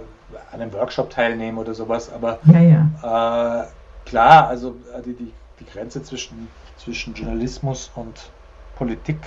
an 0.53 0.61
einem 0.61 0.73
Workshop 0.73 1.11
teilnehmen 1.11 1.59
oder 1.59 1.75
sowas, 1.75 2.13
aber 2.13 2.39
ja, 2.45 2.61
ja. 2.61 3.63
Äh, 3.63 4.09
klar, 4.09 4.49
also 4.49 4.77
äh, 4.95 5.03
die, 5.03 5.15
die, 5.15 5.33
die 5.61 5.65
Grenze 5.67 6.03
zwischen, 6.03 6.49
zwischen 6.77 7.15
Journalismus 7.15 7.91
und 7.95 8.31
Politik 8.77 9.19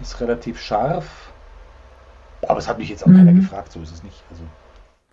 ist 0.00 0.20
relativ 0.20 0.60
scharf. 0.60 1.32
Aber 2.46 2.58
es 2.58 2.68
hat 2.68 2.78
mich 2.78 2.88
jetzt 2.88 3.04
auch 3.04 3.08
mhm. 3.08 3.16
keiner 3.16 3.32
gefragt, 3.32 3.72
so 3.72 3.80
ist 3.80 3.92
es 3.92 4.02
nicht. 4.02 4.22
Also. 4.30 4.42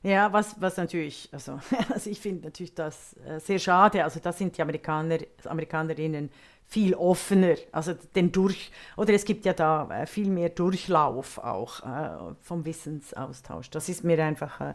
Ja, 0.03 0.33
was, 0.33 0.59
was 0.59 0.77
natürlich, 0.77 1.29
also, 1.31 1.59
also 1.93 2.09
ich 2.09 2.19
finde 2.19 2.45
natürlich 2.45 2.73
das 2.73 3.15
äh, 3.25 3.39
sehr 3.39 3.59
schade. 3.59 4.03
Also 4.03 4.19
da 4.19 4.31
sind 4.31 4.57
die 4.57 4.61
Amerikaner, 4.61 5.19
Amerikanerinnen 5.45 6.29
viel 6.71 6.95
offener, 6.95 7.55
also 7.73 7.93
den 8.15 8.31
durch, 8.31 8.71
oder 8.95 9.13
es 9.13 9.25
gibt 9.25 9.43
ja 9.43 9.51
da 9.51 9.89
äh, 9.91 10.05
viel 10.05 10.29
mehr 10.29 10.47
Durchlauf 10.47 11.37
auch 11.37 11.81
äh, 11.81 12.33
vom 12.39 12.63
Wissensaustausch. 12.63 13.69
Das 13.71 13.89
ist 13.89 14.05
mir 14.05 14.23
einfach 14.23 14.61
äh, 14.61 14.73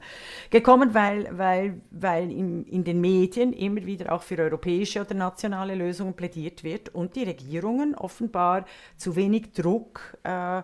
gekommen, 0.50 0.92
weil, 0.92 1.26
weil, 1.38 1.80
weil 1.90 2.30
im, 2.30 2.66
in 2.66 2.84
den 2.84 3.00
Medien 3.00 3.54
immer 3.54 3.86
wieder 3.86 4.12
auch 4.12 4.22
für 4.22 4.36
europäische 4.36 5.00
oder 5.00 5.14
nationale 5.14 5.74
Lösungen 5.74 6.12
plädiert 6.12 6.64
wird 6.64 6.90
und 6.90 7.16
die 7.16 7.22
Regierungen 7.22 7.94
offenbar 7.94 8.66
zu 8.98 9.16
wenig 9.16 9.52
Druck 9.52 10.18
äh, 10.22 10.62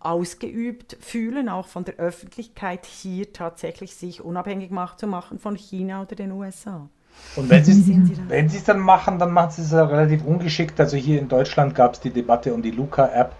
ausgeübt 0.00 0.96
fühlen, 0.98 1.48
auch 1.48 1.68
von 1.68 1.84
der 1.84 1.94
Öffentlichkeit 1.94 2.86
hier 2.86 3.32
tatsächlich 3.32 3.94
sich 3.94 4.20
unabhängig 4.20 4.72
macht, 4.72 4.98
zu 4.98 5.06
machen 5.06 5.38
von 5.38 5.54
China 5.54 6.02
oder 6.02 6.16
den 6.16 6.32
USA. 6.32 6.90
Und 7.36 7.48
wenn 7.50 7.64
sie 7.64 8.18
wenn 8.28 8.46
es 8.46 8.64
dann 8.64 8.80
machen, 8.80 9.18
dann 9.18 9.32
machen 9.32 9.50
sie 9.50 9.62
es 9.62 9.72
ja 9.72 9.84
relativ 9.84 10.24
ungeschickt. 10.24 10.78
Also 10.80 10.96
hier 10.96 11.18
in 11.18 11.28
Deutschland 11.28 11.74
gab 11.74 11.94
es 11.94 12.00
die 12.00 12.10
Debatte 12.10 12.52
um 12.52 12.62
die 12.62 12.70
Luca-App. 12.70 13.32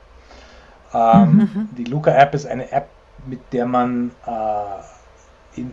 Ähm, 0.95 1.37
mhm. 1.37 1.69
Die 1.77 1.85
Luca-App 1.85 2.35
ist 2.35 2.47
eine 2.47 2.71
App, 2.73 2.89
mit 3.27 3.41
der 3.53 3.67
man 3.67 4.11
äh, 4.27 5.61
in, 5.61 5.73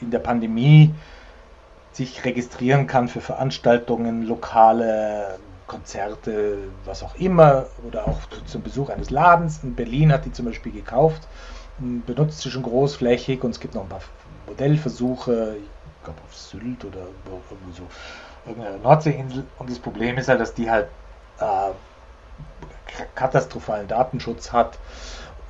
in 0.00 0.10
der 0.10 0.18
Pandemie 0.18 0.94
sich 1.92 2.24
registrieren 2.24 2.86
kann 2.86 3.08
für 3.08 3.20
Veranstaltungen, 3.20 4.22
lokale 4.26 5.38
Konzerte, 5.66 6.58
was 6.84 7.02
auch 7.02 7.14
immer, 7.16 7.66
oder 7.86 8.08
auch 8.08 8.18
zum 8.46 8.62
Besuch 8.62 8.90
eines 8.90 9.10
Ladens. 9.10 9.60
In 9.62 9.74
Berlin 9.74 10.12
hat 10.12 10.24
die 10.24 10.32
zum 10.32 10.46
Beispiel 10.46 10.72
gekauft, 10.72 11.28
benutzt 11.78 12.40
sie 12.40 12.50
schon 12.50 12.62
großflächig 12.62 13.42
und 13.44 13.50
es 13.50 13.60
gibt 13.60 13.74
noch 13.74 13.82
ein 13.82 13.88
paar 13.88 14.00
Modellversuche 14.46 15.56
glaube 16.04 16.20
auf 16.26 16.34
Sylt 16.34 16.84
oder 16.84 17.00
irgendwo 17.24 17.72
so, 17.72 17.86
irgendeine 18.46 18.78
Nordseeinsel. 18.78 19.44
Und 19.58 19.70
das 19.70 19.78
Problem 19.78 20.18
ist 20.18 20.28
halt, 20.28 20.40
dass 20.40 20.54
die 20.54 20.70
halt 20.70 20.88
äh, 21.38 21.70
katastrophalen 23.14 23.88
Datenschutz 23.88 24.52
hat 24.52 24.78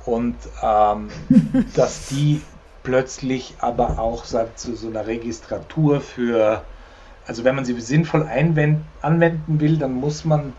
und 0.05 0.35
ähm, 0.61 1.09
dass 1.75 2.07
die 2.07 2.41
plötzlich 2.83 3.55
aber 3.59 3.99
auch 3.99 4.25
sagt, 4.25 4.59
zu 4.59 4.75
so 4.75 4.87
einer 4.87 5.05
Registratur 5.05 6.01
für, 6.01 6.63
also 7.27 7.43
wenn 7.43 7.55
man 7.55 7.65
sie 7.65 7.79
sinnvoll 7.79 8.27
anwenden 8.27 9.59
will, 9.59 9.77
dann 9.77 9.93
muss 9.93 10.25
man 10.25 10.53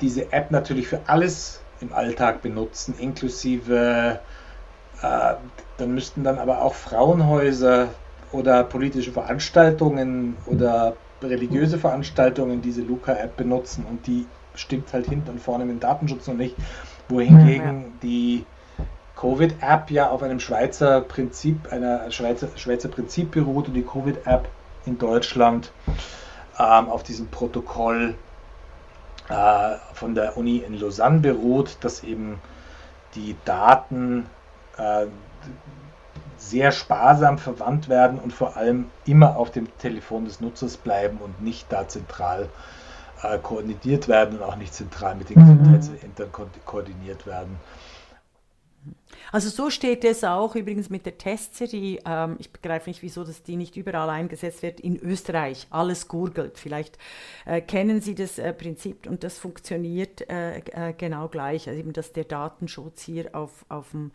diese 0.00 0.32
App 0.32 0.50
natürlich 0.50 0.88
für 0.88 1.00
alles 1.06 1.60
im 1.80 1.92
Alltag 1.92 2.42
benutzen, 2.42 2.94
inklusive, 2.98 4.20
äh, 5.00 5.34
dann 5.76 5.94
müssten 5.94 6.24
dann 6.24 6.38
aber 6.38 6.62
auch 6.62 6.74
Frauenhäuser 6.74 7.88
oder 8.32 8.64
politische 8.64 9.12
Veranstaltungen 9.12 10.36
oder 10.46 10.96
religiöse 11.22 11.78
Veranstaltungen 11.78 12.62
diese 12.62 12.82
Luca-App 12.82 13.36
benutzen 13.36 13.86
und 13.88 14.06
die 14.06 14.26
stimmt 14.54 14.92
halt 14.92 15.06
hinten 15.06 15.30
und 15.30 15.40
vorne 15.40 15.64
mit 15.64 15.76
dem 15.76 15.80
Datenschutz 15.80 16.26
noch 16.26 16.34
nicht. 16.34 16.56
Wohingegen 17.08 17.98
die 18.02 18.44
Covid-App 19.16 19.90
ja 19.90 20.10
auf 20.10 20.22
einem 20.22 20.40
Schweizer 20.40 21.00
Prinzip, 21.00 21.72
einer 21.72 22.10
Schweizer, 22.10 22.48
Schweizer 22.56 22.88
Prinzip 22.88 23.30
beruht 23.30 23.68
und 23.68 23.74
die 23.74 23.84
Covid-App 23.84 24.48
in 24.84 24.98
Deutschland 24.98 25.72
ähm, 26.58 26.88
auf 26.88 27.02
diesem 27.02 27.28
Protokoll 27.28 28.14
äh, 29.28 29.76
von 29.94 30.14
der 30.14 30.36
Uni 30.36 30.58
in 30.58 30.78
Lausanne 30.78 31.20
beruht, 31.20 31.76
dass 31.82 32.02
eben 32.02 32.40
die 33.14 33.36
Daten 33.44 34.26
äh, 34.76 35.06
sehr 36.42 36.72
sparsam 36.72 37.38
verwandt 37.38 37.88
werden 37.88 38.18
und 38.18 38.32
vor 38.32 38.56
allem 38.56 38.86
immer 39.06 39.36
auf 39.36 39.50
dem 39.50 39.66
Telefon 39.78 40.24
des 40.24 40.40
Nutzers 40.40 40.76
bleiben 40.76 41.18
und 41.18 41.40
nicht 41.42 41.72
da 41.72 41.86
zentral 41.88 42.48
äh, 43.22 43.38
koordiniert 43.38 44.08
werden 44.08 44.38
und 44.38 44.44
auch 44.44 44.56
nicht 44.56 44.74
zentral 44.74 45.14
mit 45.14 45.30
den 45.30 45.40
mhm. 45.40 45.58
Gesundheitsämtern 45.58 46.32
ko 46.32 46.46
koordiniert 46.64 47.26
werden. 47.26 47.56
Also 49.30 49.48
so 49.48 49.70
steht 49.70 50.04
es 50.04 50.24
auch 50.24 50.56
übrigens 50.56 50.90
mit 50.90 51.06
der 51.06 51.16
Testserie. 51.16 52.00
Ähm, 52.04 52.36
ich 52.38 52.50
begreife 52.50 52.90
nicht, 52.90 53.02
wieso 53.02 53.24
das 53.24 53.42
die 53.42 53.56
nicht 53.56 53.76
überall 53.76 54.10
eingesetzt 54.10 54.62
wird. 54.62 54.80
In 54.80 54.96
Österreich 54.96 55.68
alles 55.70 56.08
gurgelt. 56.08 56.58
Vielleicht 56.58 56.98
äh, 57.46 57.60
kennen 57.60 58.00
Sie 58.00 58.14
das 58.14 58.38
äh, 58.38 58.52
Prinzip 58.52 59.06
und 59.06 59.22
das 59.24 59.38
funktioniert 59.38 60.28
äh, 60.28 60.58
äh 60.58 60.92
genau 60.92 61.28
gleich. 61.28 61.68
Also 61.68 61.78
eben, 61.78 61.92
dass 61.92 62.12
der 62.12 62.24
Datenschutz 62.24 63.02
hier 63.02 63.34
auf, 63.34 63.64
auf 63.68 63.92
dem 63.92 64.10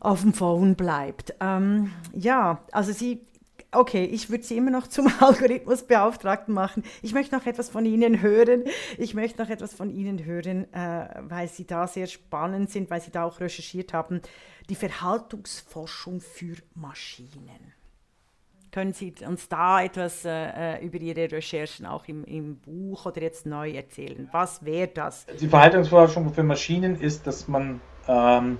auf 0.00 0.22
dem 0.22 0.32
Phone 0.32 0.74
bleibt. 0.74 1.34
Ähm, 1.40 1.92
ja, 2.12 2.62
also 2.72 2.92
Sie, 2.92 3.26
okay, 3.72 4.04
ich 4.04 4.30
würde 4.30 4.44
Sie 4.44 4.56
immer 4.56 4.70
noch 4.70 4.86
zum 4.86 5.08
Algorithmusbeauftragten 5.20 6.54
machen. 6.54 6.84
Ich 7.02 7.14
möchte 7.14 7.36
noch 7.36 7.46
etwas 7.46 7.68
von 7.68 7.84
Ihnen 7.84 8.22
hören. 8.22 8.64
Ich 8.96 9.14
möchte 9.14 9.42
noch 9.42 9.50
etwas 9.50 9.74
von 9.74 9.90
Ihnen 9.90 10.24
hören, 10.24 10.72
äh, 10.72 11.08
weil 11.22 11.48
Sie 11.48 11.66
da 11.66 11.86
sehr 11.86 12.06
spannend 12.06 12.70
sind, 12.70 12.90
weil 12.90 13.00
Sie 13.00 13.10
da 13.10 13.24
auch 13.24 13.40
recherchiert 13.40 13.92
haben. 13.92 14.20
Die 14.68 14.76
Verhaltungsforschung 14.76 16.20
für 16.20 16.56
Maschinen. 16.74 17.72
Können 18.70 18.92
Sie 18.92 19.14
uns 19.26 19.48
da 19.48 19.82
etwas 19.82 20.26
äh, 20.26 20.76
äh 20.76 20.84
über 20.84 20.98
Ihre 20.98 21.32
Recherchen 21.32 21.86
auch 21.86 22.06
im, 22.06 22.24
im 22.24 22.58
Buch 22.58 23.06
oder 23.06 23.22
jetzt 23.22 23.46
neu 23.46 23.72
erzählen? 23.72 24.28
Was 24.30 24.62
wäre 24.62 24.88
das? 24.88 25.24
Die 25.40 25.48
Verhaltensforschung 25.48 26.32
für 26.34 26.42
Maschinen 26.42 27.00
ist, 27.00 27.26
dass 27.26 27.48
man 27.48 27.80
ähm, 28.06 28.58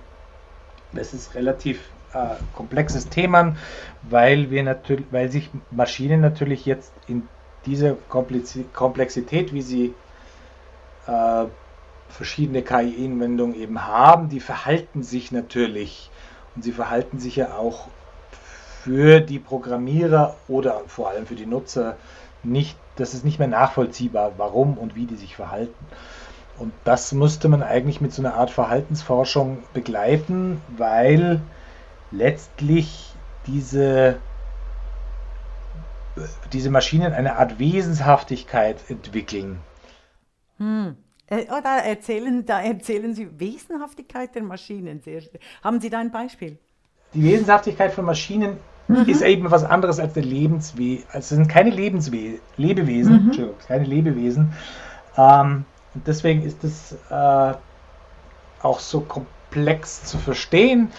es 0.94 1.14
ist 1.14 1.34
relativ 1.34 1.90
äh, 2.12 2.36
komplexes 2.54 3.08
Thema, 3.08 3.56
weil 4.02 4.50
wir 4.50 4.80
weil 5.10 5.30
sich 5.30 5.50
Maschinen 5.70 6.20
natürlich 6.20 6.66
jetzt 6.66 6.92
in 7.06 7.22
dieser 7.66 7.94
Komplexität, 7.94 9.52
wie 9.52 9.62
sie 9.62 9.94
äh, 11.06 11.44
verschiedene 12.08 12.62
KI-Anwendungen 12.62 13.54
eben 13.54 13.86
haben, 13.86 14.28
die 14.28 14.40
verhalten 14.40 15.02
sich 15.02 15.32
natürlich 15.32 16.10
und 16.56 16.62
sie 16.62 16.72
verhalten 16.72 17.18
sich 17.18 17.36
ja 17.36 17.56
auch 17.56 17.88
für 18.82 19.20
die 19.20 19.38
Programmierer 19.38 20.34
oder 20.48 20.80
vor 20.86 21.10
allem 21.10 21.26
für 21.26 21.34
die 21.34 21.46
Nutzer 21.46 21.96
nicht, 22.42 22.76
das 22.96 23.14
ist 23.14 23.24
nicht 23.24 23.38
mehr 23.38 23.48
nachvollziehbar, 23.48 24.32
warum 24.38 24.78
und 24.78 24.94
wie 24.94 25.06
die 25.06 25.16
sich 25.16 25.36
verhalten. 25.36 25.74
Und 26.58 26.72
das 26.84 27.12
müsste 27.12 27.48
man 27.48 27.62
eigentlich 27.62 28.00
mit 28.00 28.12
so 28.12 28.22
einer 28.22 28.34
Art 28.34 28.50
Verhaltensforschung 28.50 29.58
begleiten, 29.74 30.60
weil 30.76 31.40
letztlich 32.10 33.12
diese, 33.46 34.16
diese 36.52 36.70
Maschinen 36.70 37.12
eine 37.12 37.36
Art 37.36 37.58
Wesenshaftigkeit 37.58 38.78
entwickeln. 38.88 39.60
Hm. 40.58 40.96
Äh, 41.30 41.44
oh, 41.50 41.60
da, 41.62 41.78
erzählen, 41.78 42.44
da 42.46 42.60
erzählen 42.60 43.14
Sie 43.14 43.28
Wesenhaftigkeit 43.38 44.34
der 44.34 44.42
Maschinen. 44.42 45.02
Haben 45.62 45.80
Sie 45.80 45.90
da 45.90 45.98
ein 45.98 46.10
Beispiel? 46.10 46.58
Die 47.14 47.22
Wesenhaftigkeit 47.22 47.92
von 47.92 48.04
Maschinen 48.04 48.56
mhm. 48.88 49.04
ist 49.06 49.22
eben 49.22 49.50
was 49.50 49.64
anderes 49.64 50.00
als 50.00 50.14
der 50.14 50.24
Lebenswesen. 50.24 51.04
Also 51.08 51.18
es 51.18 51.28
sind 51.28 51.48
keine 51.48 51.70
Lebenswe 51.70 52.40
Lebewesen, 52.56 53.26
mhm. 53.26 53.50
keine 53.66 53.84
Lebewesen. 53.84 54.52
Ähm, 55.16 55.64
und 55.98 56.06
deswegen 56.06 56.42
ist 56.42 56.62
es 56.62 56.92
äh, 57.10 57.54
auch 58.62 58.78
so 58.78 59.00
komplex 59.00 60.04
zu 60.04 60.16
verstehen, 60.16 60.92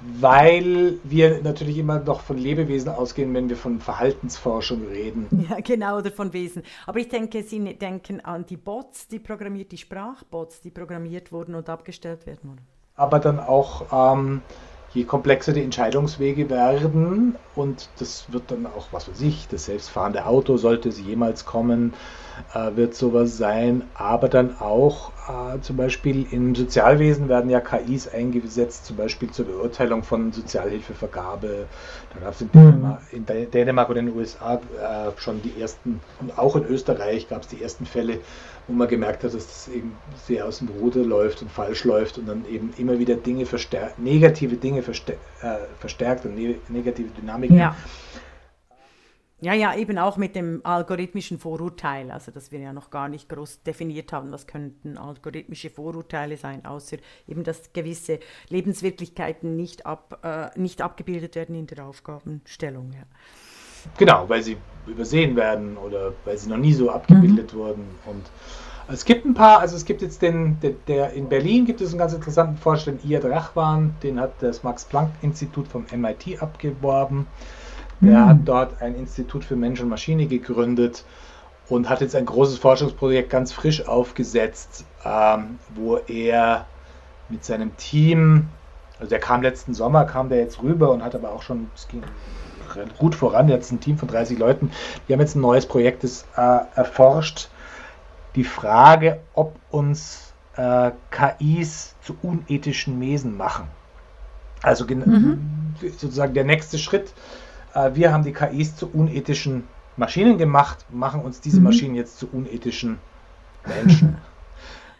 weil 0.00 1.00
wir 1.02 1.42
natürlich 1.42 1.76
immer 1.76 1.98
noch 1.98 2.20
von 2.20 2.38
Lebewesen 2.38 2.88
ausgehen, 2.88 3.34
wenn 3.34 3.48
wir 3.48 3.56
von 3.56 3.80
Verhaltensforschung 3.80 4.86
reden. 4.86 5.26
Ja, 5.50 5.58
genau, 5.58 5.98
oder 5.98 6.12
von 6.12 6.32
Wesen. 6.32 6.62
Aber 6.86 7.00
ich 7.00 7.08
denke, 7.08 7.42
Sie 7.42 7.58
denken 7.74 8.20
an 8.20 8.46
die 8.46 8.56
Bots, 8.56 9.08
die 9.08 9.18
programmiert, 9.18 9.72
die 9.72 9.78
Sprachbots, 9.78 10.60
die 10.60 10.70
programmiert 10.70 11.32
wurden 11.32 11.56
und 11.56 11.68
abgestellt 11.68 12.24
werden. 12.24 12.52
Oder? 12.52 12.62
Aber 12.94 13.18
dann 13.18 13.40
auch, 13.40 14.14
ähm, 14.14 14.40
je 14.94 15.04
komplexer 15.06 15.52
die 15.52 15.62
Entscheidungswege 15.62 16.48
werden, 16.50 17.36
und 17.52 18.00
das 18.00 18.32
wird 18.32 18.50
dann 18.52 18.66
auch, 18.66 18.92
was 18.92 19.08
weiß 19.08 19.20
ich, 19.20 19.48
das 19.48 19.64
selbstfahrende 19.66 20.26
Auto 20.26 20.56
sollte 20.56 20.88
es 20.88 21.00
jemals 21.00 21.44
kommen, 21.44 21.96
äh, 22.52 22.76
wird 22.76 22.94
sowas 22.94 23.36
sein, 23.36 23.90
aber 23.94 24.28
dann 24.28 24.56
auch 24.56 25.13
äh, 25.28 25.60
zum 25.60 25.76
Beispiel 25.76 26.26
im 26.30 26.54
Sozialwesen 26.54 27.28
werden 27.28 27.50
ja 27.50 27.60
KIs 27.60 28.08
eingesetzt, 28.08 28.86
zum 28.86 28.96
Beispiel 28.96 29.30
zur 29.30 29.46
Beurteilung 29.46 30.02
von 30.02 30.32
Sozialhilfevergabe. 30.32 31.66
Da 32.12 32.20
gab 32.20 32.34
es 32.34 32.40
in, 32.42 32.52
Dänemark, 32.52 33.00
in 33.10 33.26
Dänemark 33.26 33.88
und 33.88 33.96
in 33.96 34.06
den 34.06 34.16
USA 34.16 34.54
äh, 34.54 35.10
schon 35.16 35.40
die 35.42 35.60
ersten, 35.60 36.00
und 36.20 36.38
auch 36.38 36.56
in 36.56 36.64
Österreich 36.64 37.28
gab 37.28 37.42
es 37.42 37.48
die 37.48 37.62
ersten 37.62 37.86
Fälle, 37.86 38.20
wo 38.66 38.72
man 38.72 38.88
gemerkt 38.88 39.24
hat, 39.24 39.34
dass 39.34 39.46
das 39.46 39.68
eben 39.68 39.96
sehr 40.26 40.46
aus 40.46 40.58
dem 40.58 40.68
Ruder 40.68 41.02
läuft 41.02 41.42
und 41.42 41.50
falsch 41.50 41.84
läuft 41.84 42.18
und 42.18 42.26
dann 42.26 42.44
eben 42.46 42.72
immer 42.76 42.98
wieder 42.98 43.14
Dinge 43.14 43.46
verstärkt, 43.46 43.98
negative 43.98 44.56
Dinge 44.56 44.82
verstärkt, 44.82 45.20
äh, 45.42 45.56
verstärkt 45.78 46.24
und 46.24 46.34
ne 46.34 46.56
negative 46.68 47.08
Dynamiken 47.10 47.58
ja. 47.58 47.76
Ja, 49.44 49.52
ja, 49.52 49.76
eben 49.76 49.98
auch 49.98 50.16
mit 50.16 50.36
dem 50.36 50.62
algorithmischen 50.64 51.38
Vorurteil, 51.38 52.10
also 52.10 52.32
dass 52.32 52.50
wir 52.50 52.60
ja 52.60 52.72
noch 52.72 52.88
gar 52.88 53.10
nicht 53.10 53.28
groß 53.28 53.62
definiert 53.62 54.10
haben, 54.10 54.32
was 54.32 54.46
könnten 54.46 54.96
algorithmische 54.96 55.68
Vorurteile 55.68 56.38
sein, 56.38 56.64
außer 56.64 56.96
eben, 57.28 57.44
dass 57.44 57.74
gewisse 57.74 58.20
Lebenswirklichkeiten 58.48 59.54
nicht, 59.54 59.84
ab, 59.84 60.18
äh, 60.22 60.58
nicht 60.58 60.80
abgebildet 60.80 61.34
werden 61.34 61.54
in 61.56 61.66
der 61.66 61.84
Aufgabenstellung. 61.84 62.92
Ja. 62.94 63.02
Genau, 63.98 64.26
weil 64.30 64.42
sie 64.42 64.56
übersehen 64.86 65.36
werden 65.36 65.76
oder 65.76 66.14
weil 66.24 66.38
sie 66.38 66.48
noch 66.48 66.56
nie 66.56 66.72
so 66.72 66.90
abgebildet 66.90 67.52
mhm. 67.52 67.58
wurden. 67.58 67.84
Und 68.06 68.24
es 68.88 69.04
gibt 69.04 69.26
ein 69.26 69.34
paar, 69.34 69.60
also 69.60 69.76
es 69.76 69.84
gibt 69.84 70.00
jetzt 70.00 70.22
den, 70.22 70.58
der, 70.62 70.70
der 70.88 71.12
in 71.12 71.28
Berlin 71.28 71.66
gibt 71.66 71.82
es 71.82 71.90
einen 71.90 71.98
ganz 71.98 72.14
interessanten 72.14 72.56
Forscher, 72.56 72.92
den 72.92 73.10
Iad 73.10 73.26
Rachwan, 73.26 73.94
den 74.02 74.18
hat 74.18 74.42
das 74.42 74.62
Max-Planck-Institut 74.62 75.68
vom 75.68 75.84
MIT 75.94 76.40
abgeworben. 76.40 77.26
Der 78.00 78.20
mhm. 78.20 78.28
hat 78.28 78.38
dort 78.44 78.82
ein 78.82 78.94
Institut 78.94 79.44
für 79.44 79.56
Mensch 79.56 79.80
und 79.80 79.88
Maschine 79.88 80.26
gegründet 80.26 81.04
und 81.68 81.88
hat 81.88 82.00
jetzt 82.00 82.14
ein 82.14 82.26
großes 82.26 82.58
Forschungsprojekt 82.58 83.30
ganz 83.30 83.52
frisch 83.52 83.86
aufgesetzt, 83.86 84.84
ähm, 85.04 85.58
wo 85.74 85.96
er 85.96 86.66
mit 87.28 87.44
seinem 87.44 87.76
Team, 87.76 88.48
also 88.98 89.08
der 89.08 89.20
kam 89.20 89.42
letzten 89.42 89.74
Sommer, 89.74 90.04
kam 90.04 90.28
der 90.28 90.38
jetzt 90.38 90.62
rüber 90.62 90.90
und 90.90 91.02
hat 91.02 91.14
aber 91.14 91.32
auch 91.32 91.42
schon, 91.42 91.70
es 91.74 91.88
ging 91.88 92.02
gut 92.98 93.14
voran, 93.14 93.48
jetzt 93.48 93.70
ein 93.70 93.80
Team 93.80 93.96
von 93.98 94.08
30 94.08 94.38
Leuten, 94.38 94.70
die 95.08 95.12
haben 95.12 95.20
jetzt 95.20 95.36
ein 95.36 95.40
neues 95.40 95.66
Projekt 95.66 96.04
das, 96.04 96.26
äh, 96.36 96.58
erforscht, 96.74 97.48
die 98.34 98.44
Frage, 98.44 99.20
ob 99.34 99.56
uns 99.70 100.34
äh, 100.56 100.90
KIs 101.10 101.94
zu 102.02 102.16
unethischen 102.22 103.00
Wesen 103.00 103.36
machen. 103.36 103.68
Also 104.62 104.84
mhm. 104.86 105.74
sozusagen 105.80 106.34
der 106.34 106.44
nächste 106.44 106.78
Schritt 106.78 107.12
wir 107.92 108.12
haben 108.12 108.24
die 108.24 108.32
KIs 108.32 108.76
zu 108.76 108.90
unethischen 108.90 109.64
Maschinen 109.96 110.38
gemacht, 110.38 110.86
machen 110.90 111.22
uns 111.22 111.40
diese 111.40 111.58
mhm. 111.58 111.64
Maschinen 111.64 111.94
jetzt 111.94 112.18
zu 112.18 112.28
unethischen 112.32 112.98
Menschen. 113.66 114.16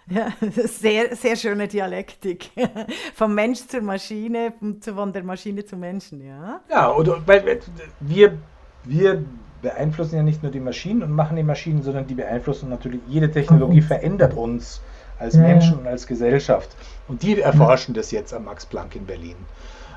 Ja, 0.07 0.29
sehr, 0.67 1.17
sehr 1.17 1.35
schöne 1.35 1.67
Dialektik. 1.67 2.51
Vom 3.15 3.35
Mensch 3.35 3.67
zur 3.67 3.81
Maschine, 3.81 4.53
von 4.85 5.13
der 5.15 5.25
Maschine 5.25 5.65
zum 5.65 5.81
Menschen, 5.81 6.21
ja. 6.21 6.61
Ja, 6.71 6.93
oder 6.93 7.27
weil 7.27 7.61
wir, 8.01 8.37
wir 8.85 9.25
beeinflussen 9.63 10.17
ja 10.17 10.23
nicht 10.23 10.43
nur 10.43 10.53
die 10.53 10.61
Maschinen 10.61 11.03
und 11.03 11.11
machen 11.11 11.37
die 11.39 11.43
Maschinen, 11.43 11.83
sondern 11.83 12.07
die 12.07 12.15
beeinflussen 12.15 12.69
natürlich, 12.69 13.01
jede 13.09 13.31
Technologie 13.31 13.81
mhm. 13.81 13.87
verändert 13.87 14.35
uns 14.35 14.83
als 15.19 15.37
Menschen 15.37 15.79
und 15.79 15.87
als 15.87 16.07
Gesellschaft. 16.07 16.77
Und 17.09 17.23
die 17.23 17.41
erforschen 17.41 17.95
das 17.95 18.11
jetzt 18.11 18.35
am 18.35 18.45
Max 18.45 18.67
Planck 18.67 18.95
in 18.97 19.07
Berlin. 19.07 19.37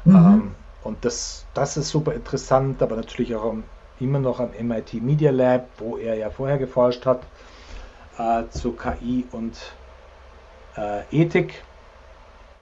Mhm. 0.05 0.15
Ähm, 0.15 0.51
und 0.87 1.03
das, 1.03 1.45
das 1.53 1.75
ist 1.75 1.89
super 1.89 2.13
interessant, 2.13 2.81
aber 2.81 2.95
natürlich 2.95 3.35
auch 3.35 3.57
immer 3.99 4.19
noch 4.19 4.39
am 4.39 4.51
MIT 4.57 4.93
Media 4.93 5.31
Lab, 5.31 5.67
wo 5.79 5.97
er 5.97 6.15
ja 6.15 6.29
vorher 6.29 6.57
geforscht 6.57 7.05
hat, 7.05 7.23
äh, 8.17 8.47
zu 8.49 8.71
KI 8.71 9.25
und 9.33 9.57
äh, 10.77 11.01
Ethik. 11.11 11.61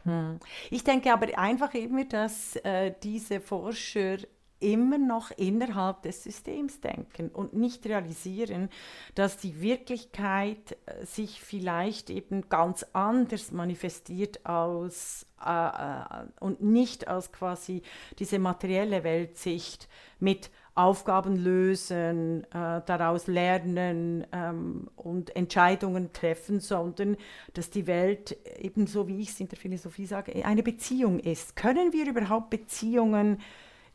Hm. 0.06 0.40
Ich 0.72 0.84
denke 0.84 1.14
aber 1.14 1.38
einfach 1.38 1.76
immer, 1.76 2.06
dass 2.06 2.56
äh, 2.58 2.94
diese 3.04 3.40
Forscher 3.40 4.18
immer 4.60 4.98
noch 4.98 5.32
innerhalb 5.32 6.02
des 6.04 6.24
Systems 6.24 6.82
denken 6.82 7.30
und 7.30 7.54
nicht 7.54 7.86
realisieren, 7.86 8.70
dass 9.14 9.38
die 9.38 9.62
Wirklichkeit 9.62 10.78
äh, 10.86 11.06
sich 11.06 11.42
vielleicht 11.42 12.10
eben 12.10 12.50
ganz 12.50 12.86
anders 12.94 13.52
manifestiert 13.52 14.46
aus 14.46 15.26
äh, 15.46 15.50
äh, 15.50 16.26
und 16.40 16.62
nicht 16.62 17.08
als 17.08 17.32
quasi 17.32 17.82
diese 18.20 18.40
materielle 18.40 19.04
Weltsicht 19.04 19.88
mit 20.20 20.50
Aufgaben 20.76 21.38
lösen, 21.38 22.44
äh, 22.52 22.82
daraus 22.86 23.28
lernen 23.28 24.28
ähm, 24.34 24.90
und 24.98 25.34
Entscheidungen 25.34 26.12
treffen, 26.12 26.60
sondern 26.60 27.16
dass 27.54 27.70
die 27.70 27.88
Welt 27.88 28.38
ebenso 28.60 29.08
wie 29.08 29.22
ich 29.22 29.30
es 29.30 29.40
in 29.40 29.48
der 29.48 29.58
Philosophie 29.58 30.06
sage, 30.06 30.44
eine 30.46 30.64
Beziehung 30.64 31.20
ist. 31.20 31.56
Können 31.56 31.94
wir 31.94 32.06
überhaupt 32.10 32.50
Beziehungen 32.50 33.40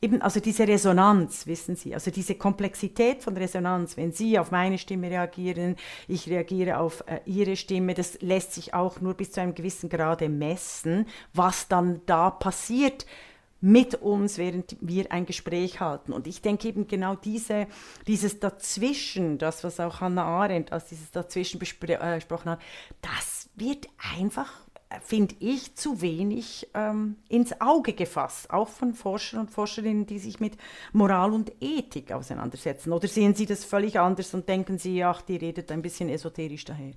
eben, 0.03 0.23
also 0.23 0.41
diese 0.41 0.67
Resonanz, 0.67 1.47
wissen 1.47 1.77
Sie, 1.77 1.95
also 1.95 2.11
diese 2.11 2.35
Komplexität 2.35 3.23
von 3.23 3.37
Resonanz, 3.37 3.97
wenn 3.97 4.13
Sie 4.13 4.39
auf 4.39 4.51
meine 4.51 4.79
Stimme 4.79 5.11
reagieren, 5.11 5.77
ich 6.09 6.29
reagiere 6.29 6.79
auf 6.79 7.05
äh, 7.07 7.21
Ihre 7.27 7.57
Stimme, 7.57 7.95
das 7.95 8.21
lässt 8.21 8.55
sich 8.55 8.75
auch 8.75 9.01
nur 9.01 9.15
bis 9.15 9.33
zu 9.33 9.41
einem 9.41 9.55
gewissen 9.55 9.89
Grade 9.89 10.29
messen, 10.29 11.07
was 11.35 11.69
dann 11.69 12.01
da 12.07 12.31
passiert 12.31 13.07
mit 13.61 13.95
uns, 13.97 14.39
während 14.39 14.77
wir 14.81 15.13
ein 15.13 15.27
Gespräch 15.27 15.81
halten. 15.81 16.15
Und 16.15 16.27
ich 16.27 16.41
denke 16.41 16.69
eben 16.69 16.87
genau 16.87 17.15
diese, 17.15 17.67
dieses 18.07 18.41
Dazwischen, 18.41 19.37
das, 19.37 19.65
was 19.65 19.81
auch 19.81 20.01
Hannah 20.01 20.25
Arendt 20.25 20.73
als 20.73 20.87
dieses 20.87 21.11
Dazwischen 21.11 21.59
äh, 21.59 22.17
besprochen 22.17 22.53
hat, 22.53 22.61
das 23.03 23.51
wird 23.55 23.87
einfach 24.17 24.51
finde 24.99 25.37
ich, 25.39 25.77
zu 25.77 26.01
wenig 26.03 26.69
ähm, 26.75 27.17
ins 27.29 27.61
Auge 27.61 27.93
gefasst, 27.93 28.51
auch 28.51 28.69
von 28.69 28.93
Forschern 28.93 29.41
und 29.41 29.51
Forscherinnen, 29.51 30.05
die 30.07 30.19
sich 30.19 30.41
mit 30.41 30.55
Moral 30.93 31.33
und 31.33 31.53
Ethik 31.61 32.11
auseinandersetzen. 32.11 32.93
Oder 32.93 33.07
sehen 33.07 33.35
Sie 33.35 33.47
das 33.47 33.65
völlig 33.65 34.01
anders 34.01 34.35
und 34.35 34.49
denken 34.49 34.79
Sie, 34.79 35.05
ach, 35.05 35.23
die 35.23 35.37
redet 35.37 35.71
ein 35.71 35.81
bisschen 35.81 36.09
esoterisch 36.09 36.65
daher? 36.65 36.93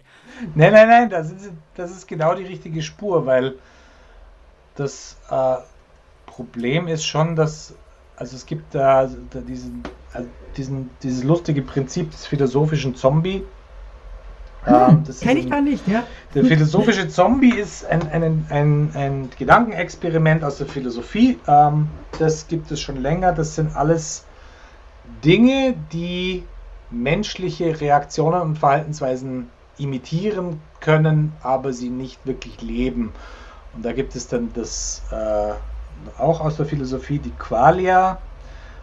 Nein, 0.55 0.73
nein, 0.73 0.87
nein, 0.87 1.09
das 1.09 1.31
ist, 1.31 1.51
das 1.75 1.91
ist 1.91 2.07
genau 2.07 2.33
die 2.33 2.45
richtige 2.45 2.81
Spur, 2.81 3.27
weil 3.27 3.59
das 4.75 5.17
äh, 5.29 5.57
Problem 6.25 6.87
ist 6.87 7.05
schon, 7.05 7.35
dass, 7.35 7.75
also 8.15 8.35
es 8.35 8.47
gibt 8.47 8.73
da, 8.73 9.07
da 9.29 9.39
diesen, 9.39 9.83
also 10.13 10.27
diesen, 10.57 10.89
dieses 11.03 11.23
lustige 11.23 11.61
Prinzip 11.61 12.09
des 12.09 12.25
philosophischen 12.25 12.95
Zombie, 12.95 13.43
ähm, 14.65 15.03
Kenne 15.19 15.39
ich 15.39 15.49
gar 15.49 15.61
nicht, 15.61 15.87
ja. 15.87 16.03
Der 16.33 16.45
philosophische 16.45 17.07
Zombie 17.09 17.53
ist 17.53 17.85
ein, 17.85 18.09
ein, 18.09 18.45
ein, 18.49 18.91
ein 18.93 19.29
Gedankenexperiment 19.37 20.43
aus 20.43 20.57
der 20.57 20.67
Philosophie. 20.67 21.37
Ähm, 21.47 21.89
das 22.19 22.47
gibt 22.47 22.71
es 22.71 22.79
schon 22.79 23.01
länger. 23.01 23.33
Das 23.33 23.55
sind 23.55 23.75
alles 23.75 24.25
Dinge, 25.23 25.75
die 25.91 26.43
menschliche 26.89 27.79
Reaktionen 27.81 28.41
und 28.41 28.57
Verhaltensweisen 28.57 29.49
imitieren 29.77 30.61
können, 30.79 31.33
aber 31.41 31.73
sie 31.73 31.89
nicht 31.89 32.25
wirklich 32.25 32.61
leben. 32.61 33.11
Und 33.75 33.83
da 33.83 33.91
gibt 33.91 34.15
es 34.15 34.27
dann 34.27 34.51
das 34.53 35.01
äh, 35.11 36.21
auch 36.21 36.41
aus 36.41 36.57
der 36.57 36.65
Philosophie 36.65 37.19
die 37.19 37.31
Qualia. 37.31 38.19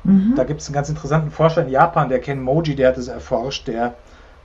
Mhm. 0.03 0.35
Da 0.37 0.45
gibt 0.45 0.61
es 0.61 0.67
einen 0.67 0.75
ganz 0.75 0.89
interessanten 0.89 1.31
Forscher 1.31 1.63
in 1.63 1.69
Japan, 1.69 2.09
der 2.09 2.21
Ken 2.21 2.43
Moji, 2.43 2.75
der 2.75 2.89
hat 2.89 2.97
das 2.97 3.09
erforscht, 3.09 3.69
der 3.69 3.95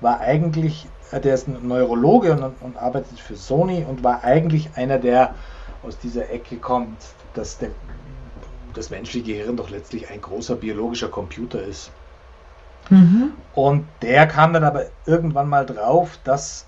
war 0.01 0.19
eigentlich 0.19 0.87
der 1.11 1.35
ist 1.35 1.47
ein 1.47 1.67
Neurologe 1.67 2.33
und, 2.33 2.55
und, 2.61 2.77
arbeitet 2.77 3.19
für 3.19 3.35
Sony 3.35 3.85
und 3.87 4.03
war 4.03 4.23
eigentlich 4.23 4.71
einer, 4.75 4.97
der 4.97 5.35
aus 5.83 5.95
dieser 5.97 6.31
Ecke 6.31 6.57
kommt, 6.57 6.97
dass 7.33 7.57
der, 7.57 7.69
das 8.73 8.89
menschliche 8.89 9.33
Gehirn 9.33 9.55
doch 9.55 9.69
letztlich 9.69 10.09
ein 10.09 10.19
großer 10.21 10.55
biologischer 10.55 11.09
Computer 11.09 11.61
ist. 11.61 11.91
Mhm. 12.89 13.33
Und 13.53 13.85
der 14.01 14.25
kam 14.27 14.53
dann 14.53 14.63
aber 14.63 14.85
irgendwann 15.05 15.49
mal 15.49 15.65
drauf, 15.65 16.19
dass 16.23 16.65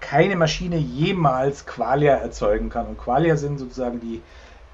keine 0.00 0.36
Maschine 0.36 0.76
jemals 0.76 1.66
Qualia 1.66 2.14
erzeugen 2.14 2.70
kann. 2.70 2.86
Und 2.86 2.98
Qualia 2.98 3.36
sind 3.36 3.58
sozusagen 3.58 4.00
die 4.00 4.22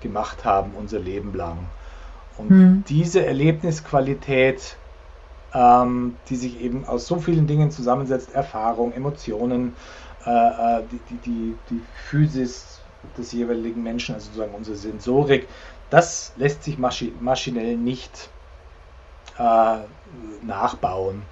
gemacht 0.02 0.46
haben, 0.46 0.72
unser 0.78 1.00
Leben 1.00 1.34
lang. 1.34 1.58
Und 2.38 2.50
mhm. 2.50 2.84
diese 2.88 3.26
Erlebnisqualität, 3.26 4.76
ähm, 5.54 6.16
die 6.30 6.36
sich 6.36 6.62
eben 6.62 6.86
aus 6.86 7.08
so 7.08 7.20
vielen 7.20 7.48
Dingen 7.48 7.72
zusammensetzt, 7.72 8.34
Erfahrung, 8.34 8.94
Emotionen, 8.94 9.76
äh, 10.26 10.30
äh 10.30 10.84
die, 10.92 11.00
die, 11.10 11.18
die, 11.26 11.56
die 11.70 11.82
Physis 12.10 12.80
des 13.18 13.32
jeweiligen 13.32 13.84
Menschen, 13.84 14.16
also 14.16 14.28
sozusagen 14.28 14.54
unsere 14.54 14.78
Sensorik, 14.78 15.48
das 15.90 16.34
lässt 16.38 16.64
sich 16.64 16.78
maschi 16.78 17.14
maschinell 17.20 17.76
nicht 17.76 18.30
äh, 19.38 19.78
nachbauen. 20.42 21.24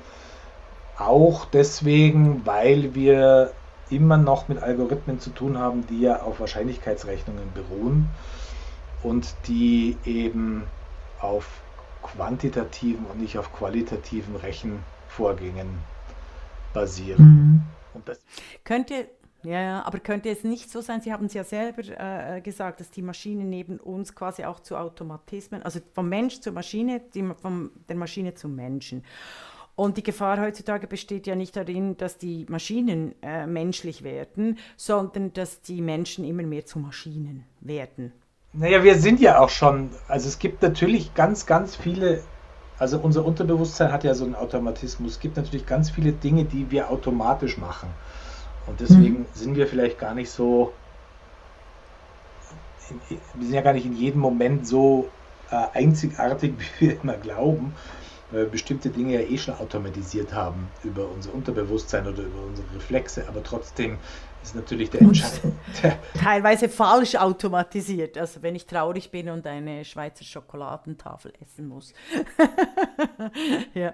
Auch 0.99 1.45
deswegen, 1.45 2.45
weil 2.45 2.93
wir 2.93 3.53
immer 3.89 4.17
noch 4.17 4.47
mit 4.47 4.61
Algorithmen 4.61 5.19
zu 5.19 5.31
tun 5.31 5.57
haben, 5.57 5.87
die 5.87 6.01
ja 6.01 6.21
auf 6.21 6.39
Wahrscheinlichkeitsrechnungen 6.39 7.51
beruhen 7.53 8.09
und 9.01 9.33
die 9.47 9.97
eben 10.05 10.63
auf 11.21 11.61
quantitativen 12.03 13.05
und 13.05 13.19
nicht 13.19 13.37
auf 13.37 13.51
qualitativen 13.53 14.35
Rechenvorgängen 14.35 15.79
basieren. 16.73 17.23
Mhm. 17.23 17.61
Und 17.93 18.07
das 18.07 18.19
könnte 18.63 19.07
ja, 19.43 19.83
aber 19.83 19.99
könnte 19.99 20.27
es 20.29 20.43
nicht 20.43 20.69
so 20.69 20.81
sein, 20.81 20.99
Sie 20.99 21.13
haben 21.13 21.27
es 21.27 21.33
ja 21.33 21.45
selber 21.45 21.81
äh, 21.81 22.41
gesagt, 22.41 22.81
dass 22.81 22.91
die 22.91 23.01
Maschine 23.01 23.45
neben 23.45 23.79
uns 23.79 24.13
quasi 24.13 24.43
auch 24.43 24.59
zu 24.59 24.75
Automatismen, 24.75 25.63
also 25.63 25.79
vom 25.93 26.09
Mensch 26.09 26.41
zur 26.41 26.51
Maschine, 26.51 27.01
die, 27.13 27.23
von 27.41 27.71
der 27.87 27.95
Maschine 27.95 28.33
zum 28.33 28.55
Menschen. 28.55 29.05
Und 29.79 29.95
die 29.95 30.03
Gefahr 30.03 30.41
heutzutage 30.41 30.87
besteht 30.87 31.25
ja 31.25 31.35
nicht 31.35 31.55
darin, 31.55 31.95
dass 31.95 32.17
die 32.17 32.45
Maschinen 32.49 33.15
äh, 33.21 33.47
menschlich 33.47 34.03
werden, 34.03 34.57
sondern 34.75 35.31
dass 35.31 35.61
die 35.61 35.79
Menschen 35.79 36.25
immer 36.25 36.43
mehr 36.43 36.65
zu 36.65 36.79
Maschinen 36.79 37.45
werden. 37.61 38.11
Naja, 38.51 38.83
wir 38.83 38.99
sind 38.99 39.21
ja 39.21 39.39
auch 39.39 39.47
schon, 39.47 39.89
also 40.09 40.27
es 40.27 40.37
gibt 40.37 40.61
natürlich 40.63 41.13
ganz, 41.13 41.45
ganz 41.45 41.77
viele, 41.77 42.21
also 42.77 42.99
unser 42.99 43.23
Unterbewusstsein 43.23 43.89
hat 43.93 44.03
ja 44.03 44.13
so 44.15 44.25
einen 44.25 44.35
Automatismus. 44.35 45.13
Es 45.13 45.19
gibt 45.21 45.37
natürlich 45.37 45.65
ganz 45.65 45.89
viele 45.89 46.11
Dinge, 46.11 46.43
die 46.43 46.69
wir 46.69 46.89
automatisch 46.89 47.57
machen. 47.57 47.87
Und 48.67 48.81
deswegen 48.81 49.19
mhm. 49.19 49.25
sind 49.31 49.55
wir 49.55 49.65
vielleicht 49.65 49.97
gar 49.97 50.13
nicht 50.13 50.29
so, 50.29 50.73
wir 53.33 53.45
sind 53.45 53.53
ja 53.53 53.61
gar 53.61 53.71
nicht 53.71 53.85
in 53.85 53.95
jedem 53.95 54.19
Moment 54.19 54.67
so 54.67 55.07
äh, 55.51 55.67
einzigartig, 55.73 56.55
wie 56.79 56.87
wir 56.87 57.01
immer 57.01 57.15
glauben 57.15 57.73
bestimmte 58.31 58.89
Dinge 58.89 59.15
ja 59.15 59.27
eh 59.27 59.37
schon 59.37 59.55
automatisiert 59.55 60.33
haben 60.33 60.69
über 60.83 61.09
unser 61.09 61.33
Unterbewusstsein 61.33 62.07
oder 62.07 62.23
über 62.23 62.43
unsere 62.43 62.67
Reflexe, 62.75 63.27
aber 63.27 63.43
trotzdem 63.43 63.97
ist 64.43 64.55
natürlich 64.55 64.89
der 64.89 65.01
Entscheidung. 65.01 65.57
Teilweise 66.13 66.69
falsch 66.69 67.15
automatisiert. 67.15 68.17
Also 68.17 68.41
wenn 68.41 68.55
ich 68.55 68.65
traurig 68.65 69.11
bin 69.11 69.29
und 69.29 69.45
eine 69.47 69.83
Schweizer 69.83 70.23
Schokoladentafel 70.23 71.33
essen 71.41 71.67
muss. 71.67 71.93
ja. 73.73 73.93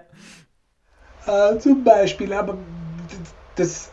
Äh, 1.26 1.58
zum 1.58 1.82
Beispiel, 1.82 2.32
aber 2.32 2.56
das, 3.56 3.90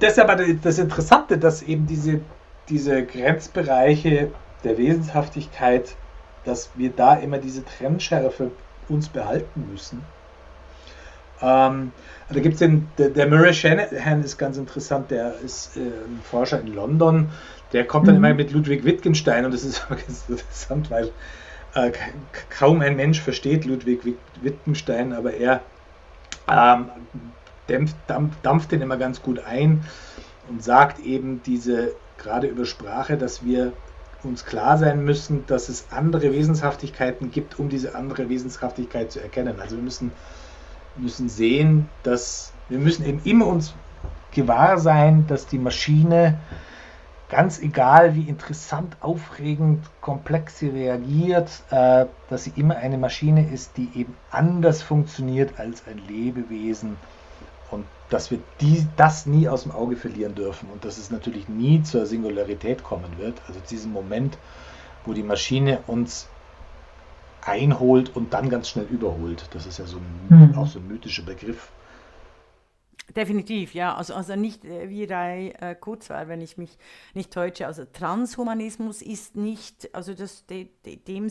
das 0.00 0.12
ist 0.12 0.18
aber 0.18 0.36
das 0.36 0.78
Interessante, 0.78 1.38
dass 1.38 1.62
eben 1.62 1.86
diese, 1.86 2.20
diese 2.68 3.04
Grenzbereiche 3.04 4.30
der 4.64 4.78
Wesenshaftigkeit, 4.78 5.96
dass 6.44 6.70
wir 6.76 6.90
da 6.90 7.14
immer 7.16 7.38
diese 7.38 7.64
Trennschärfe 7.64 8.52
uns 8.88 9.08
behalten 9.08 9.68
müssen. 9.70 10.02
Ähm, 11.42 11.92
da 12.28 12.40
gibt 12.40 12.54
es 12.54 12.58
den, 12.60 12.88
der, 12.98 13.10
der, 13.10 13.28
Murray 13.28 13.52
Shanahan 13.52 14.22
ist 14.22 14.38
ganz 14.38 14.56
interessant, 14.56 15.10
der 15.10 15.38
ist 15.40 15.76
äh, 15.76 15.80
ein 15.80 16.20
Forscher 16.24 16.60
in 16.60 16.74
London, 16.74 17.28
der 17.72 17.86
kommt 17.86 18.08
dann 18.08 18.16
mhm. 18.18 18.24
immer 18.24 18.34
mit 18.34 18.52
Ludwig 18.52 18.84
Wittgenstein 18.84 19.44
und 19.44 19.52
das 19.52 19.62
ist 19.64 19.86
ganz 19.88 20.24
interessant, 20.28 20.90
weil 20.90 21.10
äh, 21.74 21.92
kaum 22.48 22.80
ein 22.80 22.96
Mensch 22.96 23.20
versteht 23.20 23.66
Ludwig 23.66 24.00
Wittgenstein, 24.40 25.12
aber 25.12 25.34
er 25.34 25.60
ähm, 26.50 26.86
dämpft, 27.68 27.96
dampft, 28.06 28.38
dampft 28.42 28.72
den 28.72 28.80
immer 28.80 28.96
ganz 28.96 29.22
gut 29.22 29.40
ein 29.44 29.84
und 30.48 30.62
sagt 30.62 31.00
eben 31.00 31.42
diese, 31.44 31.92
gerade 32.18 32.46
über 32.46 32.64
Sprache, 32.64 33.16
dass 33.16 33.44
wir 33.44 33.72
uns 34.26 34.44
klar 34.44 34.78
sein 34.78 35.04
müssen, 35.04 35.46
dass 35.46 35.68
es 35.68 35.86
andere 35.90 36.32
Wesenshaftigkeiten 36.32 37.30
gibt, 37.30 37.58
um 37.58 37.68
diese 37.68 37.94
andere 37.94 38.28
Wesenshaftigkeit 38.28 39.10
zu 39.12 39.20
erkennen. 39.20 39.60
Also 39.60 39.76
wir 39.76 39.82
müssen, 39.82 40.12
müssen 40.96 41.28
sehen, 41.28 41.88
dass 42.02 42.52
wir 42.68 42.78
müssen 42.78 43.06
eben 43.06 43.20
immer 43.24 43.46
uns 43.46 43.74
gewahr 44.32 44.78
sein, 44.78 45.26
dass 45.26 45.46
die 45.46 45.58
Maschine, 45.58 46.38
ganz 47.28 47.60
egal 47.60 48.14
wie 48.14 48.28
interessant, 48.28 48.96
aufregend, 49.00 49.84
komplex 50.00 50.58
sie 50.58 50.68
reagiert, 50.68 51.50
äh, 51.70 52.06
dass 52.28 52.44
sie 52.44 52.52
immer 52.56 52.76
eine 52.76 52.98
Maschine 52.98 53.48
ist, 53.50 53.76
die 53.76 53.88
eben 53.94 54.14
anders 54.30 54.82
funktioniert 54.82 55.58
als 55.58 55.86
ein 55.86 55.98
Lebewesen 55.98 56.96
und 57.70 57.84
dass 58.10 58.30
wir 58.30 58.38
die, 58.60 58.86
das 58.96 59.26
nie 59.26 59.48
aus 59.48 59.64
dem 59.64 59.72
Auge 59.72 59.96
verlieren 59.96 60.34
dürfen 60.34 60.68
und 60.72 60.84
dass 60.84 60.98
es 60.98 61.10
natürlich 61.10 61.48
nie 61.48 61.82
zur 61.82 62.06
Singularität 62.06 62.82
kommen 62.84 63.18
wird, 63.18 63.40
also 63.48 63.60
diesen 63.70 63.92
Moment, 63.92 64.38
wo 65.04 65.12
die 65.12 65.22
Maschine 65.22 65.80
uns 65.86 66.28
einholt 67.42 68.14
und 68.14 68.32
dann 68.32 68.50
ganz 68.50 68.68
schnell 68.68 68.86
überholt. 68.86 69.48
Das 69.52 69.66
ist 69.66 69.78
ja 69.78 69.86
so 69.86 69.98
ein, 69.98 70.50
mhm. 70.50 70.58
auch 70.58 70.66
so 70.66 70.78
ein 70.78 70.88
mythischer 70.88 71.22
Begriff. 71.22 71.70
Definitiv, 73.14 73.72
ja. 73.72 73.94
Also, 73.94 74.14
also 74.14 74.34
nicht 74.34 74.64
äh, 74.64 74.88
wie 74.88 75.04
Rai 75.04 75.54
äh, 75.60 75.74
Kurzweil, 75.76 76.26
wenn 76.28 76.40
ich 76.40 76.58
mich 76.58 76.76
nicht 77.14 77.32
täusche. 77.32 77.66
Also 77.66 77.84
Transhumanismus 77.84 79.00
ist 79.00 79.36
nicht, 79.36 79.94
also 79.94 80.12
das, 80.12 80.44
de, 80.46 80.68
de, 80.84 80.96
dem, 80.96 81.30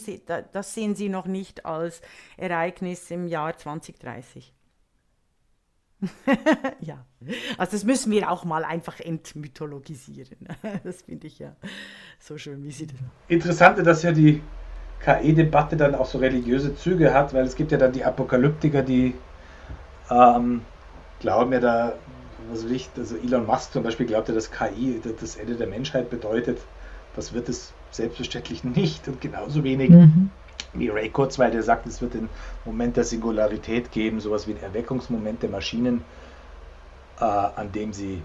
das 0.53 0.73
sehen 0.73 0.95
Sie 0.95 1.09
noch 1.09 1.25
nicht 1.25 1.65
als 1.65 2.01
Ereignis 2.37 3.11
im 3.11 3.27
Jahr 3.27 3.57
2030. 3.57 4.54
ja, 6.79 7.05
also 7.57 7.71
das 7.71 7.83
müssen 7.83 8.11
wir 8.11 8.31
auch 8.31 8.45
mal 8.45 8.63
einfach 8.63 8.99
entmythologisieren. 8.99 10.47
das 10.83 11.01
finde 11.03 11.27
ich 11.27 11.39
ja 11.39 11.55
so 12.19 12.37
schön, 12.37 12.63
wie 12.63 12.71
Sie 12.71 12.87
das. 12.87 12.97
Interessante, 13.27 13.83
dass 13.83 14.03
ja 14.03 14.11
die 14.11 14.41
KI-Debatte 15.03 15.77
dann 15.77 15.95
auch 15.95 16.05
so 16.05 16.17
religiöse 16.17 16.75
Züge 16.75 17.13
hat, 17.13 17.33
weil 17.33 17.45
es 17.45 17.55
gibt 17.55 17.71
ja 17.71 17.77
dann 17.77 17.91
die 17.91 18.03
Apokalyptiker, 18.03 18.81
die 18.81 19.13
ähm, 20.09 20.61
glauben 21.19 21.53
ja 21.53 21.59
da, 21.59 21.93
was 22.49 22.63
will 22.63 22.73
ich, 22.73 22.89
also 22.97 23.15
Elon 23.17 23.45
Musk 23.45 23.71
zum 23.73 23.83
Beispiel 23.83 24.05
glaubt 24.05 24.29
ja, 24.29 24.35
dass 24.35 24.51
KI 24.51 25.01
das 25.19 25.35
Ende 25.35 25.55
der 25.55 25.67
Menschheit 25.67 26.09
bedeutet. 26.09 26.59
Das 27.15 27.33
wird 27.33 27.49
es 27.49 27.73
selbstverständlich 27.91 28.63
nicht 28.63 29.07
und 29.07 29.21
genauso 29.21 29.63
wenig. 29.63 29.89
Mhm 29.89 30.31
wie 30.77 30.89
Ray 30.89 31.09
Kurzweil, 31.09 31.51
der 31.51 31.63
sagt, 31.63 31.85
es 31.87 32.01
wird 32.01 32.13
den 32.13 32.29
Moment 32.65 32.97
der 32.97 33.03
Singularität 33.03 33.91
geben, 33.91 34.19
sowas 34.19 34.47
wie 34.47 34.51
ein 34.51 34.61
Erweckungsmoment 34.61 35.43
der 35.43 35.49
Maschinen, 35.49 36.03
äh, 37.19 37.23
an 37.23 37.71
dem 37.71 37.93
sie 37.93 38.21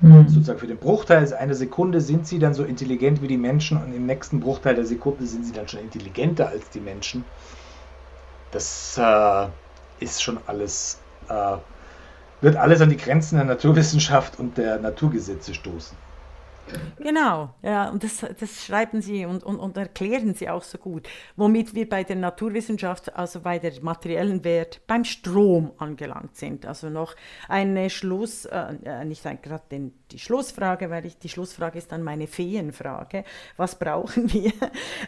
mhm. 0.00 0.28
sozusagen 0.28 0.58
für 0.58 0.66
den 0.66 0.78
Bruchteil 0.78 1.32
einer 1.34 1.54
Sekunde 1.54 2.00
sind 2.00 2.26
sie 2.26 2.38
dann 2.38 2.54
so 2.54 2.64
intelligent 2.64 3.22
wie 3.22 3.28
die 3.28 3.36
Menschen 3.36 3.82
und 3.82 3.94
im 3.94 4.06
nächsten 4.06 4.40
Bruchteil 4.40 4.74
der 4.74 4.86
Sekunde 4.86 5.26
sind 5.26 5.44
sie 5.44 5.52
dann 5.52 5.68
schon 5.68 5.80
intelligenter 5.80 6.48
als 6.48 6.70
die 6.70 6.80
Menschen. 6.80 7.24
Das 8.50 8.98
äh, 8.98 9.46
ist 10.00 10.22
schon 10.22 10.38
alles, 10.46 11.00
äh, 11.28 11.56
wird 12.40 12.56
alles 12.56 12.80
an 12.80 12.90
die 12.90 12.96
Grenzen 12.96 13.36
der 13.36 13.44
Naturwissenschaft 13.44 14.38
und 14.38 14.56
der 14.56 14.78
Naturgesetze 14.78 15.54
stoßen. 15.54 15.96
Genau, 16.98 17.54
ja, 17.62 17.90
und 17.90 18.02
das, 18.02 18.24
das 18.38 18.64
schreiben 18.64 19.00
Sie 19.00 19.26
und, 19.26 19.44
und, 19.44 19.58
und 19.58 19.76
erklären 19.76 20.34
Sie 20.34 20.48
auch 20.48 20.62
so 20.62 20.78
gut, 20.78 21.08
womit 21.36 21.74
wir 21.74 21.88
bei 21.88 22.04
der 22.04 22.16
Naturwissenschaft, 22.16 23.14
also 23.14 23.40
bei 23.40 23.58
der 23.58 23.72
materiellen 23.82 24.42
Wert, 24.44 24.80
beim 24.86 25.04
Strom 25.04 25.72
angelangt 25.78 26.36
sind. 26.36 26.66
Also 26.66 26.90
noch 26.90 27.14
eine 27.48 27.90
Schluss, 27.90 28.44
äh, 28.46 28.74
äh 28.84 29.04
nicht 29.04 29.22
gerade 29.42 29.92
die 30.10 30.18
Schlussfrage, 30.18 30.90
weil 30.90 31.06
ich, 31.06 31.18
die 31.18 31.28
Schlussfrage 31.28 31.78
ist 31.78 31.92
dann 31.92 32.02
meine 32.02 32.26
Feenfrage. 32.26 33.24
Was 33.56 33.78
brauchen 33.78 34.32
wir? 34.32 34.52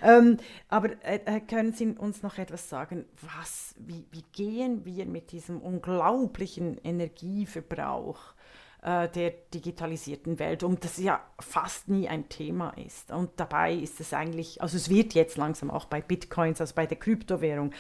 ähm, 0.02 0.36
aber 0.68 0.90
äh, 1.04 1.20
äh, 1.24 1.40
können 1.40 1.72
Sie 1.72 1.86
uns 1.86 2.22
noch 2.22 2.38
etwas 2.38 2.68
sagen, 2.68 3.06
was, 3.38 3.74
wie, 3.78 4.06
wie 4.11 4.24
gehen 4.32 4.84
wir 4.84 5.06
mit 5.06 5.32
diesem 5.32 5.61
unglaublichen 5.61 6.78
Energieverbrauch? 6.84 8.34
Äh, 8.81 9.09
der 9.09 9.33
digitalisierten 9.53 10.39
Welt 10.39 10.62
und 10.62 10.85
das 10.85 10.99
ja 10.99 11.18
fast 11.41 11.89
nie 11.89 12.09
ein 12.09 12.29
Thema 12.29 12.70
ist. 12.76 13.11
Und 13.11 13.31
dabei 13.35 13.74
ist 13.74 13.99
es 13.99 14.14
eigentlich, 14.14 14.62
also 14.62 14.76
es 14.76 14.89
wird 14.89 15.14
jetzt 15.14 15.37
langsam 15.37 15.68
auch 15.72 15.87
bei 15.87 16.01
Bitcoins, 16.01 16.61
also 16.61 16.76
bei 16.76 16.87
der 16.87 16.97
Kryptowährung, 16.97 17.72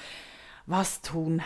was 0.66 1.00
tun. 1.00 1.40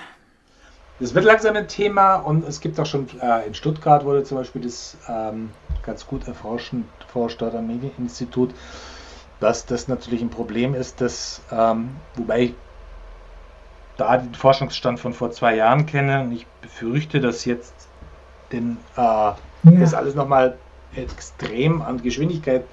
Es 1.01 1.15
wird 1.15 1.27
langsam 1.27 1.55
ein 1.55 1.69
Thema 1.69 2.17
und 2.17 2.49
es 2.49 2.61
gibt 2.61 2.81
auch 2.81 2.87
schon 2.87 3.07
äh, 3.21 3.47
in 3.47 3.53
Stuttgart 3.53 4.07
wurde 4.07 4.25
zum 4.25 4.39
Beispiel 4.39 4.63
das 4.63 4.97
ähm, 5.07 5.51
ganz 5.83 6.07
gut 6.07 6.27
erforscht, 6.27 6.73
erforscht 7.01 7.43
am 7.43 7.67
Medieninstitut, 7.67 8.55
dass 9.39 9.67
das 9.67 9.87
natürlich 9.87 10.23
ein 10.23 10.31
Problem 10.31 10.75
ist, 10.75 11.03
dass, 11.03 11.43
ähm, 11.51 11.91
wobei 12.15 12.55
da 13.99 14.17
den 14.17 14.35
Forschungsstand 14.35 14.99
von 14.99 15.13
vor 15.13 15.31
zwei 15.31 15.57
Jahren 15.57 15.85
kenne 15.85 16.23
und 16.23 16.33
ich 16.33 16.47
befürchte, 16.63 17.21
dass 17.21 17.45
jetzt 17.45 17.92
denn 18.53 18.77
äh, 18.97 19.01
ja. 19.01 19.37
das 19.63 19.95
alles 19.95 20.15
nochmal 20.15 20.57
extrem 20.95 21.83
an 21.83 22.03
Geschwindigkeit 22.03 22.65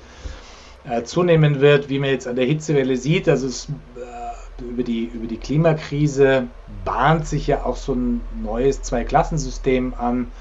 äh, 0.83 1.03
zunehmen 1.03 1.61
wird, 1.61 1.89
wie 1.89 1.99
man 1.99 2.09
jetzt 2.09 2.27
an 2.27 2.35
der 2.35 2.45
Hitzewelle 2.45 2.97
sieht. 2.97 3.29
Also 3.29 3.47
es 3.47 3.69
äh, 3.95 4.63
über 4.63 4.83
die, 4.83 5.05
über 5.05 5.27
die 5.27 5.37
Klimakrise 5.37 6.47
bahnt 6.83 7.27
sich 7.27 7.47
ja 7.47 7.63
auch 7.63 7.77
so 7.77 7.93
ein 7.93 8.21
neues 8.41 8.81
Zweiklassensystem 8.81 9.93
an. 9.97 10.31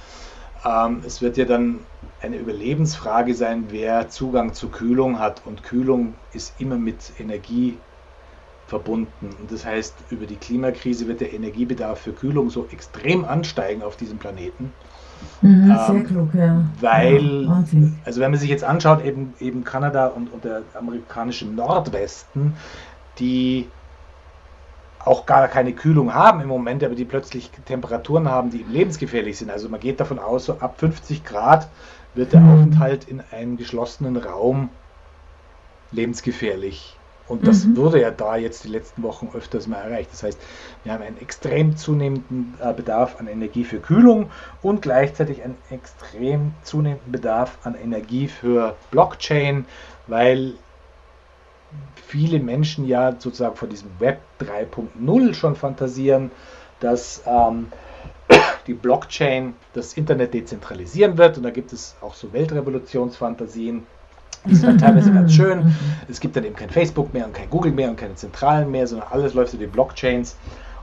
Ähm, 0.64 1.03
es 1.07 1.22
wird 1.22 1.36
ja 1.36 1.45
dann 1.45 1.80
eine 2.20 2.36
Überlebensfrage 2.36 3.34
sein, 3.34 3.66
wer 3.68 4.09
Zugang 4.09 4.55
zu 4.55 4.68
Kühlung 4.68 5.18
hat. 5.18 5.43
Und 5.45 5.62
Kühlung 5.62 6.14
ist 6.32 6.55
immer 6.59 6.76
mit 6.76 7.12
Energie 7.18 7.78
verbunden. 8.66 9.30
Und 9.41 9.51
das 9.51 9.64
heißt, 9.64 9.95
über 10.11 10.26
die 10.26 10.36
Klimakrise 10.36 11.07
wird 11.07 11.20
der 11.20 11.32
Energiebedarf 11.32 12.01
für 12.01 12.12
Kühlung 12.12 12.51
so 12.51 12.66
extrem 12.70 13.24
ansteigen 13.24 13.82
auf 13.82 13.97
diesem 13.97 14.18
Planeten. 14.18 14.72
Mhm, 15.42 15.66
sehr 15.66 15.88
ähm, 15.90 16.06
klug, 16.06 16.34
ja. 16.34 16.64
Weil, 16.80 17.44
ja, 17.44 17.64
also 18.04 18.20
wenn 18.20 18.30
man 18.30 18.40
sich 18.40 18.50
jetzt 18.50 18.64
anschaut, 18.64 19.04
eben, 19.04 19.34
eben 19.40 19.64
Kanada 19.64 20.08
und, 20.08 20.32
und 20.32 20.44
der 20.44 20.62
amerikanische 20.74 21.46
Nordwesten, 21.46 22.54
die 23.18 23.68
auch 25.04 25.26
gar 25.26 25.48
keine 25.48 25.72
Kühlung 25.72 26.12
haben 26.12 26.40
im 26.40 26.48
Moment, 26.48 26.84
aber 26.84 26.94
die 26.94 27.04
plötzlich 27.04 27.50
Temperaturen 27.64 28.28
haben, 28.28 28.50
die 28.50 28.64
lebensgefährlich 28.68 29.38
sind. 29.38 29.50
Also 29.50 29.68
man 29.68 29.80
geht 29.80 30.00
davon 30.00 30.18
aus, 30.18 30.46
so 30.46 30.58
ab 30.58 30.78
50 30.78 31.24
Grad 31.24 31.68
wird 32.14 32.32
der 32.32 32.40
mhm. 32.40 32.52
Aufenthalt 32.52 33.08
in 33.08 33.22
einem 33.30 33.56
geschlossenen 33.56 34.16
Raum 34.16 34.68
lebensgefährlich. 35.92 36.97
Und 37.28 37.46
das 37.46 37.64
mhm. 37.64 37.76
wurde 37.76 38.00
ja 38.00 38.10
da 38.10 38.36
jetzt 38.36 38.64
die 38.64 38.68
letzten 38.68 39.02
Wochen 39.02 39.30
öfters 39.34 39.66
mal 39.66 39.80
erreicht. 39.80 40.10
Das 40.12 40.22
heißt, 40.22 40.40
wir 40.84 40.92
haben 40.92 41.02
einen 41.02 41.20
extrem 41.20 41.76
zunehmenden 41.76 42.54
äh, 42.60 42.72
Bedarf 42.72 43.20
an 43.20 43.26
Energie 43.26 43.64
für 43.64 43.80
Kühlung 43.80 44.30
und 44.62 44.82
gleichzeitig 44.82 45.42
einen 45.42 45.56
extrem 45.70 46.52
zunehmenden 46.62 47.12
Bedarf 47.12 47.58
an 47.64 47.74
Energie 47.74 48.28
für 48.28 48.76
Blockchain, 48.90 49.66
weil 50.06 50.54
viele 52.06 52.40
Menschen 52.40 52.86
ja 52.86 53.12
sozusagen 53.18 53.56
von 53.56 53.68
diesem 53.68 53.90
Web 53.98 54.20
3.0 54.40 55.34
schon 55.34 55.54
fantasieren, 55.54 56.30
dass 56.80 57.22
ähm, 57.26 57.68
die 58.66 58.74
Blockchain 58.74 59.54
das 59.74 59.94
Internet 59.94 60.34
dezentralisieren 60.34 61.18
wird. 61.18 61.36
Und 61.36 61.42
da 61.42 61.50
gibt 61.50 61.72
es 61.72 61.96
auch 62.00 62.14
so 62.14 62.32
Weltrevolutionsfantasien. 62.32 63.86
Die 64.49 64.55
sind 64.55 64.68
dann 64.68 64.78
teilweise 64.94 65.12
ganz 65.12 65.32
schön. 65.32 65.74
Es 66.09 66.20
gibt 66.20 66.36
dann 66.36 66.44
eben 66.44 66.57
kein 66.57 66.70
Facebook 66.70 67.12
mehr 67.12 67.26
und 67.26 67.34
kein 67.34 67.51
Google 67.51 67.72
mehr 67.72 67.90
und 67.90 67.96
keine 67.96 68.14
Zentralen 68.14 68.70
mehr, 68.70 68.86
sondern 68.86 69.09
alles 69.11 69.34
läuft 69.34 69.55
über 69.55 69.64
die 69.64 69.70
Blockchains 69.70 70.36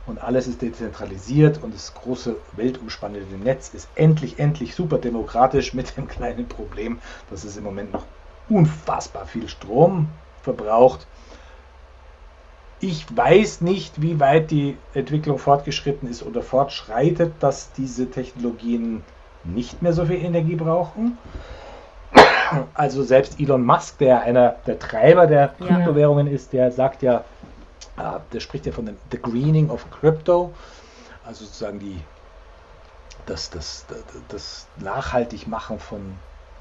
und 0.07 0.22
alles 0.24 0.47
ist 0.47 0.61
dezentralisiert 0.61 1.63
und 1.63 1.74
das 1.74 1.93
große 1.93 2.36
weltumspannende 2.53 3.38
Netz 3.43 3.74
ist 3.74 3.88
endlich, 3.95 4.39
endlich 4.39 4.76
super 4.76 4.97
demokratisch 4.97 5.74
mit 5.74 5.97
dem 5.97 6.07
kleinen 6.07 6.47
Problem, 6.47 6.99
dass 7.30 7.43
es 7.43 7.57
im 7.57 7.63
Moment 7.63 7.91
noch 7.91 8.03
unfassbar 8.49 9.26
viel 9.26 9.49
Strom 9.49 10.07
verbraucht. 10.43 11.07
Ich 12.82 13.05
weiß 13.16 13.61
nicht, 13.61 14.01
wie 14.01 14.20
weit 14.20 14.51
die 14.51 14.78
Entwicklung 14.93 15.39
fortgeschritten 15.39 16.07
ist 16.07 16.24
oder 16.24 16.43
fortschreitet, 16.43 17.32
dass 17.39 17.72
diese 17.74 18.11
Technologien 18.11 19.01
nicht 19.43 19.82
mehr 19.82 19.93
so 19.93 20.05
viel 20.05 20.24
Energie 20.24 20.55
brauchen. 20.55 21.18
Also 22.73 23.03
selbst 23.03 23.39
Elon 23.39 23.63
Musk, 23.65 23.97
der 23.99 24.21
einer 24.21 24.55
der 24.65 24.79
Treiber 24.79 25.27
der 25.27 25.49
Kryptowährungen 25.59 26.27
ist, 26.27 26.53
der 26.53 26.71
sagt 26.71 27.01
ja, 27.01 27.23
äh, 27.97 28.19
der 28.33 28.39
spricht 28.39 28.65
ja 28.65 28.71
von 28.71 28.85
dem 28.85 28.97
The 29.11 29.21
Greening 29.21 29.69
of 29.69 29.89
Crypto, 29.91 30.53
also 31.25 31.45
sozusagen 31.45 31.79
die, 31.79 31.99
das, 33.25 33.49
das, 33.49 33.85
das, 33.87 33.99
das 34.29 34.67
Nachhaltigmachen 34.77 35.79
von 35.79 36.17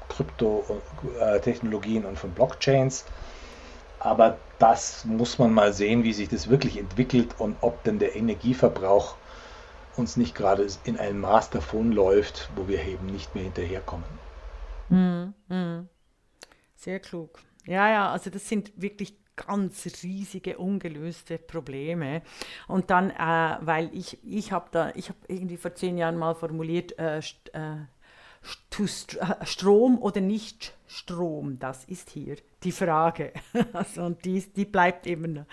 Kryptotechnologien 0.09 2.05
und 2.05 2.17
von 2.17 2.31
Blockchains. 2.31 3.05
Aber 3.99 4.37
das 4.59 5.03
muss 5.05 5.39
man 5.39 5.53
mal 5.53 5.73
sehen, 5.73 6.03
wie 6.03 6.13
sich 6.13 6.29
das 6.29 6.49
wirklich 6.49 6.77
entwickelt 6.77 7.35
und 7.39 7.57
ob 7.61 7.83
denn 7.83 7.99
der 7.99 8.15
Energieverbrauch 8.15 9.15
uns 9.97 10.17
nicht 10.17 10.35
gerade 10.35 10.67
in 10.83 10.99
einem 10.99 11.21
Maß 11.21 11.49
davonläuft, 11.49 12.49
wo 12.55 12.67
wir 12.67 12.83
eben 12.85 13.07
nicht 13.07 13.33
mehr 13.33 13.45
hinterherkommen. 13.45 14.24
Mm, 14.89 15.33
mm. 15.47 15.89
Sehr 16.75 16.99
klug. 16.99 17.39
Ja, 17.65 17.89
ja, 17.89 18.11
also 18.11 18.29
das 18.29 18.47
sind 18.47 18.71
wirklich 18.75 19.17
ganz 19.35 19.85
riesige 20.03 20.57
ungelöste 20.57 21.37
Probleme. 21.37 22.21
Und 22.67 22.89
dann, 22.89 23.09
äh, 23.11 23.57
weil 23.61 23.89
ich, 23.93 24.17
ich 24.23 24.51
habe 24.51 24.67
da, 24.71 24.91
ich 24.95 25.09
habe 25.09 25.19
irgendwie 25.27 25.57
vor 25.57 25.75
zehn 25.75 25.97
Jahren 25.97 26.17
mal 26.17 26.35
formuliert, 26.35 26.97
äh, 26.99 27.19
äh, 27.53 27.75
äh, 27.79 29.45
Strom 29.45 30.01
oder 30.01 30.21
nicht 30.21 30.73
Strom, 30.87 31.57
das 31.59 31.85
ist 31.85 32.11
hier 32.11 32.37
die 32.63 32.71
Frage. 32.71 33.33
Also, 33.73 34.03
und 34.03 34.23
die, 34.25 34.41
die 34.41 34.65
bleibt 34.65 35.07
immer 35.07 35.27
noch. 35.27 35.45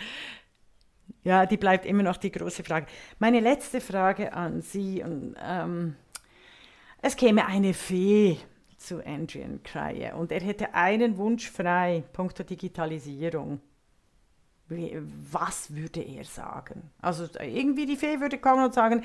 Ja, 1.24 1.46
die 1.46 1.56
bleibt 1.56 1.86
immer 1.86 2.02
noch 2.02 2.16
die 2.16 2.32
große 2.32 2.64
Frage. 2.64 2.86
Meine 3.18 3.40
letzte 3.40 3.80
Frage 3.80 4.32
an 4.32 4.60
Sie. 4.60 5.00
Ähm, 5.00 5.96
es 7.00 7.16
käme 7.16 7.46
eine 7.46 7.74
Fee 7.74 8.38
zu 8.82 9.04
Adrian 9.06 9.62
Kreie 9.62 10.14
und 10.14 10.32
er 10.32 10.40
hätte 10.40 10.74
einen 10.74 11.16
Wunsch 11.16 11.50
frei, 11.50 12.04
punkto 12.12 12.42
Digitalisierung. 12.42 13.60
Was 14.68 15.74
würde 15.74 16.00
er 16.00 16.24
sagen? 16.24 16.90
Also 17.00 17.26
irgendwie 17.40 17.86
die 17.86 17.96
Fee 17.96 18.20
würde 18.20 18.38
kommen 18.38 18.64
und 18.64 18.74
sagen, 18.74 19.02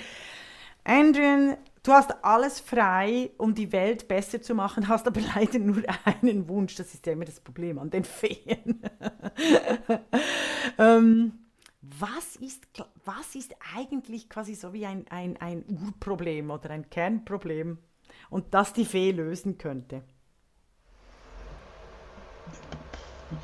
Adrian, 0.83 1.57
du 1.83 1.91
hast 1.91 2.23
alles 2.23 2.61
frei, 2.61 3.31
um 3.37 3.53
die 3.53 3.73
Welt 3.73 4.07
besser 4.07 4.41
zu 4.41 4.55
machen, 4.55 4.87
hast 4.87 5.05
aber 5.05 5.19
leider 5.35 5.59
nur 5.59 5.83
einen 6.05 6.47
Wunsch. 6.47 6.75
Das 6.75 6.93
ist 6.93 7.05
ja 7.05 7.11
immer 7.11 7.25
das 7.25 7.41
Problem 7.41 7.77
an 7.77 7.89
den 7.89 8.05
Feen. 8.05 8.81
ähm, 10.77 11.33
was, 11.81 12.37
ist, 12.37 12.65
was 13.03 13.35
ist 13.35 13.53
eigentlich 13.75 14.29
quasi 14.29 14.55
so 14.55 14.71
wie 14.71 14.85
ein, 14.85 15.05
ein, 15.09 15.35
ein 15.41 15.65
Urproblem 15.67 16.51
oder 16.51 16.69
ein 16.69 16.89
Kernproblem 16.89 17.77
und 18.29 18.53
das 18.53 18.73
die 18.73 18.85
Fee 18.85 19.11
lösen 19.11 19.57
könnte? 19.57 20.03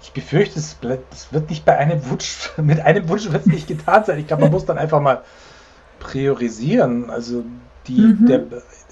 Ich 0.02 0.14
befürchte, 0.14 0.60
es 0.60 0.78
wird 1.32 1.50
nicht 1.50 1.66
bei 1.66 1.78
einem 1.78 2.10
Wunsch, 2.10 2.52
mit 2.58 2.80
einem 2.80 3.10
Wunsch 3.10 3.32
wird 3.32 3.46
es 3.46 3.52
nicht 3.52 3.68
getan 3.68 4.06
sein. 4.06 4.20
Ich 4.20 4.28
glaube, 4.28 4.44
man 4.44 4.52
muss 4.52 4.66
dann 4.66 4.78
einfach 4.78 5.02
mal 5.02 5.24
priorisieren. 6.00 7.10
Also 7.10 7.44
die, 7.88 8.00
mhm. 8.00 8.26
der, 8.28 8.44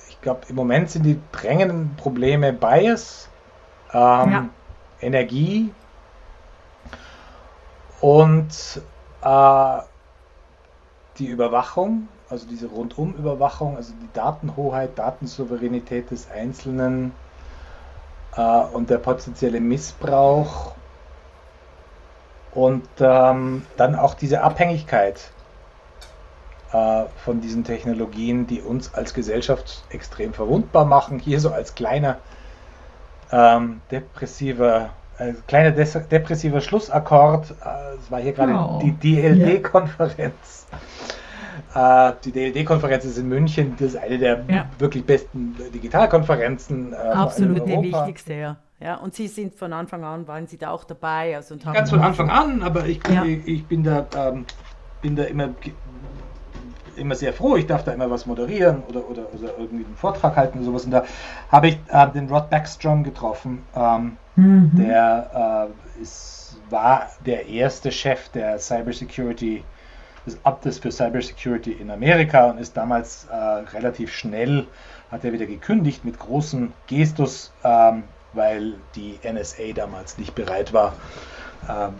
ich 0.09 0.19
glaube, 0.21 0.41
im 0.49 0.55
Moment 0.55 0.89
sind 0.89 1.03
die 1.03 1.19
drängenden 1.31 1.95
Probleme 1.95 2.53
Bias, 2.53 3.29
ähm, 3.93 4.31
ja. 4.31 4.49
Energie 4.99 5.71
und 8.01 8.81
äh, 9.21 9.77
die 11.17 11.27
Überwachung, 11.27 12.07
also 12.31 12.47
diese 12.47 12.67
Rundum-Überwachung, 12.67 13.75
also 13.75 13.93
die 14.01 14.09
Datenhoheit, 14.13 14.97
Datensouveränität 14.97 16.09
des 16.11 16.31
Einzelnen 16.31 17.11
äh, 18.35 18.41
und 18.41 18.89
der 18.89 18.97
potenzielle 18.99 19.59
Missbrauch 19.59 20.73
und 22.53 22.87
ähm, 22.99 23.65
dann 23.77 23.95
auch 23.95 24.13
diese 24.13 24.41
Abhängigkeit 24.41 25.31
äh, 26.71 27.03
von 27.23 27.41
diesen 27.41 27.65
Technologien, 27.65 28.47
die 28.47 28.61
uns 28.61 28.93
als 28.93 29.13
Gesellschaft 29.13 29.83
extrem 29.89 30.33
verwundbar 30.33 30.85
machen. 30.85 31.19
Hier 31.19 31.39
so 31.41 31.51
als 31.51 31.75
kleiner 31.75 32.17
ähm, 33.31 33.81
depressiver, 33.91 34.91
äh, 35.17 35.33
kleiner 35.47 35.71
depressiver 35.71 36.61
Schlussakkord. 36.61 37.51
Äh, 37.51 37.95
es 37.95 38.09
war 38.09 38.21
hier 38.21 38.31
gerade 38.33 38.53
oh. 38.53 38.79
die 38.81 38.93
DLD-Konferenz. 38.93 40.67
Yeah. 40.71 40.79
Äh, 41.73 42.13
die 42.23 42.31
DLD-Konferenz 42.31 43.05
ist 43.05 43.17
in 43.17 43.27
München, 43.27 43.75
das 43.79 43.89
ist 43.89 43.97
eine 43.97 44.17
der 44.17 44.43
ja. 44.49 44.65
wirklich 44.77 45.05
besten 45.05 45.55
Digitalkonferenzen. 45.73 46.93
Äh, 46.93 46.95
Absolut 46.95 47.67
die 47.67 47.91
wichtigste, 47.91 48.33
ja. 48.33 48.57
Ja, 48.79 48.95
und 48.95 49.13
Sie 49.13 49.27
sind 49.27 49.53
von 49.53 49.73
Anfang 49.73 50.03
an, 50.03 50.27
waren 50.27 50.47
Sie 50.47 50.57
da 50.57 50.71
auch 50.71 50.83
dabei? 50.83 51.35
Also 51.35 51.53
und 51.53 51.65
haben 51.65 51.73
Ganz 51.73 51.91
von 51.91 51.99
Anfang 51.99 52.31
an, 52.31 52.63
aber 52.63 52.87
ich, 52.87 52.99
ja. 53.07 53.23
ich, 53.23 53.47
ich 53.47 53.65
bin 53.65 53.83
da 53.83 54.07
ähm, 54.15 54.45
bin 55.03 55.15
da 55.15 55.23
immer 55.23 55.49
immer 56.95 57.15
sehr 57.15 57.33
froh, 57.33 57.55
ich 57.55 57.67
darf 57.67 57.83
da 57.83 57.91
immer 57.91 58.09
was 58.09 58.25
moderieren 58.25 58.83
oder, 58.89 59.09
oder, 59.09 59.33
oder 59.33 59.57
irgendwie 59.57 59.85
einen 59.85 59.95
Vortrag 59.95 60.35
halten 60.35 60.59
oder 60.59 60.65
sowas. 60.65 60.85
Und 60.85 60.91
da 60.91 61.03
habe 61.49 61.69
ich 61.69 61.79
äh, 61.89 62.07
den 62.11 62.29
Rod 62.29 62.49
Backstrom 62.49 63.03
getroffen, 63.03 63.63
ähm, 63.75 64.17
mhm. 64.35 64.71
der 64.75 65.69
äh, 65.97 66.01
ist, 66.01 66.57
war 66.69 67.07
der 67.25 67.47
erste 67.47 67.91
Chef 67.91 68.29
der 68.29 68.59
Cybersecurity, 68.59 69.63
des 70.25 70.37
Amtes 70.43 70.79
für 70.79 70.91
Cybersecurity 70.91 71.71
in 71.71 71.91
Amerika 71.91 72.49
und 72.49 72.59
ist 72.59 72.77
damals 72.77 73.27
äh, 73.31 73.35
relativ 73.35 74.13
schnell, 74.13 74.67
hat 75.11 75.25
er 75.25 75.33
wieder 75.33 75.45
gekündigt 75.45 76.05
mit 76.05 76.19
großen 76.19 76.71
Gestus, 76.87 77.51
ähm, 77.63 78.03
weil 78.33 78.75
die 78.95 79.19
NSA 79.23 79.73
damals 79.75 80.17
nicht 80.17 80.35
bereit 80.35 80.73
war, 80.73 80.93
ähm, 81.69 81.93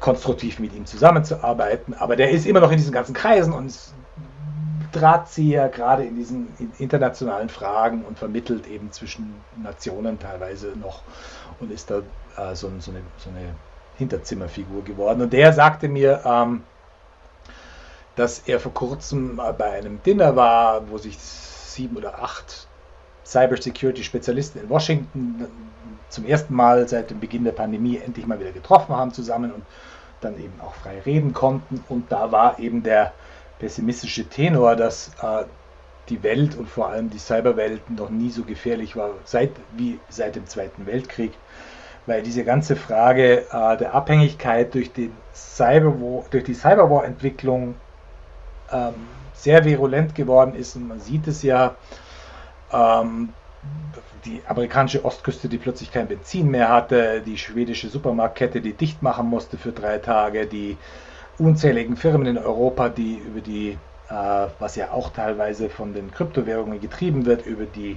konstruktiv 0.00 0.58
mit 0.58 0.74
ihm 0.74 0.86
zusammenzuarbeiten. 0.86 1.94
Aber 1.94 2.16
der 2.16 2.30
ist 2.30 2.46
immer 2.46 2.60
noch 2.60 2.70
in 2.70 2.78
diesen 2.78 2.92
ganzen 2.92 3.14
Kreisen 3.14 3.52
und 3.52 3.74
Drahtzieher 4.92 5.68
gerade 5.68 6.04
in 6.04 6.16
diesen 6.16 6.48
internationalen 6.78 7.48
Fragen 7.48 8.04
und 8.04 8.18
vermittelt 8.18 8.66
eben 8.66 8.90
zwischen 8.90 9.34
Nationen 9.62 10.18
teilweise 10.18 10.68
noch 10.80 11.02
und 11.60 11.70
ist 11.70 11.90
da 11.90 11.98
äh, 11.98 12.54
so, 12.54 12.70
so, 12.78 12.90
eine, 12.90 13.02
so, 13.18 13.30
eine, 13.30 13.54
Hinterzimmerfigur 13.98 14.84
geworden. 14.84 15.22
Und 15.22 15.32
der 15.32 15.52
sagte 15.52 15.88
mir, 15.88 16.22
ähm, 16.24 16.62
dass 18.18 18.42
er 18.46 18.58
vor 18.58 18.74
kurzem 18.74 19.36
bei 19.36 19.70
einem 19.70 20.02
Dinner 20.02 20.34
war, 20.34 20.90
wo 20.90 20.98
sich 20.98 21.16
sieben 21.18 21.96
oder 21.96 22.22
acht 22.22 22.66
Cybersecurity-Spezialisten 23.24 24.62
in 24.62 24.68
Washington 24.68 25.46
zum 26.08 26.26
ersten 26.26 26.54
Mal 26.54 26.88
seit 26.88 27.10
dem 27.10 27.20
Beginn 27.20 27.44
der 27.44 27.52
Pandemie 27.52 27.98
endlich 27.98 28.26
mal 28.26 28.40
wieder 28.40 28.50
getroffen 28.50 28.96
haben 28.96 29.12
zusammen 29.12 29.52
und 29.52 29.62
dann 30.20 30.36
eben 30.38 30.60
auch 30.60 30.74
frei 30.74 31.00
reden 31.04 31.32
konnten. 31.32 31.84
Und 31.88 32.10
da 32.10 32.32
war 32.32 32.58
eben 32.58 32.82
der 32.82 33.12
pessimistische 33.60 34.24
Tenor, 34.24 34.74
dass 34.74 35.12
äh, 35.22 35.44
die 36.08 36.22
Welt 36.22 36.56
und 36.56 36.68
vor 36.68 36.88
allem 36.88 37.10
die 37.10 37.18
Cyberwelt 37.18 37.88
noch 37.90 38.10
nie 38.10 38.30
so 38.30 38.42
gefährlich 38.42 38.96
war 38.96 39.10
seit, 39.24 39.52
wie 39.76 40.00
seit 40.08 40.34
dem 40.34 40.46
Zweiten 40.46 40.86
Weltkrieg. 40.86 41.32
Weil 42.06 42.22
diese 42.22 42.44
ganze 42.44 42.74
Frage 42.74 43.44
äh, 43.52 43.76
der 43.76 43.94
Abhängigkeit 43.94 44.74
durch, 44.74 44.92
den 44.92 45.12
Cyberwar, 45.34 46.24
durch 46.30 46.44
die 46.44 46.54
Cyberwar-Entwicklung 46.54 47.74
ähm, 48.72 48.94
sehr 49.34 49.64
virulent 49.64 50.14
geworden 50.14 50.54
ist. 50.54 50.76
Und 50.76 50.88
man 50.88 51.00
sieht 51.00 51.26
es 51.26 51.42
ja, 51.42 51.76
ähm, 52.72 53.30
die 54.24 54.42
amerikanische 54.46 55.04
Ostküste, 55.04 55.48
die 55.48 55.58
plötzlich 55.58 55.92
kein 55.92 56.08
Benzin 56.08 56.50
mehr 56.50 56.68
hatte, 56.68 57.22
die 57.22 57.38
schwedische 57.38 57.88
Supermarktkette, 57.88 58.60
die 58.60 58.72
dicht 58.72 59.02
machen 59.02 59.28
musste 59.28 59.56
für 59.58 59.72
drei 59.72 59.98
Tage, 59.98 60.46
die 60.46 60.76
unzähligen 61.38 61.96
Firmen 61.96 62.26
in 62.26 62.38
Europa, 62.38 62.88
die 62.88 63.16
über 63.16 63.40
die, 63.40 63.78
äh, 64.10 64.46
was 64.58 64.76
ja 64.76 64.90
auch 64.90 65.10
teilweise 65.10 65.70
von 65.70 65.94
den 65.94 66.10
Kryptowährungen 66.10 66.80
getrieben 66.80 67.26
wird, 67.26 67.46
über 67.46 67.64
die 67.64 67.96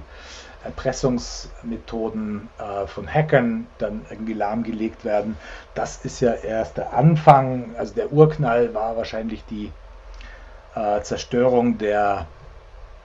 Erpressungsmethoden 0.64 2.48
äh, 2.58 2.86
von 2.86 3.12
Hackern 3.12 3.66
dann 3.78 4.02
irgendwie 4.10 4.34
lahmgelegt 4.34 5.04
werden. 5.04 5.36
Das 5.74 6.04
ist 6.04 6.20
ja 6.20 6.34
erst 6.34 6.76
der 6.76 6.92
Anfang, 6.92 7.74
also 7.76 7.94
der 7.94 8.12
Urknall 8.12 8.72
war 8.72 8.96
wahrscheinlich 8.96 9.44
die 9.46 9.72
äh, 10.74 11.00
Zerstörung 11.02 11.78
der 11.78 12.26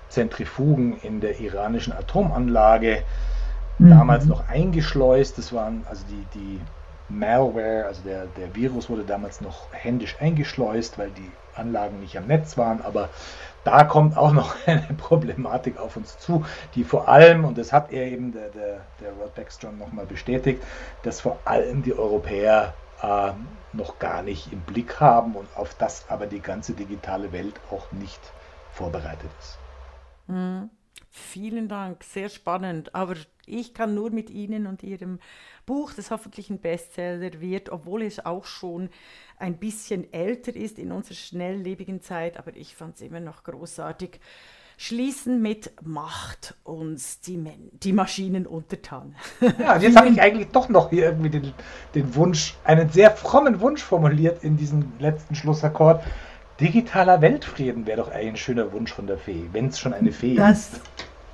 Zentrifugen 0.09 0.97
in 1.01 1.19
der 1.19 1.39
iranischen 1.39 1.93
Atomanlage, 1.93 3.03
mhm. 3.77 3.89
damals 3.89 4.25
noch 4.25 4.47
eingeschleust. 4.47 5.37
Das 5.37 5.51
waren 5.53 5.85
also 5.89 6.03
die, 6.09 6.39
die 6.39 6.61
Malware, 7.09 7.85
also 7.85 8.01
der, 8.03 8.25
der 8.37 8.53
Virus 8.55 8.89
wurde 8.89 9.03
damals 9.03 9.41
noch 9.41 9.67
händisch 9.71 10.15
eingeschleust, 10.19 10.97
weil 10.97 11.11
die 11.11 11.31
Anlagen 11.55 11.99
nicht 11.99 12.17
am 12.17 12.27
Netz 12.27 12.57
waren, 12.57 12.81
aber 12.81 13.09
da 13.63 13.83
kommt 13.83 14.15
auch 14.17 14.31
noch 14.31 14.55
eine 14.65 14.95
Problematik 14.97 15.77
auf 15.77 15.97
uns 15.97 16.17
zu, 16.17 16.45
die 16.75 16.83
vor 16.83 17.09
allem, 17.09 17.45
und 17.45 17.57
das 17.57 17.73
hat 17.73 17.91
er 17.91 18.05
eben 18.05 18.31
der, 18.31 18.49
der, 18.49 18.81
der 19.01 19.11
Rod 19.13 19.35
Beckstrom 19.35 19.77
nochmal 19.77 20.05
bestätigt, 20.05 20.61
dass 21.03 21.21
vor 21.21 21.39
allem 21.45 21.83
die 21.83 21.93
Europäer 21.93 22.73
äh, 23.01 23.31
noch 23.73 23.99
gar 23.99 24.23
nicht 24.23 24.51
im 24.51 24.61
Blick 24.61 24.99
haben 24.99 25.35
und 25.35 25.47
auf 25.55 25.75
das 25.75 26.09
aber 26.09 26.27
die 26.27 26.39
ganze 26.39 26.73
digitale 26.73 27.31
Welt 27.31 27.59
auch 27.71 27.91
nicht 27.91 28.19
vorbereitet 28.71 29.29
ist. 29.39 29.57
Mhm. 30.27 30.69
Vielen 31.09 31.67
Dank, 31.67 32.03
sehr 32.03 32.29
spannend. 32.29 32.93
Aber 32.93 33.15
ich 33.47 33.73
kann 33.73 33.95
nur 33.95 34.11
mit 34.11 34.29
Ihnen 34.29 34.67
und 34.67 34.83
Ihrem 34.83 35.19
Buch, 35.65 35.93
das 35.93 36.11
hoffentlich 36.11 36.49
ein 36.49 36.59
Bestseller 36.59 37.41
wird, 37.41 37.69
obwohl 37.69 38.03
es 38.03 38.23
auch 38.23 38.45
schon 38.45 38.89
ein 39.37 39.57
bisschen 39.57 40.11
älter 40.13 40.55
ist 40.55 40.77
in 40.77 40.91
unserer 40.91 41.15
schnelllebigen 41.15 42.01
Zeit, 42.01 42.37
aber 42.37 42.55
ich 42.55 42.75
fand 42.75 42.95
es 42.95 43.01
immer 43.01 43.19
noch 43.19 43.43
großartig. 43.43 44.19
Schließen 44.79 45.41
mit 45.41 45.71
Macht 45.81 46.53
uns 46.63 47.19
die, 47.21 47.35
Men 47.35 47.71
die 47.81 47.93
Maschinen 47.93 48.45
untertan. 48.45 49.15
Ja, 49.59 49.75
und 49.75 49.81
jetzt 49.81 49.97
habe 49.97 50.09
ich 50.09 50.21
eigentlich 50.21 50.49
doch 50.49 50.69
noch 50.69 50.91
hier 50.91 51.05
irgendwie 51.05 51.31
den, 51.31 51.53
den 51.95 52.15
Wunsch, 52.15 52.55
einen 52.63 52.89
sehr 52.89 53.11
frommen 53.11 53.59
Wunsch 53.59 53.81
formuliert 53.81 54.43
in 54.43 54.55
diesem 54.55 54.93
letzten 54.99 55.33
Schlussakkord. 55.33 56.03
Digitaler 56.59 57.21
Weltfrieden 57.21 57.87
wäre 57.87 57.97
doch 57.97 58.11
eigentlich 58.11 58.27
ein 58.27 58.37
schöner 58.37 58.71
Wunsch 58.71 58.93
von 58.93 59.07
der 59.07 59.17
Fee, 59.17 59.49
wenn 59.51 59.67
es 59.67 59.79
schon 59.79 59.93
eine 59.93 60.11
Fee 60.11 60.35
das, 60.35 60.73
ist. 60.73 60.81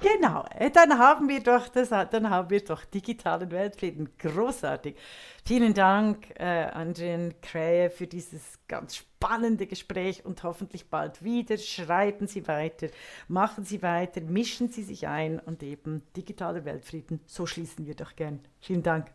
Genau, 0.03 0.43
äh, 0.59 0.69
dann 0.69 0.99
haben 0.99 1.29
wir 1.29 1.41
doch 1.41 1.69
das, 1.69 1.89
dann 1.89 2.29
haben 2.29 2.49
wir 2.49 2.61
doch 2.61 2.83
digitalen 2.83 3.49
Weltfrieden. 3.51 4.09
Großartig. 4.19 4.97
Vielen 5.45 5.73
Dank, 5.73 6.29
äh, 6.37 6.65
Andrian 6.65 7.33
Krähe, 7.41 7.89
für 7.89 8.05
dieses 8.05 8.59
ganz 8.67 8.97
spannende 8.97 9.65
Gespräch 9.65 10.25
und 10.25 10.43
hoffentlich 10.43 10.89
bald 10.89 11.23
wieder. 11.23 11.57
Schreiben 11.57 12.27
Sie 12.27 12.49
weiter, 12.49 12.87
machen 13.29 13.63
Sie 13.63 13.81
weiter, 13.81 14.19
mischen 14.19 14.67
Sie 14.67 14.83
sich 14.83 15.07
ein 15.07 15.39
und 15.39 15.63
eben 15.63 16.03
digitaler 16.17 16.65
Weltfrieden. 16.65 17.21
So 17.25 17.45
schließen 17.45 17.85
wir 17.85 17.95
doch 17.95 18.17
gern. 18.17 18.41
Vielen 18.59 18.83
Dank. 18.83 19.07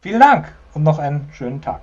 Vielen 0.00 0.20
Dank 0.20 0.50
und 0.72 0.82
noch 0.82 0.98
einen 0.98 1.30
schönen 1.30 1.60
Tag. 1.60 1.82